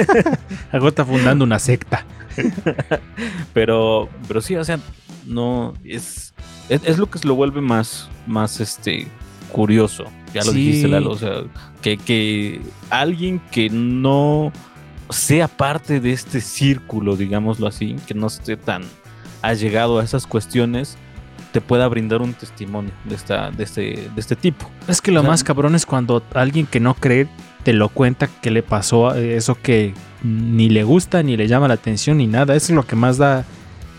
Algo 0.72 0.88
está 0.88 1.06
fundando 1.06 1.42
una 1.42 1.58
secta. 1.58 2.04
pero, 3.54 4.10
pero 4.28 4.42
sí, 4.42 4.56
o 4.56 4.62
sea, 4.62 4.78
no 5.24 5.72
es, 5.82 6.34
es, 6.68 6.82
es 6.84 6.98
lo 6.98 7.08
que 7.08 7.18
se 7.18 7.26
lo 7.26 7.34
vuelve 7.34 7.62
más, 7.62 8.10
más 8.26 8.60
este 8.60 9.08
curioso. 9.54 10.04
Ya 10.34 10.42
lo 10.44 10.50
Sí. 10.50 10.58
dijiste, 10.58 10.88
Lalo. 10.88 11.10
O 11.12 11.16
sea, 11.16 11.42
que, 11.80 11.96
que 11.96 12.60
alguien 12.90 13.40
que 13.52 13.70
no 13.70 14.52
sea 15.10 15.46
parte 15.46 16.00
de 16.00 16.12
este 16.12 16.40
círculo, 16.40 17.14
digámoslo 17.14 17.68
así, 17.68 17.94
que 18.06 18.14
no 18.14 18.26
esté 18.26 18.56
tan 18.56 18.82
allegado 19.42 20.00
a 20.00 20.04
esas 20.04 20.26
cuestiones, 20.26 20.96
te 21.52 21.60
pueda 21.60 21.86
brindar 21.86 22.20
un 22.20 22.34
testimonio 22.34 22.90
de, 23.04 23.14
esta, 23.14 23.52
de, 23.52 23.62
este, 23.62 23.82
de 24.12 24.20
este 24.20 24.34
tipo. 24.34 24.68
Es 24.88 25.00
que 25.00 25.12
lo 25.12 25.20
O 25.20 25.22
sea, 25.22 25.30
más 25.30 25.44
cabrón 25.44 25.76
es 25.76 25.86
cuando 25.86 26.20
alguien 26.34 26.66
que 26.66 26.80
no 26.80 26.94
cree 26.94 27.28
te 27.62 27.72
lo 27.72 27.88
cuenta 27.90 28.26
que 28.42 28.50
le 28.50 28.62
pasó 28.64 29.14
eh, 29.14 29.36
eso 29.36 29.56
que 29.62 29.94
ni 30.24 30.68
le 30.68 30.82
gusta, 30.82 31.22
ni 31.22 31.36
le 31.36 31.46
llama 31.46 31.68
la 31.68 31.74
atención, 31.74 32.18
ni 32.18 32.26
nada. 32.26 32.56
Eso 32.56 32.72
es 32.72 32.76
lo 32.76 32.84
que 32.84 32.96
más 32.96 33.18
da. 33.18 33.44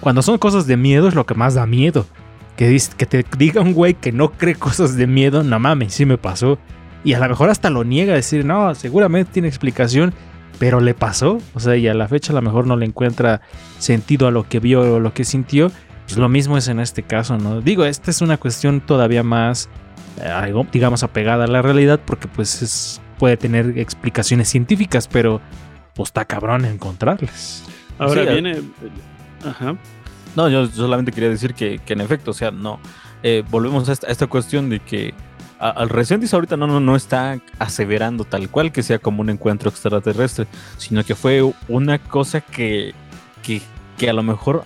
Cuando 0.01 0.21
son 0.21 0.37
cosas 0.37 0.67
de 0.67 0.75
miedo, 0.75 1.07
es 1.07 1.15
lo 1.15 1.25
que 1.25 1.33
más 1.33 1.53
da 1.53 1.65
miedo. 1.65 2.05
Que, 2.57 2.71
dis- 2.71 2.93
que 2.95 3.05
te 3.05 3.25
diga 3.37 3.61
un 3.61 3.73
güey 3.73 3.93
que 3.95 4.11
no 4.11 4.31
cree 4.31 4.55
cosas 4.55 4.95
de 4.95 5.07
miedo, 5.07 5.43
no 5.43 5.59
mames, 5.59 5.93
sí 5.93 6.05
me 6.05 6.17
pasó. 6.17 6.57
Y 7.03 7.13
a 7.13 7.19
lo 7.19 7.27
mejor 7.29 7.49
hasta 7.49 7.69
lo 7.69 7.83
niega, 7.83 8.13
decir, 8.13 8.45
no, 8.45 8.73
seguramente 8.75 9.31
tiene 9.33 9.47
explicación, 9.47 10.13
pero 10.57 10.79
le 10.79 10.93
pasó. 10.93 11.39
O 11.53 11.59
sea, 11.59 11.75
y 11.75 11.87
a 11.87 11.93
la 11.93 12.07
fecha 12.07 12.31
a 12.31 12.35
lo 12.35 12.41
mejor 12.41 12.65
no 12.65 12.77
le 12.77 12.85
encuentra 12.85 13.41
sentido 13.77 14.27
a 14.27 14.31
lo 14.31 14.47
que 14.47 14.59
vio 14.59 14.95
o 14.95 14.99
lo 14.99 15.13
que 15.13 15.23
sintió. 15.25 15.71
Pues 16.05 16.17
lo 16.17 16.29
mismo 16.29 16.57
es 16.57 16.67
en 16.67 16.79
este 16.79 17.03
caso, 17.03 17.37
¿no? 17.37 17.61
Digo, 17.61 17.83
esta 17.85 18.09
es 18.11 18.21
una 18.21 18.37
cuestión 18.37 18.79
todavía 18.81 19.21
más 19.23 19.69
eh, 20.21 20.27
algo, 20.27 20.65
digamos, 20.71 21.03
apegada 21.03 21.43
a 21.45 21.47
la 21.47 21.61
realidad, 21.61 21.99
porque 22.05 22.27
pues 22.27 22.61
es- 22.61 23.01
puede 23.19 23.37
tener 23.37 23.77
explicaciones 23.77 24.47
científicas, 24.49 25.07
pero 25.07 25.41
pues 25.93 26.09
está 26.09 26.25
cabrón 26.25 26.63
encontrarlas. 26.65 27.63
Ahora 27.99 28.23
viene. 28.33 28.57
Ajá. 29.45 29.75
No, 30.35 30.49
yo 30.49 30.67
solamente 30.67 31.11
quería 31.11 31.29
decir 31.29 31.53
que, 31.53 31.79
que 31.79 31.93
en 31.93 32.01
efecto, 32.01 32.31
o 32.31 32.33
sea, 32.33 32.51
no. 32.51 32.79
eh, 33.23 33.43
volvemos 33.49 33.87
a 33.89 33.93
esta, 33.93 34.07
a 34.07 34.11
esta 34.11 34.27
cuestión 34.27 34.69
de 34.69 34.79
que 34.79 35.13
al 35.57 35.89
Resendiz 35.89 36.33
ahorita 36.33 36.57
no, 36.57 36.67
no, 36.67 36.79
no 36.81 36.95
está 36.95 37.39
aseverando 37.59 38.25
tal 38.25 38.49
cual 38.49 38.71
que 38.73 38.83
sea 38.83 38.99
como 38.99 39.21
un 39.21 39.29
encuentro 39.29 39.69
extraterrestre, 39.69 40.47
sino 40.77 41.03
que 41.03 41.15
fue 41.15 41.41
una 41.69 41.97
cosa 41.97 42.41
que, 42.41 42.93
que, 43.41 43.61
que 43.97 44.09
a 44.09 44.13
lo 44.13 44.21
mejor 44.21 44.65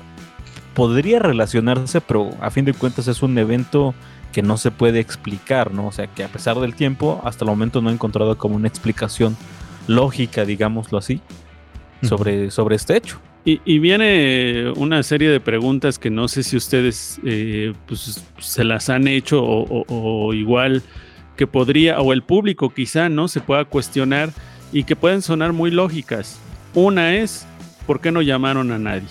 podría 0.74 1.20
relacionarse, 1.20 2.02
pero 2.02 2.32
a 2.42 2.50
fin 2.50 2.66
de 2.66 2.74
cuentas 2.74 3.08
es 3.08 3.22
un 3.22 3.38
evento 3.38 3.94
que 4.32 4.42
no 4.42 4.58
se 4.58 4.72
puede 4.72 5.00
explicar, 5.00 5.72
¿no? 5.74 5.88
O 5.88 5.92
sea, 5.92 6.08
que 6.08 6.24
a 6.24 6.28
pesar 6.28 6.60
del 6.60 6.76
tiempo, 6.76 7.22
hasta 7.24 7.46
el 7.46 7.52
momento 7.52 7.82
no 7.82 7.90
he 7.90 7.94
encontrado 7.94 8.38
como 8.38 8.56
una 8.56 8.68
explicación 8.68 9.38
lógica, 9.88 10.46
digámoslo 10.46 10.98
así, 10.98 11.22
sobre, 12.02 12.50
sobre 12.52 12.76
este 12.76 12.98
hecho. 12.98 13.20
Y, 13.46 13.62
y 13.66 13.80
viene 13.80 14.72
una 14.76 15.02
serie 15.02 15.30
de 15.30 15.40
preguntas 15.40 15.98
que 15.98 16.10
no 16.10 16.28
sé 16.28 16.44
si 16.44 16.58
ustedes 16.58 17.20
eh, 17.26 17.74
pues, 17.88 18.24
se 18.38 18.64
las 18.64 18.90
han 18.90 19.08
hecho 19.08 19.42
o, 19.44 19.64
o- 19.64 19.86
o 20.28 20.34
igual 20.34 20.84
que 21.38 21.48
podría, 21.48 22.00
o 22.02 22.12
el 22.14 22.22
público 22.22 22.70
quizá, 22.70 23.08
¿no? 23.10 23.28
Se 23.30 23.40
pueda 23.40 23.64
cuestionar 23.66 24.30
y 24.74 24.84
que 24.84 24.96
pueden 24.98 25.22
sonar 25.22 25.54
muy 25.54 25.72
lógicas. 25.72 26.40
Una 26.74 27.16
es, 27.16 27.48
¿por 27.88 28.02
qué 28.02 28.12
no 28.12 28.22
llamaron 28.22 28.72
a 28.72 28.78
nadie? 28.78 29.08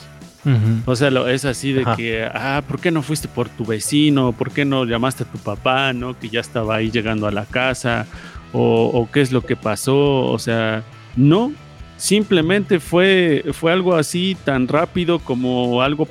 O 0.86 0.94
sea, 0.96 1.10
lo- 1.10 1.28
es 1.28 1.44
así 1.44 1.72
de 1.72 1.82
Ajá. 1.82 1.96
que, 1.96 2.24
ah, 2.24 2.62
¿por 2.66 2.80
qué 2.80 2.90
no 2.90 3.02
fuiste 3.02 3.28
por 3.28 3.48
tu 3.50 3.66
vecino? 3.66 4.32
¿Por 4.32 4.50
qué 4.50 4.64
no 4.64 4.84
llamaste 4.86 5.24
a 5.24 5.26
tu 5.26 5.36
papá, 5.38 5.92
no? 5.92 6.18
Que 6.18 6.28
ya 6.30 6.40
estaba 6.40 6.76
ahí 6.76 6.90
llegando 6.90 7.26
a 7.26 7.32
la 7.32 7.44
casa. 7.44 8.06
O, 8.54 8.86
o 8.94 9.10
qué 9.10 9.20
es 9.20 9.30
lo 9.30 9.42
que 9.44 9.56
pasó. 9.56 10.24
O 10.26 10.38
sea, 10.38 10.84
no. 11.16 11.52
Simplemente 11.98 12.80
fue, 12.80 13.44
fue 13.52 13.72
algo 13.72 13.94
así 13.96 14.36
tan 14.44 14.66
rápido 14.68 15.18
como 15.18 15.82
algo 15.82 16.08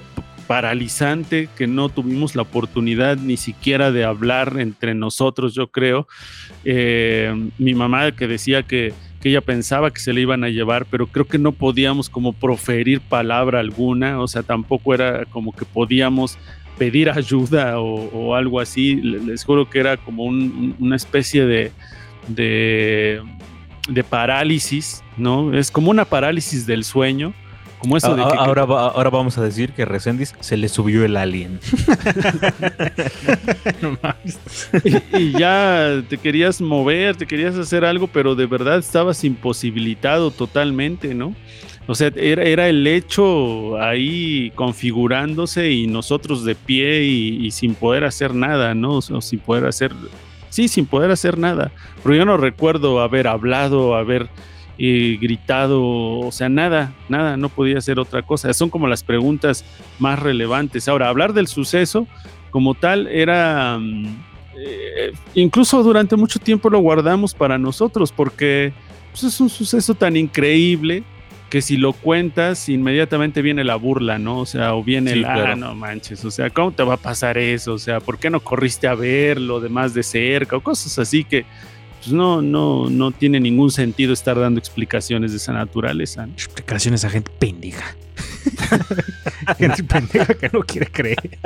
paralizante 0.47 1.49
que 1.57 1.65
no 1.67 1.89
tuvimos 1.89 2.35
la 2.35 2.41
oportunidad 2.43 3.17
ni 3.17 3.35
siquiera 3.37 3.91
de 3.91 4.03
hablar 4.05 4.57
entre 4.59 4.93
nosotros, 4.93 5.53
yo 5.55 5.67
creo. 5.67 6.07
Eh, 6.65 7.33
mi 7.57 7.73
mamá 7.73 8.11
que 8.11 8.27
decía 8.27 8.63
que, 8.63 8.93
que 9.21 9.29
ella 9.29 9.41
pensaba 9.41 9.91
que 9.91 9.99
se 9.99 10.13
le 10.13 10.21
iban 10.21 10.43
a 10.43 10.49
llevar, 10.49 10.85
pero 10.85 11.07
creo 11.07 11.25
que 11.27 11.37
no 11.37 11.51
podíamos 11.53 12.09
como 12.09 12.31
proferir 12.33 13.01
palabra 13.01 13.59
alguna, 13.59 14.21
o 14.21 14.27
sea, 14.27 14.43
tampoco 14.43 14.93
era 14.93 15.25
como 15.25 15.51
que 15.53 15.65
podíamos 15.65 16.37
pedir 16.77 17.09
ayuda 17.11 17.79
o, 17.79 18.35
algo 18.35 18.59
así, 18.59 18.95
Le- 18.97 19.19
les 19.19 19.43
juro 19.43 19.69
que 19.69 19.79
era 19.79 19.97
como 19.97 20.23
un- 20.25 20.35
un- 20.41 20.75
una 20.79 20.95
especie 20.97 21.45
de, 21.45 21.71
de 23.89 24.03
parálisis, 24.03 25.03
¿no? 25.17 25.53
Es 25.53 25.71
como 25.71 25.91
una 25.91 26.05
parálisis 26.05 26.65
del 26.65 26.83
sueo, 26.83 27.33
como 27.79 27.95
eso 27.97 28.15
de 28.15 28.23
que... 28.23 28.37
ahora, 28.37 28.65
va- 28.65 28.87
ahora 28.89 29.09
vamos 29.11 29.37
a 29.37 29.43
decir 29.43 29.71
que 29.71 29.85
Resendiz 29.85 30.33
se 30.39 30.57
le 30.57 30.67
subió 30.67 31.05
el 31.05 31.15
alien. 31.15 31.59
y, 34.83 35.17
y 35.17 35.31
ya 35.33 36.01
te 36.07 36.17
querías 36.17 36.61
mover, 36.61 37.15
te 37.15 37.25
querías 37.25 37.55
hacer 37.55 37.85
algo, 37.85 38.07
pero 38.07 38.35
de 38.35 38.45
verdad 38.45 38.79
estabas 38.79 39.23
imposibilitado 39.23 40.31
totalmente, 40.31 41.13
¿no? 41.13 41.35
O 41.89 41.95
sea, 41.95 42.11
era, 42.15 42.43
era 42.43 42.67
el 42.67 42.85
hecho 42.85 43.79
ahí 43.81 44.51
configurándose 44.55 45.71
y 45.71 45.87
nosotros 45.87 46.43
de 46.43 46.53
pie 46.55 47.03
y, 47.05 47.45
y 47.45 47.51
sin 47.51 47.75
poder 47.75 48.03
hacer 48.03 48.33
nada, 48.35 48.75
¿no? 48.75 48.95
O 48.95 49.01
sea, 49.01 49.21
sin 49.21 49.39
poder 49.39 49.65
hacer, 49.65 49.93
sí, 50.49 50.67
sin 50.67 50.85
poder 50.85 51.11
hacer 51.11 51.37
nada. 51.37 51.71
Pero 52.03 52.15
yo 52.15 52.25
no 52.25 52.35
recuerdo 52.35 52.99
haber 52.99 53.27
hablado, 53.27 53.95
haber 53.95 54.27
eh, 54.79 55.17
gritado, 55.19 55.83
o 55.83 56.31
sea, 56.31 56.49
nada, 56.49 56.93
nada, 57.09 57.35
no 57.37 57.49
podía 57.49 57.79
hacer 57.79 57.99
otra 57.99 58.21
cosa. 58.21 58.53
Son 58.53 58.69
como 58.69 58.87
las 58.87 59.03
preguntas 59.03 59.65
más 59.99 60.19
relevantes. 60.19 60.87
Ahora, 60.87 61.09
hablar 61.09 61.33
del 61.33 61.47
suceso 61.47 62.07
como 62.51 62.75
tal 62.75 63.07
era, 63.07 63.77
mm, 63.79 64.05
eh, 64.57 65.13
incluso 65.33 65.81
durante 65.83 66.15
mucho 66.15 66.39
tiempo 66.39 66.69
lo 66.69 66.79
guardamos 66.79 67.33
para 67.33 67.57
nosotros 67.57 68.11
porque 68.11 68.73
pues, 69.11 69.23
es 69.23 69.41
un 69.41 69.49
suceso 69.49 69.95
tan 69.95 70.15
increíble 70.15 71.03
que 71.49 71.61
si 71.61 71.77
lo 71.77 71.93
cuentas 71.93 72.67
inmediatamente 72.69 73.41
viene 73.41 73.63
la 73.63 73.75
burla, 73.75 74.19
¿no? 74.19 74.39
O 74.39 74.45
sea, 74.45 74.75
o 74.75 74.83
viene 74.83 75.13
Sí, 75.13 75.19
el, 75.19 75.25
ah, 75.25 75.55
no 75.55 75.73
manches, 75.75 76.23
o 76.25 76.31
sea, 76.31 76.49
¿cómo 76.49 76.71
te 76.71 76.83
va 76.83 76.95
a 76.95 76.97
pasar 76.97 77.37
eso? 77.37 77.73
O 77.73 77.79
sea, 77.79 77.99
¿por 77.99 78.19
qué 78.19 78.29
no 78.29 78.41
corriste 78.41 78.87
a 78.87 78.95
verlo 78.95 79.59
de 79.59 79.69
más 79.69 79.93
de 79.93 80.03
cerca? 80.03 80.57
O 80.57 80.61
cosas 80.61 80.99
así 80.99 81.23
que 81.23 81.45
pues 82.07 82.13
no, 82.15 82.41
no, 82.41 82.89
no 82.89 83.11
tiene 83.11 83.39
ningún 83.39 83.69
sentido 83.71 84.13
estar 84.13 84.39
dando 84.39 84.59
explicaciones 84.59 85.31
de 85.31 85.37
esa 85.37 85.51
naturaleza. 85.53 86.25
¿no? 86.25 86.33
Explicaciones 86.33 87.03
a 87.03 87.09
gente 87.09 87.29
pendeja. 87.37 87.83
gente 89.57 89.83
pendeja 89.83 90.33
que 90.33 90.49
no 90.51 90.61
quiere 90.61 90.87
creer. 90.87 91.37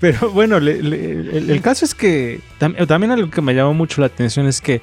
Pero 0.00 0.30
bueno, 0.30 0.58
le- 0.60 0.82
le- 0.82 1.10
el, 1.38 1.50
el 1.50 1.60
caso 1.60 1.84
es 1.84 1.94
que 1.94 2.40
tam- 2.58 2.86
también 2.86 3.10
algo 3.12 3.30
que 3.30 3.42
me 3.42 3.54
llamó 3.54 3.74
mucho 3.74 4.00
la 4.00 4.06
atención 4.06 4.46
es 4.46 4.60
que, 4.60 4.80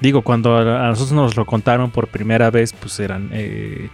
digo, 0.00 0.22
cuando 0.22 0.56
a, 0.56 0.88
nosotros 0.88 1.12
nos 1.12 1.36
lo 1.36 1.44
contaron 1.46 1.90
por 1.90 2.08
primera 2.08 2.50
vez, 2.50 2.72
pues 2.72 2.98
eran. 3.00 3.28
eh, 3.32 3.88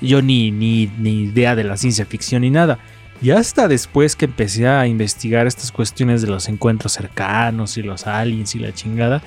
yo 0.00 0.22
ni, 0.22 0.50
ni, 0.50 0.86
ni 0.98 1.24
idea 1.24 1.54
de 1.54 1.64
la 1.64 1.76
ciencia 1.76 2.06
ficción 2.06 2.40
ni 2.42 2.50
nada. 2.50 2.78
Y 3.22 3.32
hasta 3.32 3.68
después 3.68 4.16
que 4.16 4.24
empecé 4.24 4.66
a 4.66 4.86
investigar 4.86 5.46
estas 5.46 5.72
cuestiones 5.72 6.22
de 6.22 6.28
los 6.28 6.48
encuentros 6.48 6.92
cercanos 6.92 7.76
y 7.76 7.82
los 7.82 8.06
aliens 8.06 8.54
y 8.54 8.60
la 8.60 8.72
chingada, 8.72 9.22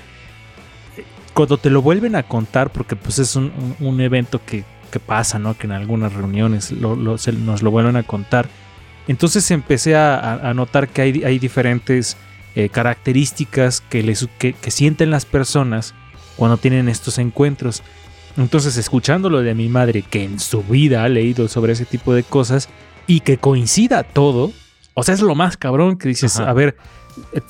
cuando 1.34 1.58
te 1.58 1.68
lo 1.70 1.82
vuelven 1.82 2.14
a 2.16 2.22
contar, 2.22 2.70
porque 2.70 2.96
pues 2.96 3.18
es 3.18 3.36
un, 3.36 3.52
un- 3.80 3.86
un 3.86 4.00
evento 4.00 4.40
que, 4.44 4.64
que 4.90 5.00
pasa, 5.00 5.38
¿no? 5.38 5.56
Que 5.58 5.66
en 5.66 5.72
algunas 5.72 6.12
reuniones 6.12 6.70
lo- 6.72 6.96
lo- 6.96 7.18
se- 7.18 7.32
nos 7.32 7.62
lo 7.62 7.70
vuelven 7.70 7.96
a 7.96 8.02
contar. 8.04 8.48
Entonces 9.08 9.50
empecé 9.50 9.96
a, 9.96 10.52
notar 10.54 10.88
que 10.88 11.02
hay, 11.02 11.24
hay 11.24 11.38
diferentes 11.38 12.16
eh, 12.54 12.68
características 12.70 13.80
que, 13.82 14.02
les, 14.02 14.26
que, 14.38 14.54
que 14.54 14.70
sienten 14.70 15.10
las 15.10 15.26
personas 15.26 15.94
cuando 16.36 16.56
tienen 16.56 16.88
estos 16.88 17.18
encuentros. 17.18 17.82
Entonces, 18.36 18.76
escuchándolo 18.76 19.42
de 19.42 19.54
mi 19.54 19.68
madre, 19.68 20.02
que 20.02 20.24
en 20.24 20.40
su 20.40 20.62
vida 20.62 21.04
ha 21.04 21.08
leído 21.08 21.48
sobre 21.48 21.74
ese 21.74 21.84
tipo 21.84 22.14
de 22.14 22.22
cosas 22.22 22.68
y 23.06 23.20
que 23.20 23.36
coincida 23.38 24.02
todo, 24.04 24.52
o 24.94 25.02
sea, 25.02 25.14
es 25.14 25.20
lo 25.20 25.34
más 25.34 25.56
cabrón 25.56 25.96
que 25.98 26.08
dices, 26.08 26.38
Ajá. 26.40 26.50
a 26.50 26.52
ver, 26.54 26.76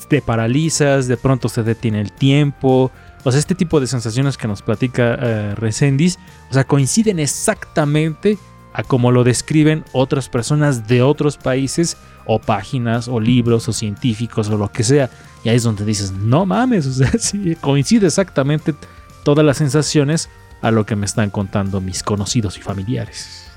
te 0.09 0.21
paralizas, 0.21 1.07
de 1.07 1.17
pronto 1.17 1.49
se 1.49 1.63
detiene 1.63 2.01
el 2.01 2.11
tiempo, 2.11 2.91
o 3.25 3.31
sea, 3.31 3.39
este 3.39 3.55
tipo 3.55 3.79
de 3.79 3.87
sensaciones 3.87 4.37
que 4.37 4.47
nos 4.47 4.61
platica 4.61 5.17
eh, 5.19 5.55
Resendiz, 5.55 6.17
o 6.49 6.53
sea, 6.53 6.63
coinciden 6.63 7.19
exactamente 7.19 8.37
a 8.71 8.83
como 8.83 9.11
lo 9.11 9.23
describen 9.23 9.83
otras 9.93 10.29
personas 10.29 10.87
de 10.87 11.01
otros 11.01 11.37
países, 11.37 11.97
o 12.25 12.39
páginas, 12.39 13.07
o 13.07 13.19
libros, 13.19 13.67
o 13.67 13.73
científicos, 13.73 14.49
o 14.49 14.57
lo 14.57 14.71
que 14.71 14.83
sea. 14.83 15.09
Y 15.43 15.49
ahí 15.49 15.55
es 15.55 15.63
donde 15.63 15.85
dices, 15.85 16.11
no 16.11 16.45
mames, 16.45 16.85
o 16.87 16.93
sea, 16.93 17.11
sí, 17.17 17.55
coincide 17.61 18.07
exactamente 18.07 18.75
todas 19.23 19.45
las 19.45 19.57
sensaciones 19.57 20.29
a 20.61 20.71
lo 20.71 20.85
que 20.85 20.95
me 20.95 21.05
están 21.05 21.31
contando 21.31 21.81
mis 21.81 22.03
conocidos 22.03 22.57
y 22.57 22.61
familiares. 22.61 23.47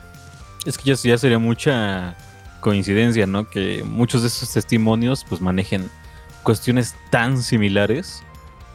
Es 0.64 0.78
que 0.78 0.84
ya, 0.84 0.94
ya 0.94 1.18
sería 1.18 1.38
mucha 1.38 2.16
coincidencia, 2.60 3.26
¿no? 3.26 3.48
Que 3.48 3.84
muchos 3.84 4.22
de 4.22 4.28
esos 4.28 4.50
testimonios 4.50 5.26
pues 5.28 5.40
manejen 5.40 5.90
cuestiones 6.42 6.94
tan 7.10 7.42
similares. 7.42 8.22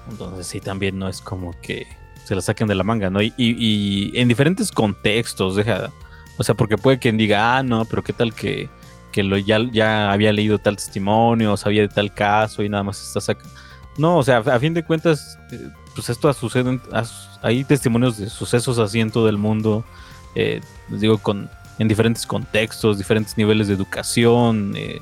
Entonces 0.10 0.48
sí, 0.48 0.60
también 0.60 1.00
no 1.00 1.08
es 1.08 1.22
como 1.22 1.54
que 1.62 1.88
se 2.26 2.36
la 2.36 2.42
saquen 2.42 2.68
de 2.68 2.76
la 2.76 2.84
manga, 2.84 3.10
¿no? 3.10 3.22
Y, 3.22 3.34
y- 3.38 4.12
en 4.16 4.28
diferentes 4.28 4.72
contextos, 4.72 5.56
deja, 5.56 5.92
O 6.38 6.44
sea, 6.44 6.56
porque 6.56 6.78
puede 6.78 7.00
quien 7.00 7.18
diga, 7.18 7.58
ah, 7.58 7.64
no, 7.64 7.86
pero 7.86 8.04
qué 8.04 8.12
tal 8.14 8.34
que, 8.34 8.70
que 9.12 9.24
lo, 9.24 9.38
ya, 9.38 9.60
ya 9.72 10.12
había 10.12 10.34
leído 10.34 10.58
tal 10.58 10.76
testimonio, 10.78 11.54
o 11.54 11.58
sabía 11.58 11.82
de 11.84 11.90
tal 11.90 12.14
caso 12.14 12.64
y 12.64 12.70
nada 12.70 12.84
más 12.84 13.02
está 13.06 13.22
sacando. 13.22 13.50
No, 13.98 14.18
o 14.18 14.24
sea, 14.24 14.38
a 14.40 14.60
fin 14.60 14.74
de 14.74 14.84
cuentas, 14.84 15.38
eh, 15.52 15.70
pues 15.94 16.10
esto 16.10 16.32
sucede, 16.34 16.80
hay 17.44 17.64
testimonios 17.64 18.18
de 18.18 18.30
sucesos 18.30 18.80
así 18.80 19.00
en 19.00 19.12
todo 19.12 19.30
el 19.30 19.38
mundo, 19.38 19.86
eh, 20.34 20.60
les 20.90 21.02
digo, 21.02 21.20
con, 21.20 21.50
en 21.78 21.88
diferentes 21.88 22.26
contextos, 22.26 22.98
diferentes 22.98 23.38
niveles 23.38 23.68
de 23.68 23.76
educación, 23.76 24.74
eh, 24.76 25.02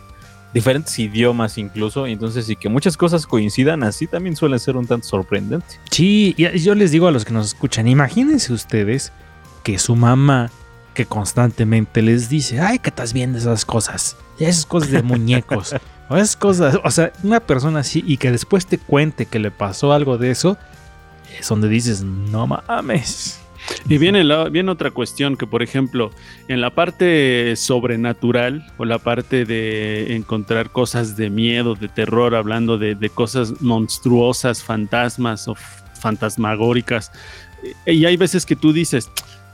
diferentes 0.53 0.97
idiomas 0.99 1.57
incluso, 1.57 2.05
entonces 2.05 2.49
y 2.49 2.55
que 2.55 2.69
muchas 2.69 2.97
cosas 2.97 3.25
coincidan 3.25 3.83
así 3.83 4.07
también 4.07 4.35
suele 4.35 4.59
ser 4.59 4.77
un 4.77 4.87
tanto 4.87 5.07
sorprendente. 5.07 5.65
Sí, 5.89 6.35
y 6.37 6.59
yo 6.59 6.75
les 6.75 6.91
digo 6.91 7.07
a 7.07 7.11
los 7.11 7.25
que 7.25 7.33
nos 7.33 7.47
escuchan, 7.47 7.87
imagínense 7.87 8.51
ustedes 8.53 9.11
que 9.63 9.79
su 9.79 9.95
mamá 9.95 10.51
que 10.93 11.05
constantemente 11.05 12.01
les 12.01 12.29
dice, 12.29 12.59
ay, 12.59 12.79
que 12.79 12.89
estás 12.89 13.13
viendo 13.13 13.37
esas 13.37 13.63
cosas, 13.63 14.17
esas 14.39 14.65
cosas 14.65 14.91
de 14.91 15.01
muñecos, 15.01 15.73
o 16.09 16.17
esas 16.17 16.35
cosas, 16.35 16.79
o 16.83 16.91
sea, 16.91 17.13
una 17.23 17.39
persona 17.39 17.79
así 17.79 18.03
y 18.05 18.17
que 18.17 18.31
después 18.31 18.65
te 18.65 18.77
cuente 18.77 19.25
que 19.25 19.39
le 19.39 19.51
pasó 19.51 19.93
algo 19.93 20.17
de 20.17 20.31
eso, 20.31 20.57
es 21.39 21.47
donde 21.47 21.69
dices, 21.69 22.03
no 22.03 22.47
mames. 22.47 23.39
Y 23.89 23.97
viene, 23.97 24.23
otra 24.69 24.91
cuestión 24.91 25.35
que, 25.37 25.47
por 25.47 25.63
ejemplo, 25.63 26.11
en 26.47 26.61
la 26.61 26.69
parte 26.71 27.55
sobrenatural 27.55 28.65
o 28.77 28.85
la 28.85 28.99
parte 28.99 29.45
de 29.45 30.15
encontrar 30.15 30.71
cosas 30.71 31.17
de 31.17 31.29
miedo, 31.29 31.75
de 31.75 31.87
terror, 31.87 32.35
hablando 32.35 32.77
de, 32.77 33.09
cosas 33.13 33.61
monstruosas, 33.61 34.63
fantasmas 34.63 35.47
o 35.47 35.55
fantasmagóricas, 35.99 37.11
eh, 37.85 37.93
y 37.93 38.05
hay 38.05 38.17
veces 38.17 38.45
que 38.45 38.55
tú 38.55 38.73
dices, 38.73 39.09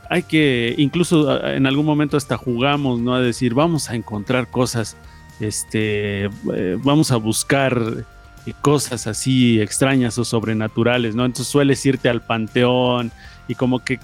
hay 0.10 0.24
que, 0.24 0.76
incluso 0.78 1.44
en 1.46 1.66
algún 1.66 1.86
momento 1.86 2.18
hasta 2.18 2.38
jugamos, 2.38 3.00
¿no? 3.00 3.16
A 3.16 3.22
decir, 3.22 3.54
vamos 3.54 3.90
a 3.90 3.96
encontrar 3.96 4.50
cosas, 4.50 4.96
este, 5.40 6.26
eh, 6.26 6.78
vamos 6.82 7.12
a 7.12 7.18
buscar 7.18 8.06
cosas 8.62 9.08
así 9.08 9.60
extrañas 9.60 10.18
o 10.18 10.26
sobrenaturales, 10.26 11.16
¿no? 11.16 11.26
Entonces 11.26 11.48
sueles 11.48 11.86
irte 11.86 12.10
al 12.10 12.22
panteón 12.22 13.12
y 13.48 13.56
como 13.56 13.84
que 13.84 14.00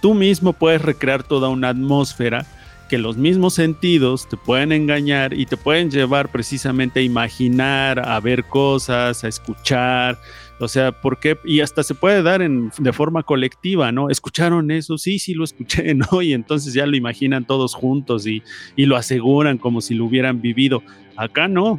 tú 0.00 0.14
mismo 0.14 0.52
puedes 0.52 0.82
recrear 0.82 1.22
toda 1.22 1.48
una 1.48 1.70
atmósfera 1.70 2.46
que 2.88 2.98
los 2.98 3.16
mismos 3.16 3.54
sentidos 3.54 4.28
te 4.28 4.36
pueden 4.36 4.72
engañar 4.72 5.34
y 5.34 5.46
te 5.46 5.56
pueden 5.56 5.90
llevar 5.90 6.30
precisamente 6.30 7.00
a 7.00 7.02
imaginar, 7.02 8.00
a 8.00 8.18
ver 8.18 8.44
cosas, 8.44 9.22
a 9.24 9.28
escuchar. 9.28 10.18
O 10.58 10.66
sea, 10.66 10.90
¿por 10.90 11.20
qué? 11.20 11.38
Y 11.44 11.60
hasta 11.60 11.82
se 11.82 11.94
puede 11.94 12.22
dar 12.22 12.42
en, 12.42 12.72
de 12.78 12.92
forma 12.92 13.22
colectiva, 13.22 13.92
¿no? 13.92 14.10
¿Escucharon 14.10 14.70
eso? 14.70 14.98
Sí, 14.98 15.18
sí, 15.18 15.34
lo 15.34 15.44
escuché, 15.44 15.94
¿no? 15.94 16.22
Y 16.22 16.32
entonces 16.32 16.72
ya 16.72 16.86
lo 16.86 16.96
imaginan 16.96 17.44
todos 17.44 17.74
juntos 17.74 18.26
y, 18.26 18.42
y 18.74 18.86
lo 18.86 18.96
aseguran 18.96 19.58
como 19.58 19.80
si 19.80 19.94
lo 19.94 20.06
hubieran 20.06 20.40
vivido. 20.40 20.82
Acá 21.16 21.46
no. 21.46 21.78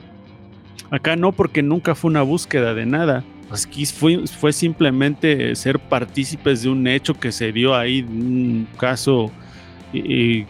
Acá 0.92 1.16
no, 1.16 1.32
porque 1.32 1.62
nunca 1.62 1.96
fue 1.96 2.10
una 2.10 2.22
búsqueda 2.22 2.74
de 2.74 2.86
nada 2.86 3.26
Aquí 3.52 3.86
fue, 3.86 4.54
simplemente 4.54 5.56
ser 5.56 5.80
partícipes 5.80 6.62
de 6.64 6.70
un 6.70 6.86
hecho 6.88 7.16
que 7.16 7.32
se 7.32 7.52
dio 7.52 7.76
ahí, 7.76 8.02
un 8.02 8.68
caso 8.78 9.32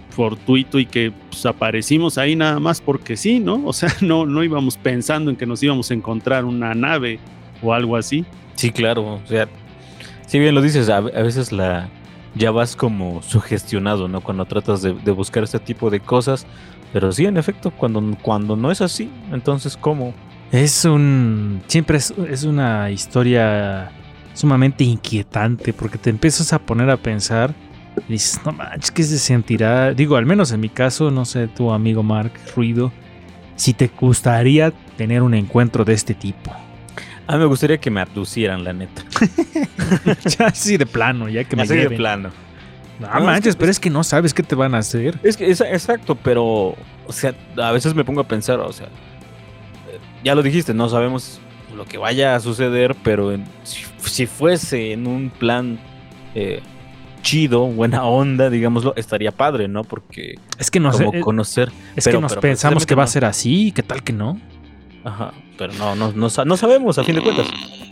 fortuito 0.09 0.79
y 0.79 0.85
que 0.85 1.13
pues, 1.29 1.45
aparecimos 1.45 2.17
ahí 2.17 2.35
nada 2.35 2.59
más 2.59 2.81
porque 2.81 3.15
sí, 3.15 3.39
¿no? 3.39 3.65
O 3.65 3.71
sea, 3.71 3.89
no, 4.01 4.25
no 4.25 4.43
íbamos 4.43 4.75
pensando 4.75 5.31
en 5.31 5.37
que 5.37 5.45
nos 5.45 5.63
íbamos 5.63 5.91
a 5.91 5.93
encontrar 5.93 6.43
una 6.43 6.73
nave 6.73 7.19
o 7.61 7.73
algo 7.73 7.95
así. 7.95 8.25
Sí, 8.55 8.71
claro, 8.71 9.21
o 9.23 9.27
sea, 9.27 9.47
si 10.27 10.39
bien 10.39 10.53
lo 10.53 10.61
dices, 10.61 10.89
a, 10.89 10.99
veces 10.99 11.53
la 11.53 11.89
ya 12.35 12.51
vas 12.51 12.75
como 12.75 13.21
sugestionado, 13.21 14.07
¿no? 14.09 14.21
Cuando 14.21 14.45
tratas 14.45 14.81
de, 14.81 14.93
de, 14.93 15.11
buscar 15.11 15.43
este 15.43 15.59
tipo 15.59 15.89
de 15.89 16.01
cosas, 16.01 16.45
pero 16.91 17.11
sí, 17.11 17.25
en 17.25 17.37
efecto, 17.37 17.71
cuando, 17.71 18.03
cuando 18.21 18.55
no 18.55 18.71
es 18.71 18.81
así, 18.81 19.09
entonces, 19.31 19.77
¿cómo? 19.77 20.13
Es 20.51 20.85
un. 20.85 21.61
Siempre 21.67 21.97
es, 21.97 22.43
una 22.43 22.89
historia 22.89 23.91
sumamente 24.33 24.83
inquietante 24.83 25.73
porque 25.73 25.97
te 25.97 26.09
empiezas 26.09 26.53
a 26.53 26.59
poner 26.59 26.89
a 26.89 26.97
pensar 26.97 27.53
y 28.07 28.13
dices, 28.13 28.39
no 28.45 28.53
manches, 28.53 28.91
¿qué 28.91 29.03
se 29.03 29.19
sentirá? 29.19 29.93
Digo, 29.93 30.15
al 30.15 30.25
menos 30.25 30.51
en 30.51 30.61
mi 30.61 30.69
caso, 30.69 31.11
no 31.11 31.25
sé, 31.25 31.47
tu 31.47 31.71
amigo 31.71 32.01
Mark 32.01 32.31
Ruido, 32.55 32.91
si 33.55 33.73
te 33.73 33.91
gustaría 33.99 34.71
tener 34.97 35.21
un 35.21 35.33
encuentro 35.33 35.85
de 35.85 35.93
este 35.93 36.13
tipo. 36.13 36.51
A 37.27 37.33
mí 37.33 37.39
me 37.39 37.45
gustaría 37.45 37.77
que 37.77 37.91
me 37.91 38.01
abducieran, 38.01 38.63
la 38.63 38.73
neta. 38.73 39.03
ya 40.25 40.47
así 40.47 40.77
de 40.77 40.87
plano, 40.87 41.29
ya 41.29 41.43
que 41.43 41.55
me 41.55 41.63
así 41.63 41.75
de 41.75 41.91
plano. 41.91 42.31
No, 42.99 43.07
manches, 43.21 43.55
pero 43.55 43.69
es 43.69 43.79
que 43.79 43.89
no 43.89 44.03
sabes 44.03 44.33
qué 44.33 44.41
te 44.41 44.55
van 44.55 44.73
a 44.73 44.79
hacer. 44.79 45.19
Es 45.21 45.37
que, 45.37 45.49
es, 45.49 45.61
exacto, 45.61 46.15
pero, 46.15 46.75
o 47.05 47.11
sea, 47.11 47.35
a 47.57 47.71
veces 47.71 47.93
me 47.93 48.03
pongo 48.03 48.21
a 48.21 48.27
pensar, 48.27 48.59
o 48.59 48.73
sea, 48.73 48.87
ya 50.23 50.35
lo 50.35 50.43
dijiste, 50.43 50.73
no 50.73 50.89
sabemos 50.89 51.39
lo 51.75 51.85
que 51.85 51.97
vaya 51.97 52.35
a 52.35 52.39
suceder, 52.39 52.95
pero 53.03 53.37
si, 53.63 54.25
fuese 54.25 54.91
en 54.91 55.07
un 55.07 55.29
plan 55.29 55.79
eh, 56.35 56.61
chido, 57.21 57.65
buena 57.67 58.05
onda, 58.05 58.49
digámoslo, 58.49 58.93
estaría 58.95 59.31
padre, 59.31 59.67
¿no? 59.67 59.83
Porque 59.83 60.35
es 60.57 60.71
que 60.71 60.79
no 60.79 60.91
como 60.91 61.11
sé, 61.11 61.19
conocer. 61.21 61.71
Es 61.95 62.07
que 62.07 62.19
nos 62.19 62.35
pensamos 62.35 62.85
que 62.85 62.95
va 62.95 63.03
a 63.03 63.07
ser 63.07 63.25
así, 63.25 63.71
¿qué 63.71 63.83
tal 63.83 64.03
que 64.03 64.13
no? 64.13 64.39
Ajá, 65.03 65.33
pero 65.57 65.73
no, 65.73 65.95
no, 65.95 66.11
no, 66.11 66.27
no 66.45 66.57
sabemos, 66.57 66.97
a 66.97 67.03
fin 67.03 67.15
de 67.15 67.21
cuentas. 67.21 67.47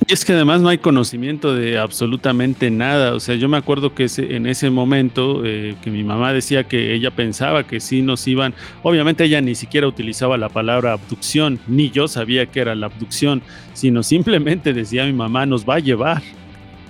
Y 0.10 0.14
es 0.14 0.24
que 0.24 0.32
además 0.32 0.62
no 0.62 0.70
hay 0.70 0.78
conocimiento 0.78 1.53
de 1.53 1.78
absolutamente 1.78 2.72
nada. 2.72 3.14
O 3.14 3.20
sea, 3.20 3.36
yo 3.36 3.49
me 3.49 3.58
acuerdo 3.58 3.93
que 3.93 4.08
en 4.18 4.47
ese 4.47 4.70
momento 4.70 5.41
eh, 5.43 5.76
que 5.82 5.91
mi 5.91 6.01
mamá 6.05 6.32
decía 6.32 6.64
que 6.64 6.93
ella 6.93 7.12
pensaba 7.12 7.68
que 7.68 7.82
sí 7.82 8.01
nos 8.01 8.26
iban. 8.26 8.53
Obviamente 8.84 9.26
ella 9.26 9.41
ni 9.41 9.53
siquiera 9.53 9.86
utilizaba 9.86 10.38
la 10.38 10.47
palabra 10.47 10.93
abducción, 10.93 11.60
ni 11.68 11.89
yo 11.89 12.08
sabía 12.08 12.45
que 12.45 12.62
era 12.62 12.74
la 12.74 12.86
abducción, 12.86 13.41
sino 13.74 14.01
simplemente 14.01 14.72
decía 14.72 15.03
mi 15.03 15.12
mamá 15.12 15.45
nos 15.45 15.68
va 15.68 15.76
a 15.76 15.80
llevar. 15.80 16.22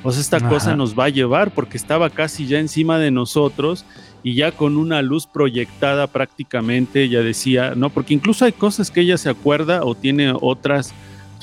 O 0.04 0.12
sea, 0.12 0.22
esta 0.22 0.48
cosa 0.48 0.76
nos 0.76 0.98
va 0.98 1.06
a 1.06 1.10
llevar 1.10 1.50
porque 1.50 1.78
estaba 1.78 2.12
casi 2.12 2.46
ya 2.46 2.60
encima 2.60 3.00
de 3.00 3.10
nosotros 3.10 3.84
y 4.22 4.36
ya 4.36 4.52
con 4.52 4.78
una 4.78 5.02
luz 5.02 5.26
proyectada 5.26 6.06
prácticamente, 6.06 7.02
ella 7.02 7.24
decía, 7.24 7.74
no, 7.76 7.90
porque 7.90 8.14
incluso 8.14 8.46
hay 8.46 8.52
cosas 8.52 8.92
que 8.92 9.02
ella 9.02 9.18
se 9.18 9.30
acuerda 9.30 9.84
o 9.84 9.96
tiene 9.96 10.34
otras 10.40 10.94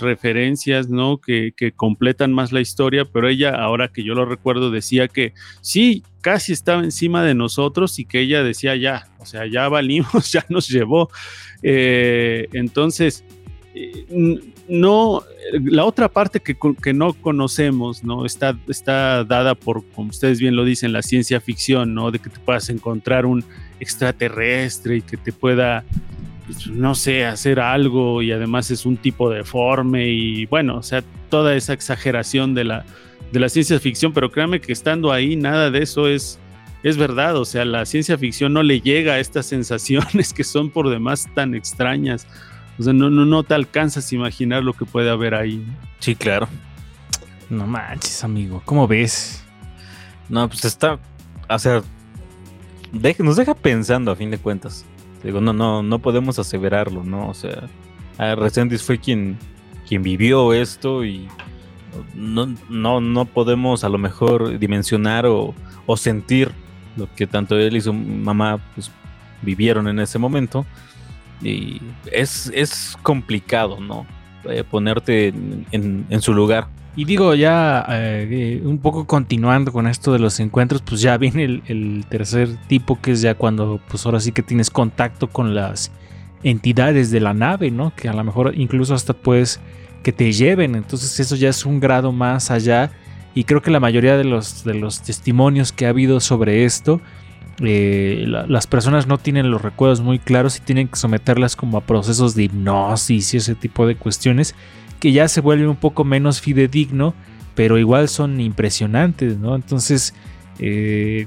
referencias, 0.01 0.89
¿no? 0.89 1.19
Que, 1.19 1.53
completan 1.77 2.33
más 2.33 2.53
la 2.53 2.61
historia, 2.61 3.05
pero 3.05 3.29
ella, 3.29 3.51
ahora 3.51 3.89
que 3.89 4.03
yo 4.03 4.15
lo 4.15 4.25
recuerdo, 4.25 4.71
decía 4.71 5.09
que 5.09 5.33
sí, 5.61 6.03
casi 6.21 6.53
estaba 6.53 6.83
encima 6.83 7.23
de 7.25 7.35
nosotros 7.35 7.99
y 7.99 8.05
que 8.05 8.21
ella 8.21 8.43
decía 8.43 8.77
ya, 8.77 9.09
o 9.19 9.27
sea, 9.27 9.47
ya 9.47 9.69
valimos, 9.69 10.13
ya 10.33 10.45
nos 10.49 10.69
llevó. 10.69 11.11
Eh, 11.63 12.49
entonces, 12.53 13.25
eh, 13.75 14.07
no, 14.69 15.23
la 15.53 15.85
otra 15.85 16.09
parte 16.09 16.41
que, 16.41 16.57
que, 16.83 16.93
no 16.93 17.13
conocemos, 17.15 18.05
¿no? 18.05 18.25
Está, 18.25 18.59
está 18.69 19.25
dada 19.25 19.55
por, 19.55 19.85
como 19.95 20.11
ustedes 20.11 20.41
bien 20.41 20.57
lo 20.57 20.65
dicen, 20.65 20.93
la 20.93 21.03
ciencia 21.03 21.41
ficción, 21.41 21.95
¿no? 21.95 22.11
De 22.11 22.19
que 22.19 22.31
te 22.31 22.39
puedas 22.39 22.69
encontrar 22.71 23.27
un 23.27 23.45
extraterrestre 23.81 24.97
y 24.97 25.03
que 25.03 25.17
te 25.17 25.33
pueda 25.33 25.85
pues, 26.47 26.67
no 26.67 26.95
sé, 26.95 27.25
hacer 27.25 27.61
algo 27.61 28.23
y 28.23 28.33
además 28.33 28.71
es 28.71 28.85
un 28.87 28.97
tipo 28.97 29.31
deforme 29.31 30.09
y 30.09 30.47
bueno, 30.47 30.77
o 30.77 30.83
sea, 30.83 31.03
toda 31.31 31.55
esa 31.55 31.73
exageración 31.73 32.55
de 32.55 32.65
la, 32.65 32.85
de 33.33 33.41
la 33.41 33.49
ciencia 33.49 33.79
ficción, 33.81 34.13
pero 34.13 34.31
créanme 34.31 34.61
que 34.61 34.73
estando 34.73 35.13
ahí 35.13 35.37
nada 35.37 35.71
de 35.71 35.83
eso 35.83 36.07
es, 36.09 36.39
es 36.83 36.97
verdad, 36.97 37.37
o 37.37 37.45
sea, 37.45 37.65
la 37.65 37.87
ciencia 37.87 38.19
ficción 38.19 38.53
no 38.53 38.63
le 38.63 38.81
llega 38.81 39.15
a 39.15 39.21
estas 39.21 39.47
sensaciones 39.55 40.33
que 40.33 40.45
son 40.45 40.71
por 40.71 40.91
demás 40.91 41.29
tan 41.35 41.55
extrañas, 41.55 42.27
o 42.79 42.83
sea, 42.83 42.93
no, 42.93 43.09
no, 43.09 43.25
no 43.25 43.43
te 43.43 43.55
alcanzas 43.55 44.11
a 44.11 44.15
imaginar 44.15 44.63
lo 44.65 44.73
que 44.73 44.85
puede 44.85 45.09
haber 45.09 45.35
ahí. 45.35 45.65
Sí, 46.01 46.17
claro. 46.17 46.49
No 47.49 47.67
manches, 47.67 48.25
amigo, 48.25 48.61
¿cómo 48.65 48.89
ves? 48.89 49.45
No, 50.29 50.49
pues 50.49 50.65
está, 50.65 50.99
o 51.49 51.59
sea, 51.59 51.83
nos 53.19 53.37
deja 53.37 53.55
pensando 53.55 54.11
a 54.11 54.17
fin 54.17 54.31
de 54.31 54.39
cuentas. 54.39 54.85
Digo, 55.25 55.41
no, 55.41 55.55
no, 55.55 55.83
no 55.83 55.99
podemos 56.01 56.39
aseverarlo, 56.39 57.03
¿no? 57.03 57.29
O 57.29 57.35
sea, 57.35 57.67
Resendiz 58.37 58.83
fue 58.83 58.99
quien, 58.99 59.39
quien 59.89 60.03
vivió 60.03 60.53
esto 60.53 61.05
y 61.05 61.29
no, 62.15 62.55
no, 62.69 63.01
no 63.01 63.25
podemos 63.25 63.85
a 63.85 63.89
lo 63.89 63.99
mejor 63.99 64.59
dimensionar 64.59 65.27
o, 65.27 65.55
sentir 65.97 66.51
lo 66.97 67.13
que 67.15 67.27
tanto 67.27 67.57
él 67.57 67.77
y 67.77 67.81
su 67.81 67.93
mamá 67.93 68.59
pues, 68.75 68.91
vivieron 69.43 69.89
en 69.89 69.99
ese 69.99 70.19
momento. 70.19 70.67
Y 71.43 71.81
es, 72.13 72.51
es 72.55 72.97
complicado, 73.03 73.81
¿no? 73.81 74.07
Eh, 74.45 74.63
ponerte 74.63 75.29
en, 75.29 76.07
en, 76.09 76.23
su 76.23 76.35
lugar. 76.35 76.69
Y 76.97 77.05
digo, 77.07 77.35
ya 77.35 77.85
eh, 77.89 78.63
un 78.65 78.79
poco 78.79 79.05
continuando 79.07 79.73
con 79.73 79.89
esto 79.89 80.13
de 80.13 80.21
los 80.21 80.39
encuentros, 80.39 80.81
pues 80.83 81.01
ya 81.01 81.17
viene 81.19 81.43
el, 81.67 82.05
tercer 82.09 82.57
tipo, 82.69 83.01
que 83.01 83.13
es 83.13 83.21
ya 83.21 83.35
cuando, 83.35 83.81
pues 83.89 84.07
ahora 84.07 84.21
sí 84.21 84.31
que 84.31 84.43
tienes 84.43 84.71
contacto 84.71 85.29
con 85.29 85.55
las 85.57 85.91
entidades 86.45 87.11
de 87.11 87.21
la 87.21 87.35
nave, 87.35 87.71
¿no? 87.73 87.93
Que 87.97 88.09
a 88.09 88.13
lo 88.13 88.23
mejor 88.23 88.53
incluso 88.57 88.95
hasta 88.95 89.13
puedes 89.13 89.61
que 90.05 90.13
te 90.13 90.33
lleven, 90.33 90.75
entonces 90.77 91.19
eso 91.19 91.35
ya 91.35 91.49
es 91.49 91.65
un 91.67 91.81
grado 91.81 92.13
más 92.13 92.51
allá. 92.51 92.93
Y 93.35 93.43
creo 93.45 93.61
que 93.63 93.71
la 93.73 93.81
mayoría 93.81 94.17
de 94.17 94.25
los, 94.25 94.63
de 94.63 94.75
los 94.75 95.01
testimonios 95.03 95.73
que 95.73 95.87
ha 95.87 95.89
habido 95.89 96.21
sobre 96.21 96.65
esto, 96.65 97.01
eh, 97.61 98.25
la- 98.29 98.47
las 98.47 98.67
personas 98.69 99.07
no 99.09 99.19
tienen 99.19 99.51
los 99.51 99.63
recuerdos 99.63 100.01
muy 100.01 100.19
claros 100.21 100.57
y 100.59 100.61
tienen 100.61 100.87
que 100.89 100.97
someterlas 100.97 101.57
como 101.57 101.79
a 101.79 101.81
procesos 101.81 102.35
de 102.37 102.45
hipnosis 102.45 103.35
y 103.35 103.37
ese 103.39 103.55
tipo 103.57 103.87
de 103.87 103.97
cuestiones 103.97 104.55
que 105.01 105.13
ya 105.13 105.29
se 105.29 105.41
vuelven 105.41 105.69
un 105.69 105.77
poco 105.77 106.05
menos 106.05 106.41
fidedigno, 106.41 107.15
pero 107.55 107.79
igual 107.79 108.09
son 108.09 108.41
impresionantes, 108.41 109.39
¿no? 109.39 109.55
Entonces, 109.55 110.15
eh, 110.59 111.27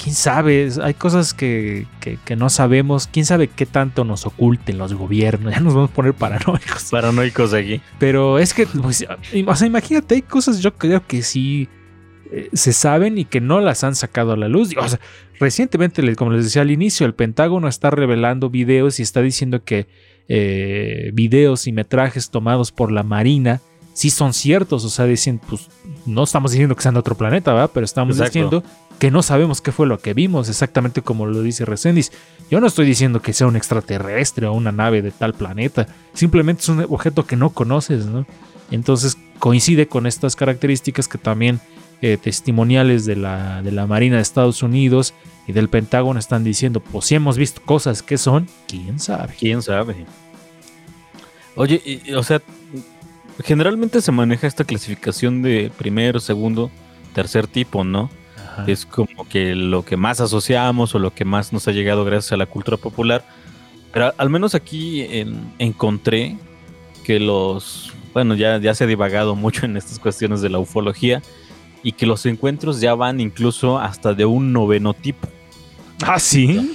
quién 0.00 0.14
sabe, 0.14 0.68
hay 0.82 0.94
cosas 0.94 1.34
que, 1.34 1.86
que- 2.00 2.18
que 2.24 2.36
no 2.36 2.48
sabemos, 2.50 3.08
quién 3.08 3.26
sabe 3.26 3.48
qué 3.48 3.66
tanto 3.66 4.04
nos 4.04 4.26
oculten 4.26 4.78
los 4.78 4.94
gobiernos, 4.94 5.52
ya 5.54 5.60
nos 5.60 5.74
vamos 5.74 5.90
a 5.90 5.94
poner 5.94 6.14
paranoicos. 6.14 6.84
Paranoicos 6.90 7.52
aquí. 7.54 7.80
Pero 7.98 8.38
es 8.38 8.54
que, 8.54 8.66
pues, 8.66 9.04
o 9.46 9.54
sea, 9.56 9.66
imagínate, 9.66 10.14
hay 10.16 10.22
cosas 10.22 10.60
yo 10.60 10.74
creo 10.74 11.04
que 11.06 11.22
sí 11.22 11.68
eh, 12.30 12.48
se 12.52 12.72
saben 12.72 13.16
y 13.18 13.24
que 13.24 13.40
no 13.40 13.60
las 13.60 13.82
han 13.84 13.94
sacado 13.96 14.32
a 14.32 14.36
la 14.36 14.48
luz. 14.48 14.70
O 14.76 14.88
sea, 14.88 15.00
recientemente, 15.40 16.14
como 16.14 16.32
les 16.32 16.44
decía 16.44 16.62
al 16.62 16.70
inicio, 16.70 17.06
el 17.06 17.14
Pentágono 17.14 17.68
está 17.68 17.90
revelando 17.90 18.50
videos 18.50 19.00
y 19.00 19.02
está 19.02 19.22
diciendo 19.22 19.64
que 19.64 19.86
eh, 20.28 21.10
videos 21.14 21.66
y 21.66 21.72
metrajes 21.72 22.30
tomados 22.30 22.70
por 22.70 22.92
la 22.92 23.02
Marina 23.02 23.60
sí 23.98 24.10
son 24.10 24.32
ciertos. 24.32 24.84
O 24.84 24.90
sea, 24.90 25.06
dicen, 25.06 25.40
pues 25.40 25.68
no 26.06 26.22
estamos 26.22 26.52
diciendo 26.52 26.76
que 26.76 26.82
sean 26.82 26.94
de 26.94 27.00
otro 27.00 27.16
planeta, 27.16 27.52
¿verdad? 27.52 27.70
Pero 27.74 27.84
estamos 27.84 28.16
Exacto. 28.16 28.32
diciendo 28.32 28.64
que 29.00 29.10
no 29.10 29.22
sabemos 29.22 29.60
qué 29.60 29.72
fue 29.72 29.86
lo 29.86 29.98
que 29.98 30.14
vimos, 30.14 30.48
exactamente 30.48 31.02
como 31.02 31.26
lo 31.26 31.42
dice 31.42 31.64
Resendiz. 31.64 32.12
Yo 32.50 32.60
no 32.60 32.66
estoy 32.66 32.86
diciendo 32.86 33.20
que 33.20 33.32
sea 33.32 33.46
un 33.46 33.56
extraterrestre 33.56 34.46
o 34.46 34.52
una 34.52 34.72
nave 34.72 35.02
de 35.02 35.10
tal 35.10 35.34
planeta, 35.34 35.88
simplemente 36.14 36.62
es 36.62 36.68
un 36.68 36.80
objeto 36.88 37.26
que 37.26 37.36
no 37.36 37.50
conoces, 37.50 38.06
¿no? 38.06 38.26
Entonces 38.70 39.16
coincide 39.38 39.88
con 39.88 40.06
estas 40.06 40.36
características 40.36 41.08
que 41.08 41.18
también 41.18 41.60
eh, 42.02 42.16
testimoniales 42.16 43.04
de 43.06 43.16
la, 43.16 43.62
de 43.62 43.72
la 43.72 43.86
Marina 43.86 44.16
de 44.16 44.22
Estados 44.22 44.62
Unidos 44.62 45.14
y 45.46 45.52
del 45.52 45.68
Pentágono 45.68 46.18
están 46.20 46.44
diciendo, 46.44 46.80
pues 46.80 47.06
si 47.06 47.14
hemos 47.14 47.36
visto 47.38 47.60
cosas 47.64 48.02
que 48.02 48.18
son, 48.18 48.46
quién 48.68 48.98
sabe. 49.00 49.34
¿Quién 49.38 49.62
sabe? 49.62 50.06
Oye, 51.56 51.80
y- 51.84 52.12
o 52.12 52.22
sea, 52.22 52.40
generalmente 53.44 54.00
se 54.00 54.12
maneja 54.12 54.46
esta 54.46 54.64
clasificación 54.64 55.42
de 55.42 55.70
primero, 55.76 56.20
segundo, 56.20 56.70
tercer 57.14 57.46
tipo, 57.46 57.84
¿no? 57.84 58.10
Es 58.66 58.84
como 58.86 59.28
que 59.28 59.54
lo 59.54 59.84
que 59.84 59.96
más 59.96 60.20
asociamos 60.20 60.94
o 60.94 60.98
lo 60.98 61.14
que 61.14 61.24
más 61.24 61.52
nos 61.52 61.68
ha 61.68 61.72
llegado 61.72 62.04
gracias 62.04 62.32
a 62.32 62.36
la 62.36 62.46
cultura 62.46 62.76
popular. 62.76 63.24
Pero 63.92 64.12
al 64.18 64.30
menos 64.30 64.54
aquí 64.54 65.02
en- 65.02 65.52
encontré 65.58 66.36
que 67.04 67.20
los, 67.20 67.92
bueno, 68.12 68.34
ya, 68.34 68.58
ya 68.60 68.74
se 68.74 68.84
ha 68.84 68.86
divagado 68.88 69.34
mucho 69.36 69.64
en 69.64 69.76
estas 69.76 69.98
cuestiones 70.00 70.40
de 70.40 70.48
la 70.50 70.58
ufología 70.58 71.22
y 71.82 71.92
que 71.92 72.06
los 72.06 72.26
encuentros 72.26 72.80
ya 72.80 72.94
van 72.94 73.20
incluso 73.20 73.78
hasta 73.78 74.14
de 74.14 74.24
un 74.24 74.52
noveno 74.52 74.94
tipo. 74.94 75.28
Ah, 76.02 76.18
sí. 76.18 76.72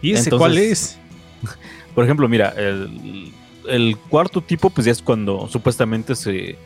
¿Y 0.00 0.12
ese 0.12 0.24
Entonces- 0.24 0.38
cuál 0.38 0.58
es? 0.58 0.98
Por 1.94 2.04
ejemplo, 2.04 2.28
mira, 2.28 2.50
el, 2.56 3.32
el 3.68 3.96
cuarto 4.08 4.40
tipo, 4.40 4.70
pues 4.70 4.86
ya 4.86 4.92
es 4.92 5.02
cuando 5.02 5.48
supuestamente 5.48 6.14
se 6.14 6.56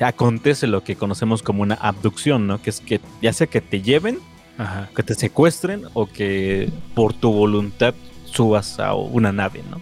acontece 0.00 0.66
lo 0.66 0.82
que 0.82 0.96
conocemos 0.96 1.42
como 1.42 1.62
una 1.62 1.74
abducción, 1.76 2.46
¿no? 2.46 2.60
Que 2.60 2.70
es 2.70 2.80
que 2.80 3.00
ya 3.22 3.32
sea 3.32 3.46
que 3.46 3.60
te 3.60 3.80
lleven, 3.82 4.18
Ajá. 4.58 4.90
que 4.94 5.02
te 5.04 5.14
secuestren 5.14 5.84
o 5.94 6.06
que 6.06 6.68
por 6.94 7.12
tu 7.14 7.32
voluntad 7.32 7.94
subas 8.24 8.80
a 8.80 8.94
una 8.94 9.32
nave, 9.32 9.62
¿no? 9.70 9.80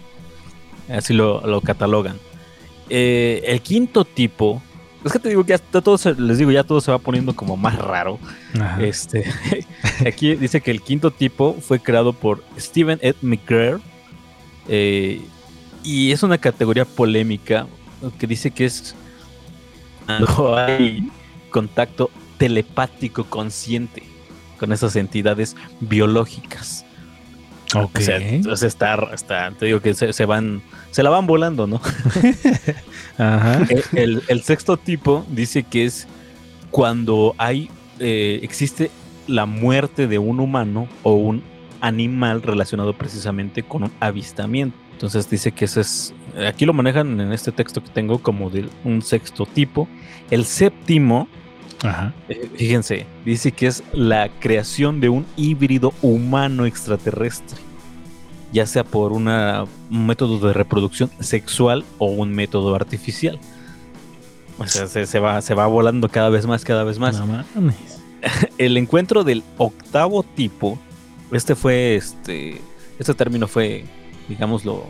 Así 0.95 1.13
lo, 1.13 1.45
lo 1.47 1.61
catalogan. 1.61 2.17
Eh, 2.89 3.41
el 3.47 3.61
quinto 3.61 4.05
tipo, 4.05 4.61
es 5.03 5.11
que 5.11 5.19
te 5.19 5.29
digo 5.29 5.43
que 5.43 5.49
ya 5.49 5.57
todo 5.59 5.97
se- 5.97 6.13
les 6.15 6.37
digo, 6.37 6.51
ya 6.51 6.63
todo 6.63 6.79
se 6.81 6.91
va 6.91 6.97
poniendo 6.99 7.35
como 7.35 7.57
más 7.57 7.75
raro. 7.77 8.19
Ajá. 8.59 8.81
Este, 8.83 9.25
aquí 10.07 10.35
dice 10.35 10.61
que 10.61 10.71
el 10.71 10.81
quinto 10.81 11.11
tipo 11.11 11.53
fue 11.61 11.79
creado 11.79 12.13
por 12.13 12.43
Stephen 12.59 12.99
Ed 13.01 13.15
McGrath 13.21 13.81
eh, 14.67 15.21
y 15.83 16.11
es 16.11 16.23
una 16.23 16.37
categoría 16.37 16.85
polémica 16.85 17.67
que 18.19 18.27
dice 18.27 18.51
que 18.51 18.65
es 18.65 18.95
cuando 20.05 20.57
hay 20.57 21.09
contacto 21.49 22.09
telepático 22.37 23.25
consciente 23.25 24.03
con 24.59 24.71
esas 24.71 24.95
entidades 24.95 25.55
biológicas. 25.81 26.85
ok. 27.75 27.97
O 27.97 28.01
sea, 28.01 28.19
o 28.51 28.55
sea, 28.57 28.67
está, 28.67 28.95
está- 29.13 29.51
te 29.51 29.65
digo 29.65 29.79
que 29.81 29.93
se, 29.93 30.13
se 30.13 30.25
van, 30.25 30.61
se 30.93 31.03
la 31.03 31.09
van 31.09 31.27
volando, 31.27 31.67
¿no? 31.67 31.81
Ajá. 33.17 33.59
el, 33.69 33.83
el- 33.97 34.23
el 34.27 34.41
sexto 34.43 34.77
tipo 34.77 35.25
dice 35.29 35.63
que 35.63 35.85
es 35.85 36.07
cuando 36.71 37.35
hay 37.37 37.69
eh, 37.99 38.39
existe 38.41 38.89
la 39.27 39.45
muerte 39.45 40.07
de 40.07 40.17
un 40.19 40.39
humano 40.39 40.87
o 41.03 41.13
un 41.13 41.43
animal 41.81 42.41
relacionado 42.41 42.93
precisamente 42.93 43.61
con 43.63 43.83
un 43.83 43.91
avistamiento. 43.99 44.77
Entonces 44.93 45.29
dice 45.29 45.51
que 45.51 45.65
ese 45.65 45.81
es 45.81 46.13
aquí 46.47 46.65
lo 46.65 46.73
manejan 46.73 47.19
en 47.19 47.31
este 47.33 47.51
texto 47.51 47.83
que 47.83 47.89
tengo 47.89 48.19
como 48.19 48.49
de 48.49 48.67
un 48.83 49.01
sexto 49.01 49.45
tipo. 49.45 49.87
El 50.31 50.45
séptimo, 50.45 51.27
Ajá. 51.83 52.13
eh, 52.29 52.49
fíjense, 52.55 53.05
dice 53.25 53.51
que 53.51 53.67
es 53.67 53.83
la 53.93 54.29
creación 54.39 54.99
de 55.01 55.09
un 55.09 55.25
híbrido 55.35 55.93
humano 56.01 56.65
extraterrestre, 56.65 57.57
ya 58.53 58.67
sea 58.67 58.83
por 58.83 59.11
una, 59.11 59.65
un 59.89 60.05
método 60.05 60.47
de 60.47 60.53
reproducción 60.53 61.09
sexual 61.19 61.83
o 61.97 62.05
un 62.05 62.31
método 62.31 62.75
artificial. 62.75 63.39
O 64.59 64.67
sea, 64.67 64.85
se, 64.85 65.07
se 65.07 65.19
va, 65.19 65.41
se 65.41 65.55
va 65.55 65.65
volando 65.65 66.07
cada 66.07 66.29
vez 66.29 66.45
más, 66.45 66.63
cada 66.63 66.83
vez 66.83 66.99
más. 66.99 67.19
No. 67.19 67.43
El 68.59 68.77
encuentro 68.77 69.23
del 69.23 69.43
octavo 69.57 70.21
tipo, 70.21 70.77
este 71.31 71.55
fue, 71.55 71.95
este, 71.95 72.61
este 72.99 73.13
término 73.15 73.47
fue, 73.47 73.85
digámoslo, 74.29 74.85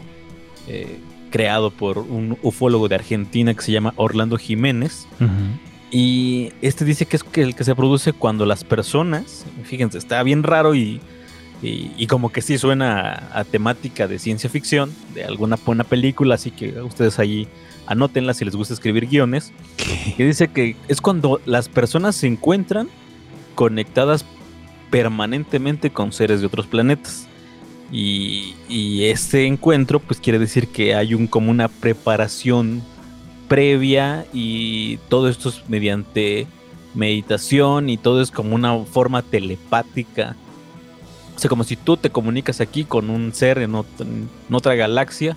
eh, 0.67 0.99
creado 1.31 1.71
por 1.71 1.99
un 1.99 2.37
ufólogo 2.43 2.89
de 2.89 2.95
Argentina 2.95 3.53
que 3.53 3.61
se 3.61 3.71
llama 3.71 3.93
Orlando 3.95 4.37
Jiménez. 4.37 5.07
Y 5.89 6.51
este 6.61 6.85
dice 6.85 7.05
que 7.05 7.15
es 7.15 7.23
que 7.23 7.41
el 7.41 7.55
que 7.55 7.63
se 7.63 7.75
produce 7.75 8.11
cuando 8.11 8.45
las 8.45 8.63
personas, 8.63 9.45
fíjense, 9.63 9.97
está 9.97 10.21
bien 10.23 10.43
raro 10.43 10.75
y, 10.75 10.99
y, 11.63 11.91
y 11.97 12.07
como 12.07 12.31
que 12.31 12.41
sí 12.41 12.57
suena 12.57 13.29
a, 13.31 13.39
a 13.39 13.43
temática 13.43 14.07
de 14.07 14.19
ciencia 14.19 14.49
ficción, 14.49 14.93
de 15.13 15.23
alguna 15.23 15.57
buena 15.63 15.83
película, 15.83 16.35
así 16.35 16.51
que 16.51 16.81
ustedes 16.81 17.17
ahí 17.19 17.47
anótenla 17.87 18.33
si 18.33 18.45
les 18.45 18.55
gusta 18.55 18.73
escribir 18.73 19.07
guiones, 19.07 19.51
que 20.17 20.25
dice 20.25 20.49
que 20.49 20.75
es 20.87 21.01
cuando 21.01 21.41
las 21.45 21.69
personas 21.69 22.15
se 22.15 22.27
encuentran 22.27 22.89
conectadas 23.55 24.25
permanentemente 24.89 25.89
con 25.89 26.11
seres 26.11 26.41
de 26.41 26.47
otros 26.47 26.67
planetas. 26.67 27.27
Y, 27.91 28.55
y 28.67 29.05
este 29.05 29.45
encuentro 29.45 29.99
pues 29.99 30.19
quiere 30.19 30.39
decir 30.39 30.67
que 30.67 30.95
hay 30.95 31.13
un 31.13 31.27
como 31.27 31.51
una 31.51 31.67
preparación 31.67 32.81
previa 33.47 34.25
y 34.33 34.97
todo 35.09 35.29
esto 35.29 35.49
es 35.49 35.63
mediante 35.67 36.47
meditación 36.95 37.89
y 37.89 37.97
todo 37.97 38.21
es 38.21 38.31
como 38.31 38.55
una 38.55 38.79
forma 38.79 39.21
telepática. 39.21 40.35
O 41.35 41.39
sea, 41.39 41.49
como 41.49 41.63
si 41.63 41.75
tú 41.75 41.97
te 41.97 42.09
comunicas 42.09 42.61
aquí 42.61 42.83
con 42.85 43.09
un 43.09 43.33
ser 43.33 43.57
en, 43.59 43.73
ot- 43.73 43.85
en 43.99 44.29
otra 44.51 44.75
galaxia, 44.75 45.35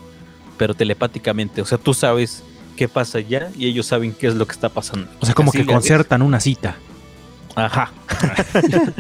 pero 0.58 0.74
telepáticamente. 0.74 1.62
O 1.62 1.64
sea, 1.64 1.78
tú 1.78 1.94
sabes 1.94 2.42
qué 2.76 2.88
pasa 2.88 3.18
allá 3.18 3.50
y 3.56 3.66
ellos 3.66 3.86
saben 3.86 4.12
qué 4.12 4.26
es 4.26 4.34
lo 4.34 4.46
que 4.46 4.52
está 4.52 4.68
pasando. 4.68 5.08
O 5.20 5.26
sea, 5.26 5.34
como 5.34 5.50
Así 5.50 5.58
que 5.58 5.66
concertan 5.66 6.22
una 6.22 6.40
cita. 6.40 6.76
Ajá. 7.56 7.90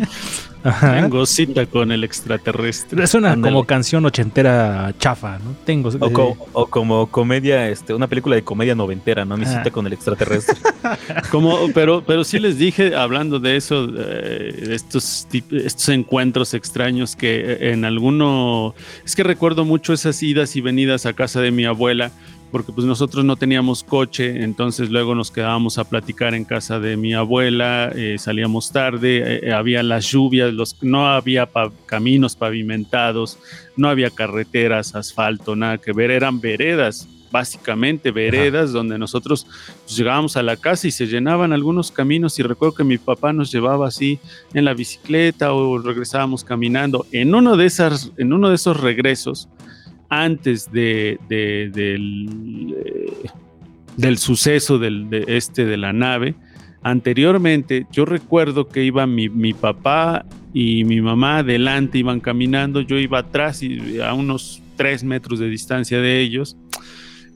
Ajá. 0.64 1.00
Tengo 1.00 1.24
cita 1.26 1.64
con 1.66 1.92
el 1.92 2.02
extraterrestre. 2.02 3.04
Es 3.04 3.14
una 3.14 3.40
como 3.40 3.64
canción 3.64 4.04
ochentera 4.04 4.92
chafa, 4.98 5.38
¿no? 5.38 5.54
Tengo. 5.64 5.90
O, 6.00 6.12
co- 6.12 6.36
o 6.54 6.66
como 6.66 7.06
comedia, 7.06 7.68
este, 7.68 7.94
una 7.94 8.08
película 8.08 8.34
de 8.34 8.42
comedia 8.42 8.74
noventera, 8.74 9.24
¿no? 9.24 9.36
Mi 9.36 9.44
Ah. 9.44 9.58
cita 9.58 9.70
con 9.70 9.86
el 9.86 9.92
extraterrestre. 9.92 10.56
Como, 11.30 11.68
pero, 11.72 12.02
pero 12.04 12.24
sí 12.24 12.40
les 12.40 12.58
dije, 12.58 12.96
hablando 12.96 13.38
de 13.38 13.56
eso, 13.56 13.84
eh, 13.96 14.64
de 14.66 14.74
estos, 14.74 15.28
estos 15.52 15.88
encuentros 15.90 16.52
extraños 16.52 17.14
que 17.14 17.36
eh, 17.52 17.72
en 17.72 17.84
alguno, 17.84 18.74
es 19.04 19.14
que 19.14 19.22
recuerdo 19.22 19.64
mucho 19.64 19.92
esas 19.92 20.20
idas 20.20 20.56
y 20.56 20.62
venidas 20.62 21.06
a 21.06 21.12
casa 21.12 21.40
de 21.40 21.52
mi 21.52 21.64
abuela, 21.64 22.10
porque 22.50 22.72
pues 22.72 22.86
nosotros 22.86 23.24
no 23.24 23.36
teníamos 23.36 23.82
coche, 23.82 24.42
entonces 24.42 24.90
luego 24.90 25.14
nos 25.14 25.30
quedábamos 25.30 25.78
a 25.78 25.84
platicar 25.84 26.34
en 26.34 26.44
casa 26.44 26.78
de 26.80 26.96
mi 26.96 27.12
abuela, 27.14 27.90
eh, 27.94 28.16
salíamos 28.18 28.70
tarde, 28.72 29.48
eh, 29.48 29.52
había 29.52 29.82
las 29.82 30.06
lluvias, 30.10 30.52
los, 30.52 30.76
no 30.82 31.08
había 31.08 31.46
pa- 31.46 31.72
caminos 31.86 32.36
pavimentados, 32.36 33.38
no 33.76 33.88
había 33.88 34.10
carreteras, 34.10 34.94
asfalto, 34.94 35.56
nada 35.56 35.78
que 35.78 35.92
ver, 35.92 36.10
eran 36.10 36.40
veredas, 36.40 37.08
básicamente 37.30 38.12
veredas 38.12 38.72
donde 38.72 38.96
nosotros 38.98 39.46
pues, 39.84 39.96
llegábamos 39.96 40.36
a 40.36 40.42
la 40.42 40.56
casa 40.56 40.86
y 40.86 40.90
se 40.92 41.06
llenaban 41.06 41.52
algunos 41.52 41.90
caminos 41.90 42.38
y 42.38 42.42
recuerdo 42.42 42.76
que 42.76 42.84
mi 42.84 42.96
papá 42.98 43.32
nos 43.32 43.50
llevaba 43.52 43.88
así 43.88 44.18
en 44.54 44.64
la 44.64 44.72
bicicleta 44.72 45.52
o 45.52 45.78
regresábamos 45.78 46.44
caminando. 46.44 47.04
En 47.12 47.34
uno 47.34 47.56
de, 47.56 47.66
esas, 47.66 48.12
en 48.16 48.32
uno 48.32 48.48
de 48.48 48.54
esos 48.54 48.80
regresos, 48.80 49.48
antes 50.08 50.68
eh, 50.74 51.18
del 53.96 54.18
suceso 54.18 54.78
de 54.78 55.24
este 55.28 55.64
de 55.64 55.76
la 55.76 55.92
nave, 55.92 56.34
anteriormente 56.86 57.84
yo 57.90 58.04
recuerdo 58.04 58.68
que 58.68 58.84
iba 58.84 59.08
mi, 59.08 59.52
papá 59.52 60.24
y 60.54 60.84
mi 60.84 61.00
mamá 61.00 61.38
adelante, 61.38 61.98
iban 61.98 62.20
caminando, 62.20 62.80
yo 62.80 62.96
iba 62.96 63.18
atrás 63.18 63.60
y 63.60 64.00
a 64.00 64.14
unos 64.14 64.62
tres 64.76 65.02
metros 65.02 65.40
de 65.40 65.48
distancia 65.48 66.00
de 66.00 66.20
ellos. 66.20 66.56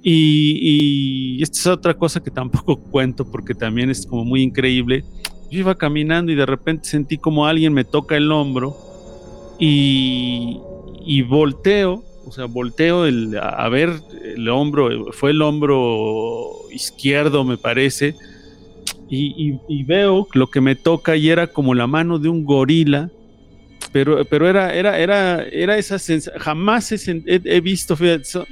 Y, 0.05 1.37
y 1.39 1.43
esta 1.43 1.59
es 1.59 1.67
otra 1.67 1.95
cosa 1.95 2.23
que 2.23 2.31
tampoco 2.31 2.77
cuento 2.77 3.29
porque 3.29 3.55
también 3.55 3.91
es 3.91 4.07
como 4.07 4.25
muy 4.25 4.41
increíble. 4.43 5.05
Yo 5.51 5.59
iba 5.59 5.75
caminando 5.77 6.31
y 6.31 6.37
de 6.37 6.47
repente 6.47 6.89
sentí 6.89 7.19
como 7.19 7.45
alguien 7.45 7.73
me 7.73 7.83
toca 7.85 8.17
el 8.17 8.31
hombro 8.31 8.77
y, 9.59 10.61
y 11.05 11.23
volteo, 11.23 12.05
o 12.31 12.33
sea, 12.33 12.45
volteo 12.45 13.07
el, 13.07 13.37
a 13.37 13.69
ver 13.69 13.91
el 14.25 14.49
hombro, 14.49 15.13
fue 15.13 15.33
el 15.33 15.43
hombro 15.43 16.53
izquierdo 16.71 17.45
me 17.45 17.59
parece, 17.59 18.15
y, 19.09 19.51
y, 19.51 19.61
y 19.69 19.83
veo 19.83 20.29
lo 20.35 20.47
que 20.47 20.61
me 20.61 20.77
toca 20.77 21.17
y 21.17 21.29
era 21.29 21.49
como 21.49 21.75
la 21.75 21.89
mano 21.89 22.21
de 22.21 22.29
un 22.29 22.45
gorila 22.45 23.11
pero, 23.93 24.25
pero 24.25 24.49
era, 24.49 24.73
era, 24.73 24.99
era, 24.99 25.43
era 25.43 25.77
esa 25.77 25.99
sensación, 25.99 26.41
jamás 26.41 26.93
he, 26.93 27.17
he, 27.27 27.61
visto, 27.61 27.97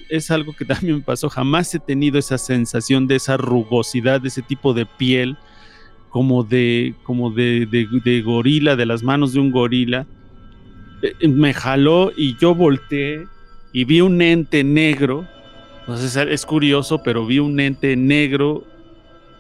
es 0.09 0.31
algo 0.33 0.53
que 0.53 0.65
también 0.65 0.97
me 0.97 1.03
pasó, 1.03 1.29
jamás 1.29 1.73
he 1.75 1.79
tenido 1.79 2.19
esa 2.19 2.39
sensación 2.39 3.07
de 3.07 3.17
esa 3.17 3.37
rugosidad, 3.37 4.21
de 4.21 4.29
ese 4.29 4.43
tipo 4.43 4.75
de 4.75 4.87
piel, 4.87 5.37
como 6.09 6.43
de, 6.43 6.95
como 7.05 7.31
de, 7.31 7.67
de, 7.67 7.87
de 8.05 8.23
gorila, 8.23 8.75
de 8.75 8.87
las 8.87 9.05
manos 9.05 9.33
de 9.33 9.41
un 9.41 9.53
gorila. 9.53 10.07
Eh, 11.03 11.29
me 11.29 11.55
jaló 11.55 12.11
y 12.17 12.37
yo 12.39 12.55
volteé 12.57 13.27
y 13.73 13.85
vi 13.85 14.01
un 14.01 14.21
ente 14.23 14.65
negro, 14.65 15.27
entonces 15.81 16.17
es 16.17 16.47
curioso, 16.47 17.03
pero 17.03 17.27
vi 17.27 17.39
un 17.39 17.59
ente 17.61 17.97
negro 17.97 18.65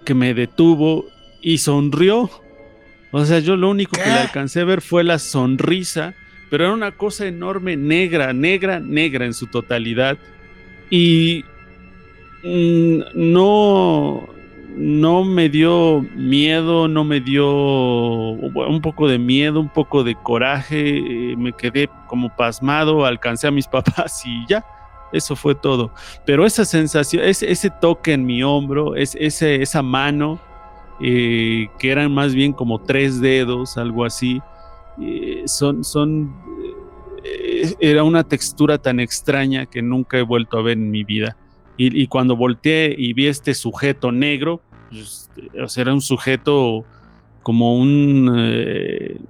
que 0.05 0.15
me 0.15 0.35
detuvo 0.35 1.07
y 1.41 1.59
sonrió 1.59 2.31
o 3.11 3.25
sea, 3.25 3.39
yo 3.39 3.57
lo 3.57 3.71
único 3.71 3.93
que 3.93 4.07
le 4.07 4.13
alcancé 4.13 4.61
a 4.61 4.65
ver 4.65 4.83
fue 4.83 5.03
la 5.03 5.19
sonrisa, 5.19 6.15
pero 6.51 6.65
era 6.65 6.75
una 6.75 6.93
cosa 6.93 7.27
enorme, 7.27 7.77
negra, 7.77 8.33
negra, 8.33 8.81
negra 8.81 9.25
en 9.25 9.33
su 9.33 9.47
totalidad. 9.47 10.19
Y 10.91 11.45
mm, 12.43 13.01
no, 13.15 14.29
no 14.79 15.25
me 15.25 15.49
dio 15.49 16.03
miedo, 16.15 16.87
no 16.87 17.03
me 17.03 17.21
dio 17.21 17.51
un 17.51 18.81
poco 18.81 19.09
de 19.09 19.19
miedo, 19.19 19.59
un 19.61 19.69
poco 19.69 20.05
de 20.05 20.15
coraje, 20.15 20.99
eh, 21.33 21.37
me 21.37 21.53
quedé 21.53 21.91
como 22.07 22.35
pasmado, 22.35 23.05
alcancé 23.05 23.49
a 23.49 23.51
mis 23.51 23.67
papás 23.69 24.23
y 24.25 24.47
ya, 24.47 24.65
eso 25.13 25.35
fue 25.35 25.57
todo. 25.57 25.91
Pero 26.25 26.47
esa 26.47 26.65
sensación, 26.65 27.25
ese, 27.25 27.71
toque 27.81 28.13
en 28.13 28.25
mi 28.25 28.45
hombro, 28.45 28.95
es, 28.95 29.17
ese, 29.19 29.63
esa 29.63 29.83
mano, 29.83 30.39
eh, 31.01 31.67
que 31.81 31.91
eran 31.91 32.13
más 32.13 32.33
bien 32.33 32.53
como 32.53 32.81
tres 32.81 33.21
dedos, 33.21 33.77
algo 33.79 34.05
así. 34.05 34.41
Eh, 35.01 35.43
son, 35.47 35.83
son, 35.83 36.33
era 37.81 38.05
una 38.05 38.23
textura 38.23 38.79
tan 38.79 39.01
extraña 39.01 39.67
que 39.67 39.83
nunca 39.83 40.19
he 40.19 40.23
vuelto 40.23 40.57
a 40.57 40.63
ver 40.63 40.79
en 40.79 40.93
mi 40.93 41.03
vida. 41.03 41.37
Y, 41.77 42.01
y 42.01 42.07
cuando 42.07 42.37
volteé 42.37 42.95
y 42.97 43.13
vi 43.13 43.27
este 43.27 43.55
sujeto 43.55 44.13
negro, 44.13 44.63
o 45.63 45.69
sea, 45.69 45.83
era 45.83 45.93
un 45.93 46.01
sujeto 46.01 46.85
como 47.43 47.77
un, 47.79 48.35
eh, 48.37 49.21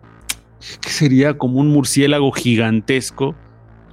¿qué 0.80 0.90
sería? 0.90 1.36
Como 1.36 1.60
un 1.60 1.68
murciélago 1.68 2.30
gigantesco, 2.32 3.34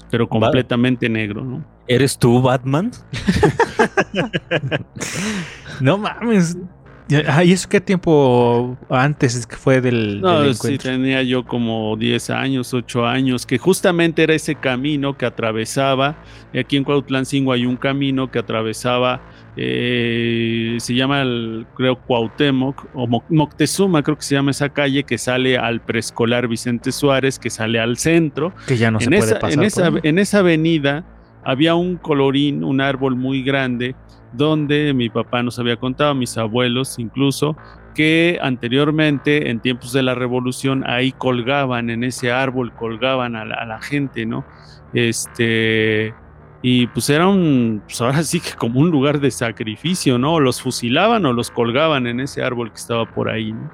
pero 0.10 0.28
completamente 0.28 1.10
negro, 1.10 1.44
¿no? 1.44 1.66
¿Eres 1.88 2.18
tú, 2.18 2.42
Batman? 2.42 2.92
no 5.82 5.98
mames, 5.98 6.58
¿Y 7.08 7.52
eso 7.52 7.70
qué 7.70 7.80
tiempo 7.82 8.78
antes 8.90 9.48
fue 9.52 9.80
del, 9.80 10.22
no, 10.22 10.42
del 10.42 10.56
sí, 10.56 10.80
tenía 10.80 11.22
yo 11.22 11.46
como 11.46 11.96
10 11.98 12.32
años, 12.32 12.74
8 12.74 13.06
años, 13.06 13.46
que 13.46 13.60
justamente 13.60 14.24
era 14.24 14.34
ese 14.34 14.56
camino 14.56 15.16
que 15.16 15.28
atravesaba, 15.28 16.16
aquí 16.58 16.78
en 16.78 16.84
Cuautlancingo 16.84 17.52
hay 17.52 17.68
un 17.68 17.78
camino 17.78 18.32
que 18.32 18.40
atravesaba, 18.40 19.22
eh, 19.58 20.76
se 20.80 20.94
llama, 20.94 21.22
el, 21.22 21.66
creo, 21.76 21.96
Cuauhtémoc, 21.96 22.88
o 22.94 23.08
Moctezuma, 23.30 24.04
creo 24.04 24.18
que 24.18 24.24
se 24.24 24.36
llama 24.36 24.52
esa 24.52 24.70
calle, 24.70 25.04
que 25.04 25.18
sale 25.18 25.58
al 25.58 25.82
preescolar 25.82 26.48
Vicente 26.48 26.92
Suárez, 26.92 27.40
que 27.40 27.50
sale 27.50 27.80
al 27.80 27.98
centro. 27.98 28.54
Que 28.68 28.78
ya 28.78 28.92
no 28.92 29.00
en 29.00 29.10
se 29.10 29.16
esa, 29.16 29.40
puede 29.40 29.40
pasar. 29.40 29.54
En 29.54 29.64
esa, 29.64 29.92
en 30.04 30.20
esa 30.20 30.40
avenida 30.40 31.06
había 31.44 31.76
un 31.76 31.96
colorín, 31.96 32.64
un 32.64 32.82
árbol 32.82 33.16
muy 33.16 33.44
grande, 33.44 33.96
donde 34.34 34.94
mi 34.94 35.10
papá 35.10 35.42
nos 35.44 35.58
había 35.60 35.78
contado, 35.78 36.14
mis 36.16 36.38
abuelos 36.38 37.00
incluso, 37.00 37.56
que 37.94 38.38
anteriormente, 38.42 39.50
en 39.50 39.62
tiempos 39.62 39.94
de 39.94 40.04
la 40.04 40.16
revolución, 40.16 40.84
ahí 40.86 41.14
colgaban 41.14 41.90
en 41.90 42.04
ese 42.04 42.32
árbol, 42.32 42.74
colgaban 42.74 43.38
a 43.38 43.46
la, 43.46 43.56
a 43.56 43.66
la 43.66 43.82
gente, 43.82 44.26
¿no? 44.26 44.44
Este, 44.94 46.14
y 46.68 46.88
pues 46.88 47.12
era 47.12 47.28
un, 47.28 47.84
pues 47.86 48.02
ahora 48.02 48.24
sí 48.24 48.40
que 48.40 48.54
como 48.54 48.80
un 48.80 48.90
lugar 48.90 49.20
de 49.20 49.30
sacrificio, 49.30 50.18
¿no? 50.18 50.34
O 50.34 50.40
los 50.40 50.60
fusilaban 50.64 51.24
o 51.28 51.32
los 51.32 51.52
colgaban 51.52 52.08
en 52.08 52.20
ese 52.20 52.42
árbol 52.42 52.72
que 52.72 52.78
estaba 52.78 53.06
por 53.06 53.30
ahí, 53.30 53.54
¿no? 53.54 53.70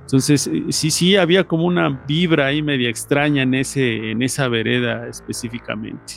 Entonces, 0.00 0.50
sí, 0.70 0.90
sí, 0.90 1.14
había 1.16 1.44
como 1.44 1.62
una 1.64 1.88
vibra 2.08 2.46
ahí 2.46 2.60
media 2.60 2.88
extraña 2.90 3.42
en, 3.44 3.54
ese, 3.54 4.10
en 4.10 4.20
esa 4.22 4.48
vereda 4.48 5.06
específicamente. 5.06 6.14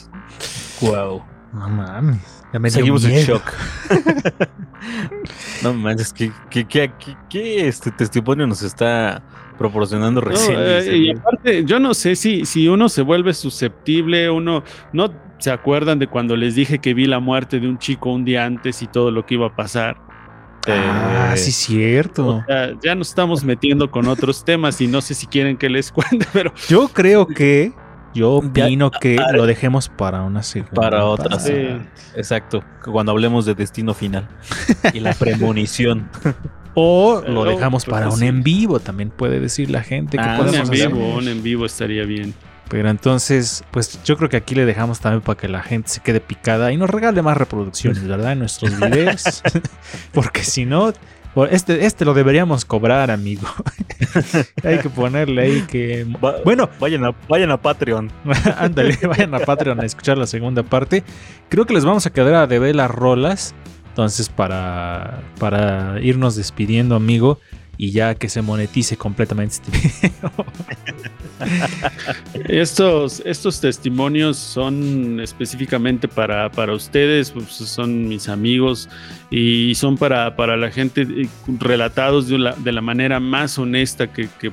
Wow. 0.82 1.24
No 1.54 1.70
mames. 1.70 2.44
Ya 2.52 2.60
me 2.60 2.70
dio 2.70 2.78
Seguimos 2.80 3.06
en 3.06 3.14
shock. 3.24 3.44
no 5.64 5.74
manches, 5.74 6.14
¿qué, 6.14 6.32
qué, 6.50 6.66
qué, 6.66 6.92
qué- 7.00 7.18
qué, 7.30 7.68
este 7.68 7.92
testimonio 7.92 8.48
nos 8.48 8.64
está 8.64 9.22
proporcionando 9.58 10.22
No, 10.22 10.28
recién? 10.30 10.56
eh, 10.60 10.98
y 10.98 11.12
aparte, 11.12 11.64
yo 11.66 11.80
no 11.80 11.94
sé 11.94 12.16
si, 12.16 12.46
si 12.46 12.68
uno 12.68 12.90
se 12.90 13.02
vuelve 13.02 13.34
susceptible, 13.34 14.30
uno 14.30 14.64
no 14.94 15.12
se 15.40 15.52
acuerdan 15.52 16.00
de 16.00 16.08
cuando 16.08 16.36
les 16.36 16.56
dije 16.56 16.80
que 16.80 16.94
vi 16.94 17.06
la 17.06 17.20
muerte 17.20 17.60
de 17.60 17.68
un 17.68 17.78
chico 17.78 18.12
un 18.12 18.26
día 18.26 18.46
antes 18.46 18.82
y 18.82 18.88
todo 18.88 19.12
lo 19.12 19.26
que 19.26 19.36
iba 19.36 19.48
a 19.48 19.56
pasar. 19.56 19.98
Ah, 20.68 21.32
Eh, 21.34 21.38
sí, 21.38 21.52
cierto. 21.52 22.28
O 22.38 22.44
sea, 22.46 22.74
ya 22.84 22.94
nos 22.96 23.10
estamos 23.10 23.44
metiendo 23.44 23.90
con 23.90 24.08
otros 24.08 24.44
temas 24.44 24.82
y 24.82 24.88
no 24.88 25.00
sé 25.02 25.14
si 25.14 25.26
quieren 25.28 25.58
que 25.58 25.70
les 25.70 25.92
cuente, 25.94 26.26
pero 26.34 26.52
Yo 26.68 26.90
creo 26.90 27.26
que, 27.28 27.72
yo 28.14 28.42
Ya- 28.54 28.64
opino 28.66 28.92
que 28.92 29.18
lo 29.34 29.46
dejemos 29.46 29.88
para 29.90 30.24
una 30.24 30.44
segunda. 30.44 30.74
Para 30.82 31.06
otra, 31.06 31.40
sí. 31.40 31.54
Exacto, 32.16 32.64
cuando 32.84 33.12
hablemos 33.14 33.46
de 33.46 33.54
destino 33.56 33.94
final 33.94 34.28
y 34.94 35.00
la 35.00 35.14
premonición. 35.14 36.10
O 36.80 37.24
lo 37.28 37.44
dejamos 37.46 37.86
pues, 37.86 37.92
para 37.96 38.10
un 38.12 38.22
en 38.22 38.44
vivo, 38.44 38.80
también 38.80 39.10
puede 39.10 39.40
decir 39.40 39.72
la 39.72 39.82
gente 39.82 40.16
que 40.18 40.24
Ah, 40.24 40.34
un 40.40 40.46
podemos 40.46 40.70
en 40.70 40.76
sí, 40.76 40.82
hacer. 40.84 40.94
vivo, 40.94 41.16
un 41.16 41.28
en 41.28 41.42
vivo 41.42 41.66
estaría 41.66 42.04
bien. 42.04 42.36
Pero 42.70 42.90
entonces, 42.90 43.64
pues 43.72 44.04
yo 44.04 44.18
creo 44.18 44.30
que 44.30 44.38
aquí 44.38 44.54
le 44.54 44.66
dejamos 44.66 45.00
también 45.00 45.22
para 45.22 45.38
que 45.40 45.48
la 45.48 45.62
gente 45.64 45.88
se 45.90 46.02
quede 46.02 46.20
picada 46.20 46.72
y 46.74 46.78
nos 46.78 46.90
regale 46.90 47.22
más 47.22 47.38
reproducciones, 47.38 48.04
¿verdad? 48.08 48.34
En 48.34 48.40
nuestros 48.40 48.78
videos. 48.80 49.42
Porque 50.14 50.44
si 50.44 50.66
no, 50.66 50.92
este, 51.50 51.86
este 51.86 52.04
lo 52.04 52.14
deberíamos 52.14 52.66
cobrar, 52.66 53.10
amigo. 53.12 53.48
Hay 54.64 54.80
que 54.80 54.90
ponerle 54.90 55.42
ahí 55.44 55.62
que... 55.62 56.06
Va- 56.24 56.42
Bueno, 56.44 56.70
vayan 56.80 57.06
a, 57.06 57.16
vayan 57.30 57.52
a 57.52 57.62
Patreon. 57.62 58.12
ándale, 58.58 58.98
vayan 59.08 59.34
a 59.34 59.40
Patreon 59.40 59.80
a 59.80 59.86
escuchar 59.86 60.18
la 60.18 60.28
segunda 60.28 60.64
parte. 60.64 61.04
Creo 61.50 61.66
que 61.66 61.74
les 61.74 61.86
vamos 61.86 62.06
a 62.06 62.10
quedar 62.12 62.34
a 62.36 62.48
deber 62.48 62.76
las 62.76 62.92
rolas. 62.92 63.56
Entonces, 63.90 64.30
para, 64.30 65.22
para 65.40 66.00
irnos 66.02 66.36
despidiendo, 66.36 66.96
amigo, 66.96 67.40
y 67.78 67.92
ya 67.92 68.16
que 68.16 68.28
se 68.30 68.42
monetice 68.42 68.98
completamente 68.98 69.56
este 69.56 69.72
video. 69.72 70.32
Estos, 72.48 73.22
estos 73.26 73.60
testimonios 73.62 74.38
son 74.38 75.20
específicamente 75.20 76.08
para, 76.08 76.50
para 76.52 76.74
ustedes, 76.74 77.32
pues, 77.32 77.48
son 77.52 78.08
mis 78.08 78.30
amigos 78.30 78.90
y 79.30 79.76
son 79.76 79.98
para, 79.98 80.36
para 80.36 80.58
la 80.58 80.72
gente 80.72 81.02
eh, 81.04 81.28
relatados 81.60 82.28
de 82.28 82.40
la, 82.40 82.54
de 82.54 82.72
la 82.72 82.82
manera 82.82 83.20
más 83.20 83.58
honesta 83.60 84.08
que, 84.12 84.30
que- 84.40 84.52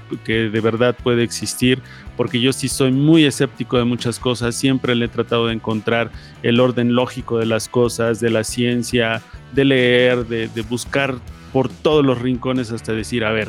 de 0.50 0.60
verdad 0.60 0.96
puede 1.02 1.22
existir, 1.22 1.80
porque 2.16 2.40
yo 2.40 2.52
sí 2.52 2.68
soy 2.68 2.92
muy 2.92 3.24
escéptico 3.24 3.78
de 3.78 3.84
muchas 3.84 4.18
cosas, 4.18 4.54
siempre 4.54 4.94
le 4.94 5.06
he 5.06 5.08
tratado 5.08 5.46
de 5.46 5.54
encontrar 5.54 6.10
el 6.42 6.60
orden 6.60 6.94
lógico 6.94 7.38
de 7.38 7.46
las 7.46 7.68
cosas, 7.68 8.20
de 8.20 8.30
la 8.30 8.44
ciencia, 8.44 9.22
de 9.54 9.64
leer, 9.64 10.26
de, 10.26 10.48
de 10.48 10.62
buscar 10.62 11.14
por 11.54 11.68
todos 11.70 12.04
los 12.04 12.20
rincones 12.20 12.70
hasta 12.72 12.92
decir, 12.92 13.24
a 13.24 13.30
ver, 13.32 13.48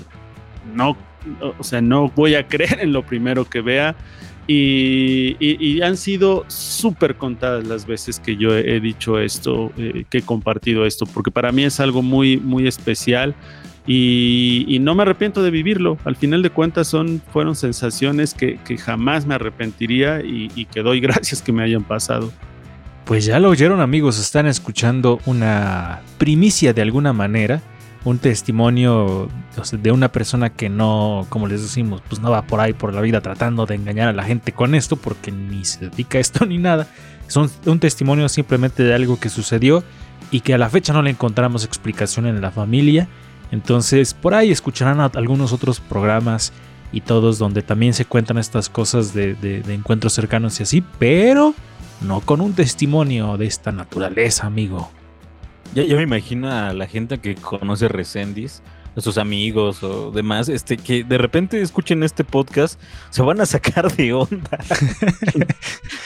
no, 0.74 0.96
o 1.60 1.64
sea, 1.64 1.82
no 1.82 2.10
voy 2.16 2.36
a 2.36 2.48
creer 2.48 2.80
en 2.82 2.94
lo 2.94 3.04
primero 3.04 3.44
que 3.46 3.60
vea. 3.60 3.96
Y, 4.48 5.36
y- 5.40 5.58
y 5.60 5.82
han 5.82 5.98
sido 5.98 6.46
súper 6.48 7.16
contadas 7.16 7.66
las 7.66 7.88
veces 7.88 8.20
que 8.20 8.38
yo 8.38 8.56
he, 8.56 8.80
dicho 8.80 9.18
esto, 9.20 9.72
eh, 9.76 10.06
que 10.08 10.20
he 10.20 10.22
compartido 10.22 10.86
esto, 10.86 11.08
porque 11.08 11.32
para 11.32 11.52
mí 11.52 11.64
es 11.64 11.80
algo 11.80 12.04
muy, 12.04 12.38
muy 12.38 12.68
especial 12.68 13.34
y, 13.88 14.66
y 14.68 14.78
no 14.78 14.94
me 14.94 15.02
arrepiento 15.02 15.42
de 15.42 15.50
vivirlo. 15.50 15.98
Al 16.06 16.16
final 16.16 16.44
de 16.44 16.52
cuentas 16.52 16.88
son, 16.88 17.24
fueron 17.34 17.56
sensaciones 17.56 18.36
que, 18.36 18.60
que 18.64 18.78
jamás 18.78 19.26
me 19.26 19.34
arrepentiría 19.34 20.22
y, 20.22 20.52
y 20.56 20.66
que 20.66 20.84
doy 20.84 21.00
gracias 21.08 21.42
que 21.42 21.52
me 21.52 21.64
hayan 21.64 21.84
pasado. 21.84 22.32
Pues 23.06 23.26
ya 23.26 23.40
lo 23.40 23.50
oyeron 23.50 23.82
amigos, 23.82 24.20
están 24.20 24.46
escuchando 24.46 25.20
una 25.26 26.02
primicia 26.20 26.72
de 26.72 26.84
alguna 26.84 27.14
manera 27.14 27.62
un 28.06 28.20
testimonio 28.20 29.28
de 29.72 29.92
una 29.92 30.12
persona 30.12 30.52
que 30.52 30.70
no, 30.70 31.26
como 31.30 31.48
les 31.48 31.62
decimos, 31.62 32.02
pues 32.08 32.22
no 32.22 32.32
va 32.32 32.44
por 32.44 32.60
ahí 32.60 32.72
por 32.74 32.94
la 32.94 33.02
vida 33.02 33.20
tratando 33.20 33.66
de 33.66 33.76
engañar 33.76 34.08
a 34.08 34.14
la 34.14 34.24
gente 34.24 34.52
con 34.54 34.76
esto, 34.76 34.96
porque 34.96 35.32
ni 35.32 35.66
se 35.66 35.90
dedica 35.90 36.18
a 36.18 36.22
esto 36.22 36.46
ni 36.46 36.58
nada. 36.58 36.88
Son 37.28 37.50
un 37.66 37.80
testimonio 37.80 38.30
simplemente 38.30 38.84
de 38.84 38.94
algo 38.94 39.20
que 39.20 39.30
sucedió 39.30 39.84
y 40.32 40.42
que 40.42 40.54
a 40.54 40.58
la 40.58 40.70
fecha 40.70 40.94
no 40.94 41.02
le 41.02 41.10
encontramos 41.10 41.66
explicación 41.66 42.28
en 42.28 42.40
la 42.42 42.52
familia. 42.52 43.08
Entonces, 43.52 44.14
por 44.14 44.34
ahí 44.36 44.52
escucharán 44.52 45.00
a- 45.02 45.06
algunos 45.16 45.52
otros 45.52 45.80
programas 45.80 46.54
y 46.92 47.02
todos 47.02 47.40
donde 47.40 47.62
también 47.64 47.94
se 47.94 48.06
cuentan 48.06 48.38
estas 48.38 48.70
cosas 48.70 49.14
de- 49.14 49.34
de 49.36 49.74
encuentros 49.74 50.14
cercanos 50.14 50.60
y 50.60 50.64
así, 50.64 50.84
pero 51.00 51.54
no 52.02 52.22
con 52.22 52.42
un 52.42 52.54
testimonio 52.54 53.38
de 53.38 53.48
esta 53.48 53.72
naturaleza, 53.72 54.46
amigo. 54.46 54.92
Ya, 55.76 55.84
ya 55.84 55.98
me 55.98 56.04
imagino 56.04 56.50
a 56.50 56.72
la 56.72 56.88
gente 56.88 57.18
que 57.18 57.36
conoce 57.36 57.90
Resendis, 57.90 58.64
a 58.96 59.02
sus 59.02 59.18
amigos 59.18 59.84
o 59.84 60.10
demás, 60.10 60.48
este, 60.48 60.78
que 60.78 61.04
de 61.04 61.18
repente 61.18 61.62
escuchen 61.62 62.02
este 62.02 62.24
podcast, 62.24 62.80
se 63.10 63.22
van 63.22 63.42
a 63.42 63.46
sacar 63.46 63.94
de 63.94 64.14
onda. 64.14 64.58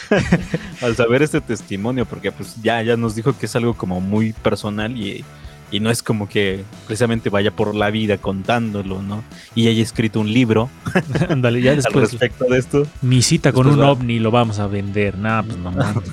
Al 0.81 0.95
saber 0.95 1.21
este 1.21 1.39
testimonio, 1.39 2.07
porque 2.07 2.31
pues 2.31 2.59
ya, 2.63 2.81
ya 2.81 2.97
nos 2.97 3.13
dijo 3.13 3.37
que 3.37 3.45
es 3.45 3.55
algo 3.55 3.75
como 3.75 4.01
muy 4.01 4.33
personal 4.33 4.97
y, 4.97 5.23
y 5.71 5.79
no 5.79 5.89
es 5.91 6.01
como 6.03 6.27
que 6.27 6.63
precisamente 6.87 7.29
vaya 7.29 7.51
por 7.51 7.75
la 7.75 7.89
vida 7.91 8.17
contándolo, 8.17 9.01
¿no? 9.01 9.23
Y 9.55 9.67
haya 9.67 9.83
escrito 9.83 10.19
un 10.19 10.31
libro 10.33 10.69
Ándale, 11.29 11.61
ya 11.61 11.71
al 11.71 11.77
después 11.77 12.11
respecto 12.11 12.45
de 12.45 12.57
esto. 12.57 12.87
mi 13.01 13.21
cita 13.21 13.51
con 13.53 13.67
un 13.67 13.79
va- 13.79 13.91
ovni 13.91 14.19
lo 14.19 14.31
vamos 14.31 14.59
a 14.59 14.67
vender. 14.67 15.17
Nah, 15.17 15.43
pues 15.43 15.57
no, 15.57 15.71
no. 15.71 16.03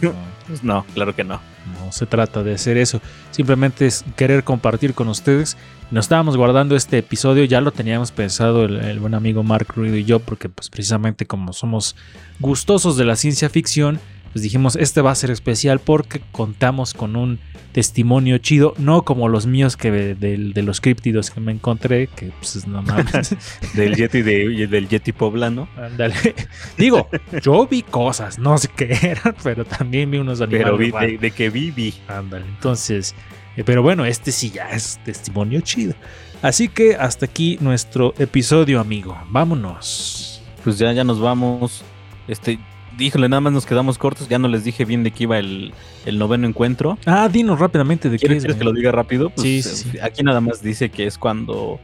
Pues 0.47 0.63
no, 0.63 0.85
claro 0.95 1.15
que 1.15 1.25
no. 1.25 1.41
No 1.85 1.91
se 1.91 2.07
trata 2.07 2.43
de 2.45 2.55
hacer 2.55 2.77
eso. 2.77 3.01
Simplemente 3.33 3.87
es 3.87 4.05
querer 4.15 4.45
compartir 4.45 4.95
con 4.95 5.09
ustedes. 5.09 5.57
Nos 5.91 6.05
estábamos 6.05 6.37
guardando 6.37 6.77
este 6.77 6.99
episodio, 6.99 7.45
ya 7.45 7.61
lo 7.61 7.73
teníamos 7.73 8.13
pensado 8.13 8.65
el, 8.65 8.77
el 8.77 9.01
buen 9.01 9.15
amigo 9.15 9.43
Mark 9.43 9.69
Ruido 9.75 9.97
y 9.97 10.05
yo, 10.05 10.21
porque 10.21 10.49
pues 10.49 10.69
precisamente 10.71 11.27
como 11.27 11.53
somos 11.53 11.97
gustosos 12.39 12.97
de 12.97 13.05
la 13.05 13.17
ciencia 13.17 13.49
ficción, 13.49 13.99
pues 14.37 14.43
dijimos, 14.43 14.77
este 14.77 15.01
va 15.01 15.13
a 15.13 15.15
ser 15.15 15.31
especial 15.31 15.79
porque 15.81 16.21
contamos 16.31 16.93
con 16.93 17.17
un 17.17 17.39
testimonio 17.73 18.37
chido, 18.37 18.75
no 18.77 19.01
como 19.01 19.29
los 19.31 19.47
míos 19.47 19.79
que 19.79 19.91
de, 19.91 20.15
de- 20.15 20.37
de 20.53 20.63
los 20.63 20.83
críptidos 20.83 21.31
que 21.31 21.41
me 21.41 21.53
encontré, 21.53 22.09
que 22.09 22.33
pues 22.39 22.67
no 22.67 22.83
mames. 22.83 23.35
Del 23.75 23.95
Yeti, 23.97 24.21
de, 24.21 24.67
del 24.67 24.89
Yeti 24.91 25.13
poblano. 25.13 25.71
Ándale. 25.79 26.15
Digo, 26.77 27.09
yo 27.43 27.67
vi 27.67 27.81
cosas, 27.81 28.39
no 28.39 28.59
sé 28.59 28.69
qué 28.77 28.91
eran, 29.01 29.35
pero 29.43 29.65
también 29.65 30.11
vi 30.11 30.19
unos 30.19 30.43
animales. 30.43 30.67
Pero 30.91 31.01
vi- 31.01 31.13
de, 31.13 31.17
de 31.17 31.31
que 31.31 31.49
viví. 31.49 31.95
Ándale, 32.07 32.45
entonces, 32.45 33.15
eh, 33.57 33.65
pero 33.65 33.81
bueno, 33.83 34.05
este 34.05 34.33
sí 34.33 34.51
ya 34.51 34.69
es 34.69 35.01
testimonio 35.03 35.63
chido. 35.63 35.95
Así 36.43 36.69
que 36.69 36.95
hasta 36.97 37.25
aquí 37.25 37.57
nuestro 37.63 38.13
episodio, 38.19 38.81
amigo. 38.81 39.17
Vámonos. 39.31 40.43
Pues 40.63 40.77
ya, 40.77 40.93
ya 40.93 41.05
nos 41.05 41.21
vamos. 41.21 41.83
Este, 42.29 42.59
híjole, 42.99 43.29
nada 43.29 43.41
más 43.41 43.53
nos 43.53 43.67
quedamos 43.67 43.99
cortos. 43.99 44.29
Ya 44.29 44.39
no 44.39 44.49
les 44.49 44.65
dije 44.65 44.85
bien 44.85 45.03
de 45.03 45.11
qué 45.11 45.25
iba 45.25 45.39
el, 45.39 45.73
el 46.05 46.19
noveno 46.19 46.47
encuentro. 46.47 46.99
Ah, 47.07 47.29
dinos 47.29 47.59
rápidamente 47.59 48.09
de 48.11 48.19
qué 48.19 48.27
¿Quieres, 48.27 48.39
es. 48.39 48.45
quieres 48.45 48.59
que 48.59 48.65
lo 48.65 48.73
diga 48.73 48.93
rápido? 48.93 49.31
Pues, 49.31 49.43
Sí, 49.43 49.63
sí, 49.63 49.91
sí. 49.93 49.99
Aquí 50.01 50.23
nada 50.23 50.41
más 50.41 50.63
dice 50.63 50.91
que 50.91 51.07
es 51.07 51.19
cuando, 51.19 51.81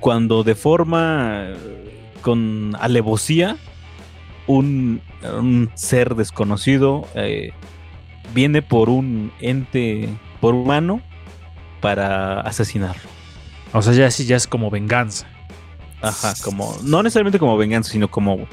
cuando 0.00 0.42
de 0.44 0.54
forma 0.54 1.44
eh, 1.48 1.56
con 2.22 2.74
alevosía 2.80 3.56
un, 4.46 5.00
un 5.38 5.70
ser 5.74 6.14
desconocido 6.14 7.06
eh, 7.14 7.52
viene 8.34 8.62
por 8.62 8.88
un 8.88 9.32
ente, 9.40 10.08
por 10.40 10.54
humano, 10.54 11.00
para 11.80 12.40
asesinarlo. 12.40 13.08
O 13.72 13.82
sea, 13.82 13.92
ya 13.92 14.10
sí, 14.10 14.24
ya 14.26 14.36
es 14.36 14.46
como 14.46 14.70
venganza. 14.70 15.26
Ajá, 16.02 16.34
como, 16.44 16.76
no 16.82 17.02
necesariamente 17.02 17.38
como 17.38 17.56
venganza, 17.56 17.90
sino 17.90 18.08
como 18.08 18.46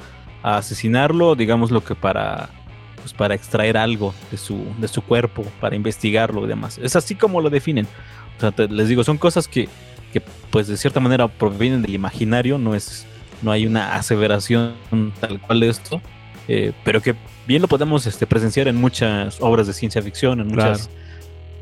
a 0.43 0.57
asesinarlo, 0.57 1.35
digamos 1.35 1.71
lo 1.71 1.83
que 1.83 1.95
para, 1.95 2.49
pues 2.97 3.13
para 3.13 3.33
extraer 3.33 3.77
algo 3.77 4.13
de 4.29 4.37
su, 4.37 4.63
de 4.77 4.87
su 4.87 5.01
cuerpo, 5.01 5.43
para 5.59 5.75
investigarlo 5.75 6.43
y 6.45 6.47
demás. 6.47 6.77
Es 6.77 6.95
así 6.95 7.15
como 7.15 7.41
lo 7.41 7.49
definen. 7.49 7.87
O 8.37 8.39
sea, 8.41 8.51
te- 8.51 8.67
les 8.67 8.89
digo, 8.89 9.03
son 9.03 9.17
cosas 9.17 9.47
que, 9.47 9.69
que, 10.11 10.21
pues 10.51 10.67
de 10.67 10.77
cierta 10.77 10.99
manera 10.99 11.27
provienen 11.27 11.81
del 11.81 11.95
imaginario, 11.95 12.57
no 12.57 12.75
es, 12.75 13.05
no 13.41 13.51
hay 13.51 13.65
una 13.65 13.95
aseveración 13.95 14.73
tal 15.19 15.39
cual 15.39 15.61
de 15.61 15.69
esto, 15.69 16.01
eh, 16.47 16.73
pero 16.83 17.01
que 17.01 17.15
bien 17.47 17.61
lo 17.61 17.67
podemos 17.67 18.05
este, 18.05 18.27
presenciar 18.27 18.67
en 18.67 18.75
muchas 18.75 19.37
obras 19.39 19.65
de 19.67 19.73
ciencia 19.73 20.01
ficción, 20.01 20.41
en 20.41 20.47
muchas 20.49 20.89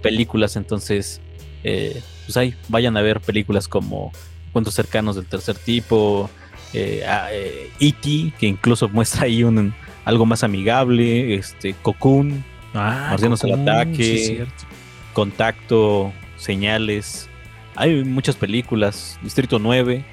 películas, 0.01 0.55
entonces, 0.55 1.21
eh, 1.63 2.01
pues 2.25 2.35
ahí 2.37 2.55
vayan 2.69 2.97
a 2.97 3.01
ver 3.01 3.19
películas 3.19 3.67
como 3.67 4.11
Cuentos 4.51 4.73
cercanos 4.73 5.15
del 5.15 5.25
tercer 5.27 5.55
tipo, 5.55 6.29
eh, 6.73 7.03
eh, 7.31 7.69
E.T., 7.79 8.33
que 8.39 8.47
incluso 8.47 8.87
muestra 8.89 9.23
ahí 9.25 9.43
un, 9.43 9.73
algo 10.05 10.25
más 10.25 10.43
amigable, 10.43 11.35
este, 11.35 11.73
Cocoon, 11.81 12.43
Ah, 12.73 13.07
Marcianos 13.09 13.43
al 13.43 13.53
ataque. 13.67 13.95
sí. 14.17 14.39
Contacto, 15.13 16.13
Señales, 16.37 17.29
hay 17.75 18.03
muchas 18.03 18.35
películas, 18.35 19.19
Distrito 19.21 19.59
9, 19.59 20.03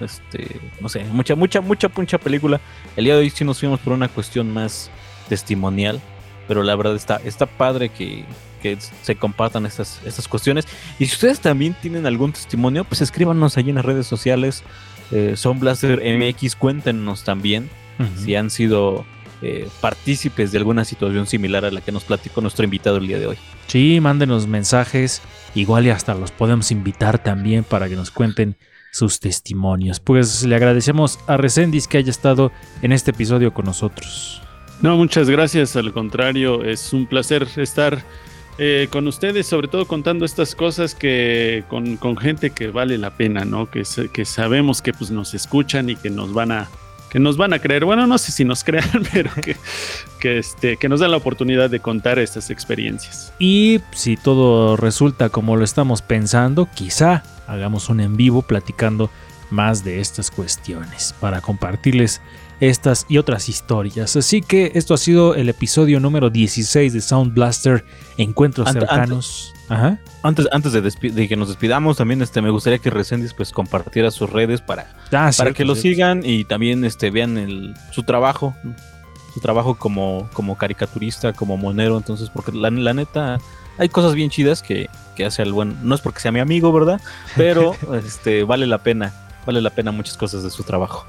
este, 0.00 0.58
no 0.80 0.88
sé, 0.88 1.04
mucha, 1.04 1.34
mucha, 1.34 1.60
mucha, 1.60 1.88
mucha 1.94 2.18
película. 2.18 2.60
El 2.96 3.04
día 3.04 3.14
de 3.14 3.20
hoy 3.20 3.30
sí 3.30 3.44
nos 3.44 3.60
fuimos 3.60 3.78
por 3.80 3.92
una 3.92 4.08
cuestión 4.08 4.52
más 4.52 4.90
testimonial, 5.28 6.00
pero 6.48 6.62
la 6.62 6.74
verdad 6.76 6.96
está, 6.96 7.20
está 7.24 7.46
padre 7.46 7.90
que, 7.90 8.24
que 8.62 8.78
se 9.02 9.16
compartan 9.16 9.66
estas, 9.66 10.00
estas 10.04 10.26
cuestiones. 10.28 10.66
Y 10.98 11.06
si 11.06 11.12
ustedes 11.14 11.40
también 11.40 11.74
tienen 11.80 12.06
algún 12.06 12.32
testimonio, 12.32 12.84
pues 12.84 13.00
escríbanos 13.02 13.56
ahí 13.56 13.68
en 13.68 13.76
las 13.76 13.84
redes 13.84 14.06
sociales. 14.06 14.64
Eh, 15.12 15.34
Son 15.36 15.60
Blaster 15.60 16.00
MX, 16.00 16.56
cuéntenos 16.56 17.24
también 17.24 17.70
si 18.16 18.34
han 18.34 18.50
sido 18.50 19.06
eh, 19.42 19.68
partícipes 19.80 20.52
de 20.52 20.58
alguna 20.58 20.84
situación 20.84 21.26
similar 21.26 21.64
a 21.64 21.70
la 21.70 21.80
que 21.80 21.92
nos 21.92 22.04
platicó 22.04 22.40
nuestro 22.40 22.64
invitado 22.64 22.98
el 22.98 23.06
día 23.06 23.18
de 23.18 23.26
hoy. 23.26 23.38
Sí, 23.66 24.00
mándenos 24.00 24.46
mensajes. 24.46 25.22
Igual 25.54 25.86
y 25.86 25.90
hasta 25.90 26.14
los 26.14 26.30
podemos 26.30 26.70
invitar 26.70 27.22
también 27.22 27.64
para 27.64 27.88
que 27.88 27.96
nos 27.96 28.10
cuenten 28.10 28.56
sus 28.92 29.20
testimonios. 29.20 30.00
Pues 30.00 30.44
le 30.44 30.56
agradecemos 30.56 31.18
a 31.26 31.36
Resendis 31.36 31.88
que 31.88 31.98
haya 31.98 32.10
estado 32.10 32.52
en 32.82 32.92
este 32.92 33.10
episodio 33.10 33.52
con 33.52 33.66
nosotros. 33.66 34.42
No, 34.80 34.96
muchas 34.96 35.28
gracias. 35.30 35.76
Al 35.76 35.92
contrario, 35.92 36.64
es 36.64 36.92
un 36.92 37.06
placer 37.06 37.46
estar 37.56 38.04
eh, 38.58 38.88
con 38.90 39.06
ustedes, 39.06 39.46
sobre 39.46 39.68
todo 39.68 39.86
contando 39.86 40.24
estas 40.24 40.54
cosas 40.54 40.94
que 40.94 41.64
con, 41.68 42.16
gente 42.16 42.50
que 42.50 42.68
vale 42.68 42.98
la 42.98 43.10
pena, 43.10 43.44
¿no? 43.44 43.70
Que 43.70 43.84
sabemos 44.24 44.82
que 44.82 44.92
pues, 44.92 45.10
nos 45.10 45.34
escuchan 45.34 45.90
y 45.90 45.96
que 45.96 46.10
nos 46.10 46.32
van 46.32 46.52
a 46.52 46.68
que 47.10 47.20
nos 47.20 47.36
van 47.36 47.52
a 47.52 47.60
creer. 47.60 47.84
Bueno, 47.84 48.06
no 48.06 48.18
sé 48.18 48.32
si 48.32 48.44
nos 48.44 48.64
crean, 48.64 49.06
pero 49.12 49.30
que, 49.34 49.56
que, 50.20 50.38
este, 50.38 50.76
que 50.76 50.88
nos 50.88 51.00
dan 51.00 51.12
la 51.12 51.16
oportunidad 51.16 51.70
de 51.70 51.80
contar 51.80 52.18
estas 52.18 52.50
experiencias. 52.50 53.32
Y 53.38 53.80
si 53.92 54.16
todo 54.16 54.76
resulta 54.76 55.28
como 55.28 55.56
lo 55.56 55.64
estamos 55.64 56.02
pensando, 56.02 56.68
quizá 56.74 57.22
hagamos 57.46 57.88
un 57.88 58.00
en 58.00 58.16
vivo 58.16 58.42
platicando 58.42 59.10
más 59.50 59.84
de 59.84 60.00
estas 60.00 60.30
cuestiones 60.30 61.14
para 61.20 61.40
compartirles 61.40 62.20
estas 62.60 63.06
y 63.08 63.18
otras 63.18 63.48
historias. 63.48 64.16
Así 64.16 64.40
que 64.40 64.72
esto 64.74 64.94
ha 64.94 64.98
sido 64.98 65.34
el 65.34 65.48
episodio 65.48 66.00
número 66.00 66.30
16 66.30 66.92
de 66.92 67.00
Sound 67.00 67.34
Blaster 67.34 67.84
Encuentros 68.16 68.70
cercanos. 68.72 69.52
Ajá. 69.68 69.98
Antes, 70.22 70.48
antes 70.52 70.72
de, 70.72 71.28
que 71.28 71.36
nos 71.36 71.48
despidamos, 71.48 71.96
también 71.96 72.22
este, 72.22 72.40
me 72.40 72.50
gustaría 72.50 72.78
que 72.78 72.90
Resendiz 72.90 73.34
pues 73.34 73.52
compartiera 73.52 74.10
sus 74.10 74.30
redes 74.30 74.60
para, 74.60 74.94
Ah, 75.12 75.30
para 75.36 75.52
que 75.52 75.64
lo 75.64 75.74
cierto. 75.74 75.96
sigan 75.96 76.22
y 76.24 76.44
también 76.44 76.84
este, 76.84 77.10
vean 77.10 77.36
el, 77.36 77.74
su 77.90 78.02
trabajo, 78.04 78.54
su 79.34 79.40
trabajo 79.40 79.74
como, 79.76 80.28
como 80.32 80.56
caricaturista, 80.56 81.32
como 81.32 81.56
monero. 81.56 81.96
Entonces, 81.96 82.30
porque 82.30 82.52
la, 82.52 82.70
la 82.70 82.94
neta, 82.94 83.38
hay 83.78 83.88
cosas 83.88 84.14
bien 84.14 84.30
chidas 84.30 84.62
que, 84.62 84.88
que 85.16 85.26
hace 85.26 85.42
el 85.42 85.52
buen. 85.52 85.76
No 85.82 85.94
es 85.94 86.00
porque 86.00 86.20
sea 86.20 86.32
mi 86.32 86.40
amigo, 86.40 86.72
¿verdad? 86.72 87.00
Pero 87.36 87.74
este, 88.06 88.44
vale 88.44 88.66
la 88.66 88.78
pena, 88.78 89.12
vale 89.44 89.60
la 89.60 89.70
pena 89.70 89.90
muchas 89.90 90.16
cosas 90.16 90.42
de 90.44 90.50
su 90.50 90.62
trabajo. 90.62 91.04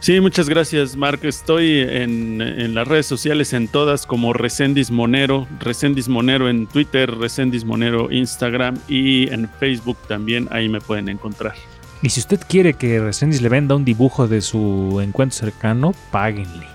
Sí, 0.00 0.20
muchas 0.20 0.48
gracias, 0.48 0.96
Mark. 0.96 1.20
Estoy 1.24 1.80
en, 1.80 2.40
en 2.40 2.74
las 2.74 2.86
redes 2.86 3.06
sociales, 3.06 3.52
en 3.52 3.66
todas, 3.66 4.06
como 4.06 4.32
Resendis 4.32 4.90
Monero, 4.92 5.48
Resendis 5.58 6.08
Monero 6.08 6.48
en 6.48 6.66
Twitter, 6.68 7.10
Resendis 7.10 7.64
Monero 7.64 8.10
Instagram 8.12 8.78
y 8.88 9.28
en 9.32 9.48
Facebook 9.58 9.98
también, 10.06 10.48
ahí 10.52 10.68
me 10.68 10.80
pueden 10.80 11.08
encontrar. 11.08 11.54
Y 12.00 12.10
si 12.10 12.20
usted 12.20 12.40
quiere 12.48 12.74
que 12.74 13.00
Resendis 13.00 13.42
le 13.42 13.48
venda 13.48 13.74
un 13.74 13.84
dibujo 13.84 14.28
de 14.28 14.40
su 14.40 15.00
encuentro 15.02 15.36
cercano, 15.36 15.92
páguenle. 16.12 16.66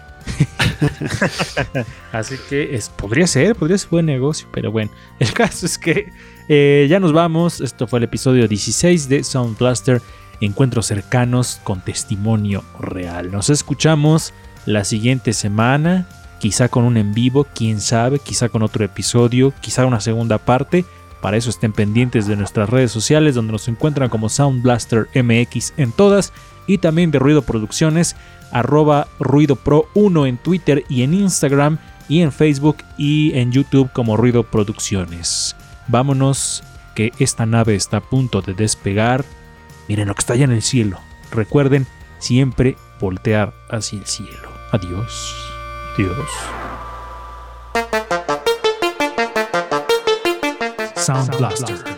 Así 2.11 2.35
que 2.49 2.75
es, 2.75 2.89
podría 2.89 3.25
ser, 3.25 3.55
podría 3.55 3.77
ser 3.77 3.89
buen 3.89 4.05
negocio, 4.05 4.47
pero 4.51 4.71
bueno, 4.71 4.91
el 5.19 5.31
caso 5.31 5.65
es 5.65 5.77
que 5.77 6.11
eh, 6.49 6.87
ya 6.89 6.99
nos 6.99 7.13
vamos. 7.13 7.61
Esto 7.61 7.87
fue 7.87 7.99
el 7.99 8.03
episodio 8.03 8.47
16 8.47 9.07
de 9.07 9.23
Sound 9.23 9.57
Blaster, 9.57 10.01
encuentros 10.43 10.87
cercanos 10.87 11.59
con 11.63 11.81
testimonio 11.81 12.63
real. 12.79 13.31
Nos 13.31 13.49
escuchamos 13.49 14.33
la 14.65 14.83
siguiente 14.83 15.33
semana, 15.33 16.07
quizá 16.39 16.67
con 16.69 16.83
un 16.83 16.97
en 16.97 17.13
vivo, 17.13 17.47
quién 17.55 17.79
sabe, 17.79 18.19
quizá 18.19 18.49
con 18.49 18.63
otro 18.63 18.83
episodio, 18.83 19.53
quizá 19.61 19.85
una 19.85 19.99
segunda 19.99 20.37
parte. 20.37 20.85
Para 21.21 21.37
eso 21.37 21.49
estén 21.49 21.71
pendientes 21.71 22.27
de 22.27 22.35
nuestras 22.35 22.69
redes 22.69 22.91
sociales 22.91 23.35
donde 23.35 23.53
nos 23.53 23.67
encuentran 23.67 24.09
como 24.09 24.27
Sound 24.29 24.61
Blaster 24.61 25.07
MX 25.15 25.73
en 25.77 25.91
todas 25.91 26.33
y 26.67 26.77
también 26.79 27.11
de 27.11 27.19
Ruido 27.19 27.41
Producciones, 27.41 28.15
arroba 28.51 29.07
Ruido 29.19 29.55
Pro 29.55 29.87
1 29.93 30.25
en 30.25 30.37
Twitter 30.37 30.83
y 30.89 31.03
en 31.03 31.13
Instagram 31.13 31.77
y 32.09 32.21
en 32.21 32.31
Facebook 32.31 32.77
y 32.97 33.33
en 33.37 33.51
YouTube 33.51 33.89
como 33.93 34.17
Ruido 34.17 34.43
Producciones. 34.43 35.55
Vámonos 35.87 36.63
que 36.95 37.11
esta 37.19 37.45
nave 37.45 37.75
está 37.75 37.97
a 37.97 38.01
punto 38.01 38.41
de 38.41 38.53
despegar. 38.53 39.25
Miren 39.87 40.07
lo 40.07 40.15
que 40.15 40.19
está 40.19 40.33
allá 40.33 40.45
en 40.45 40.51
el 40.51 40.61
cielo. 40.61 40.99
Recuerden 41.31 41.87
siempre 42.19 42.77
voltear 42.99 43.53
hacia 43.69 43.99
el 43.99 44.05
cielo. 44.05 44.49
Adiós. 44.71 45.35
Adiós. 45.95 46.29
Sound 50.95 51.37
Blaster. 51.37 51.92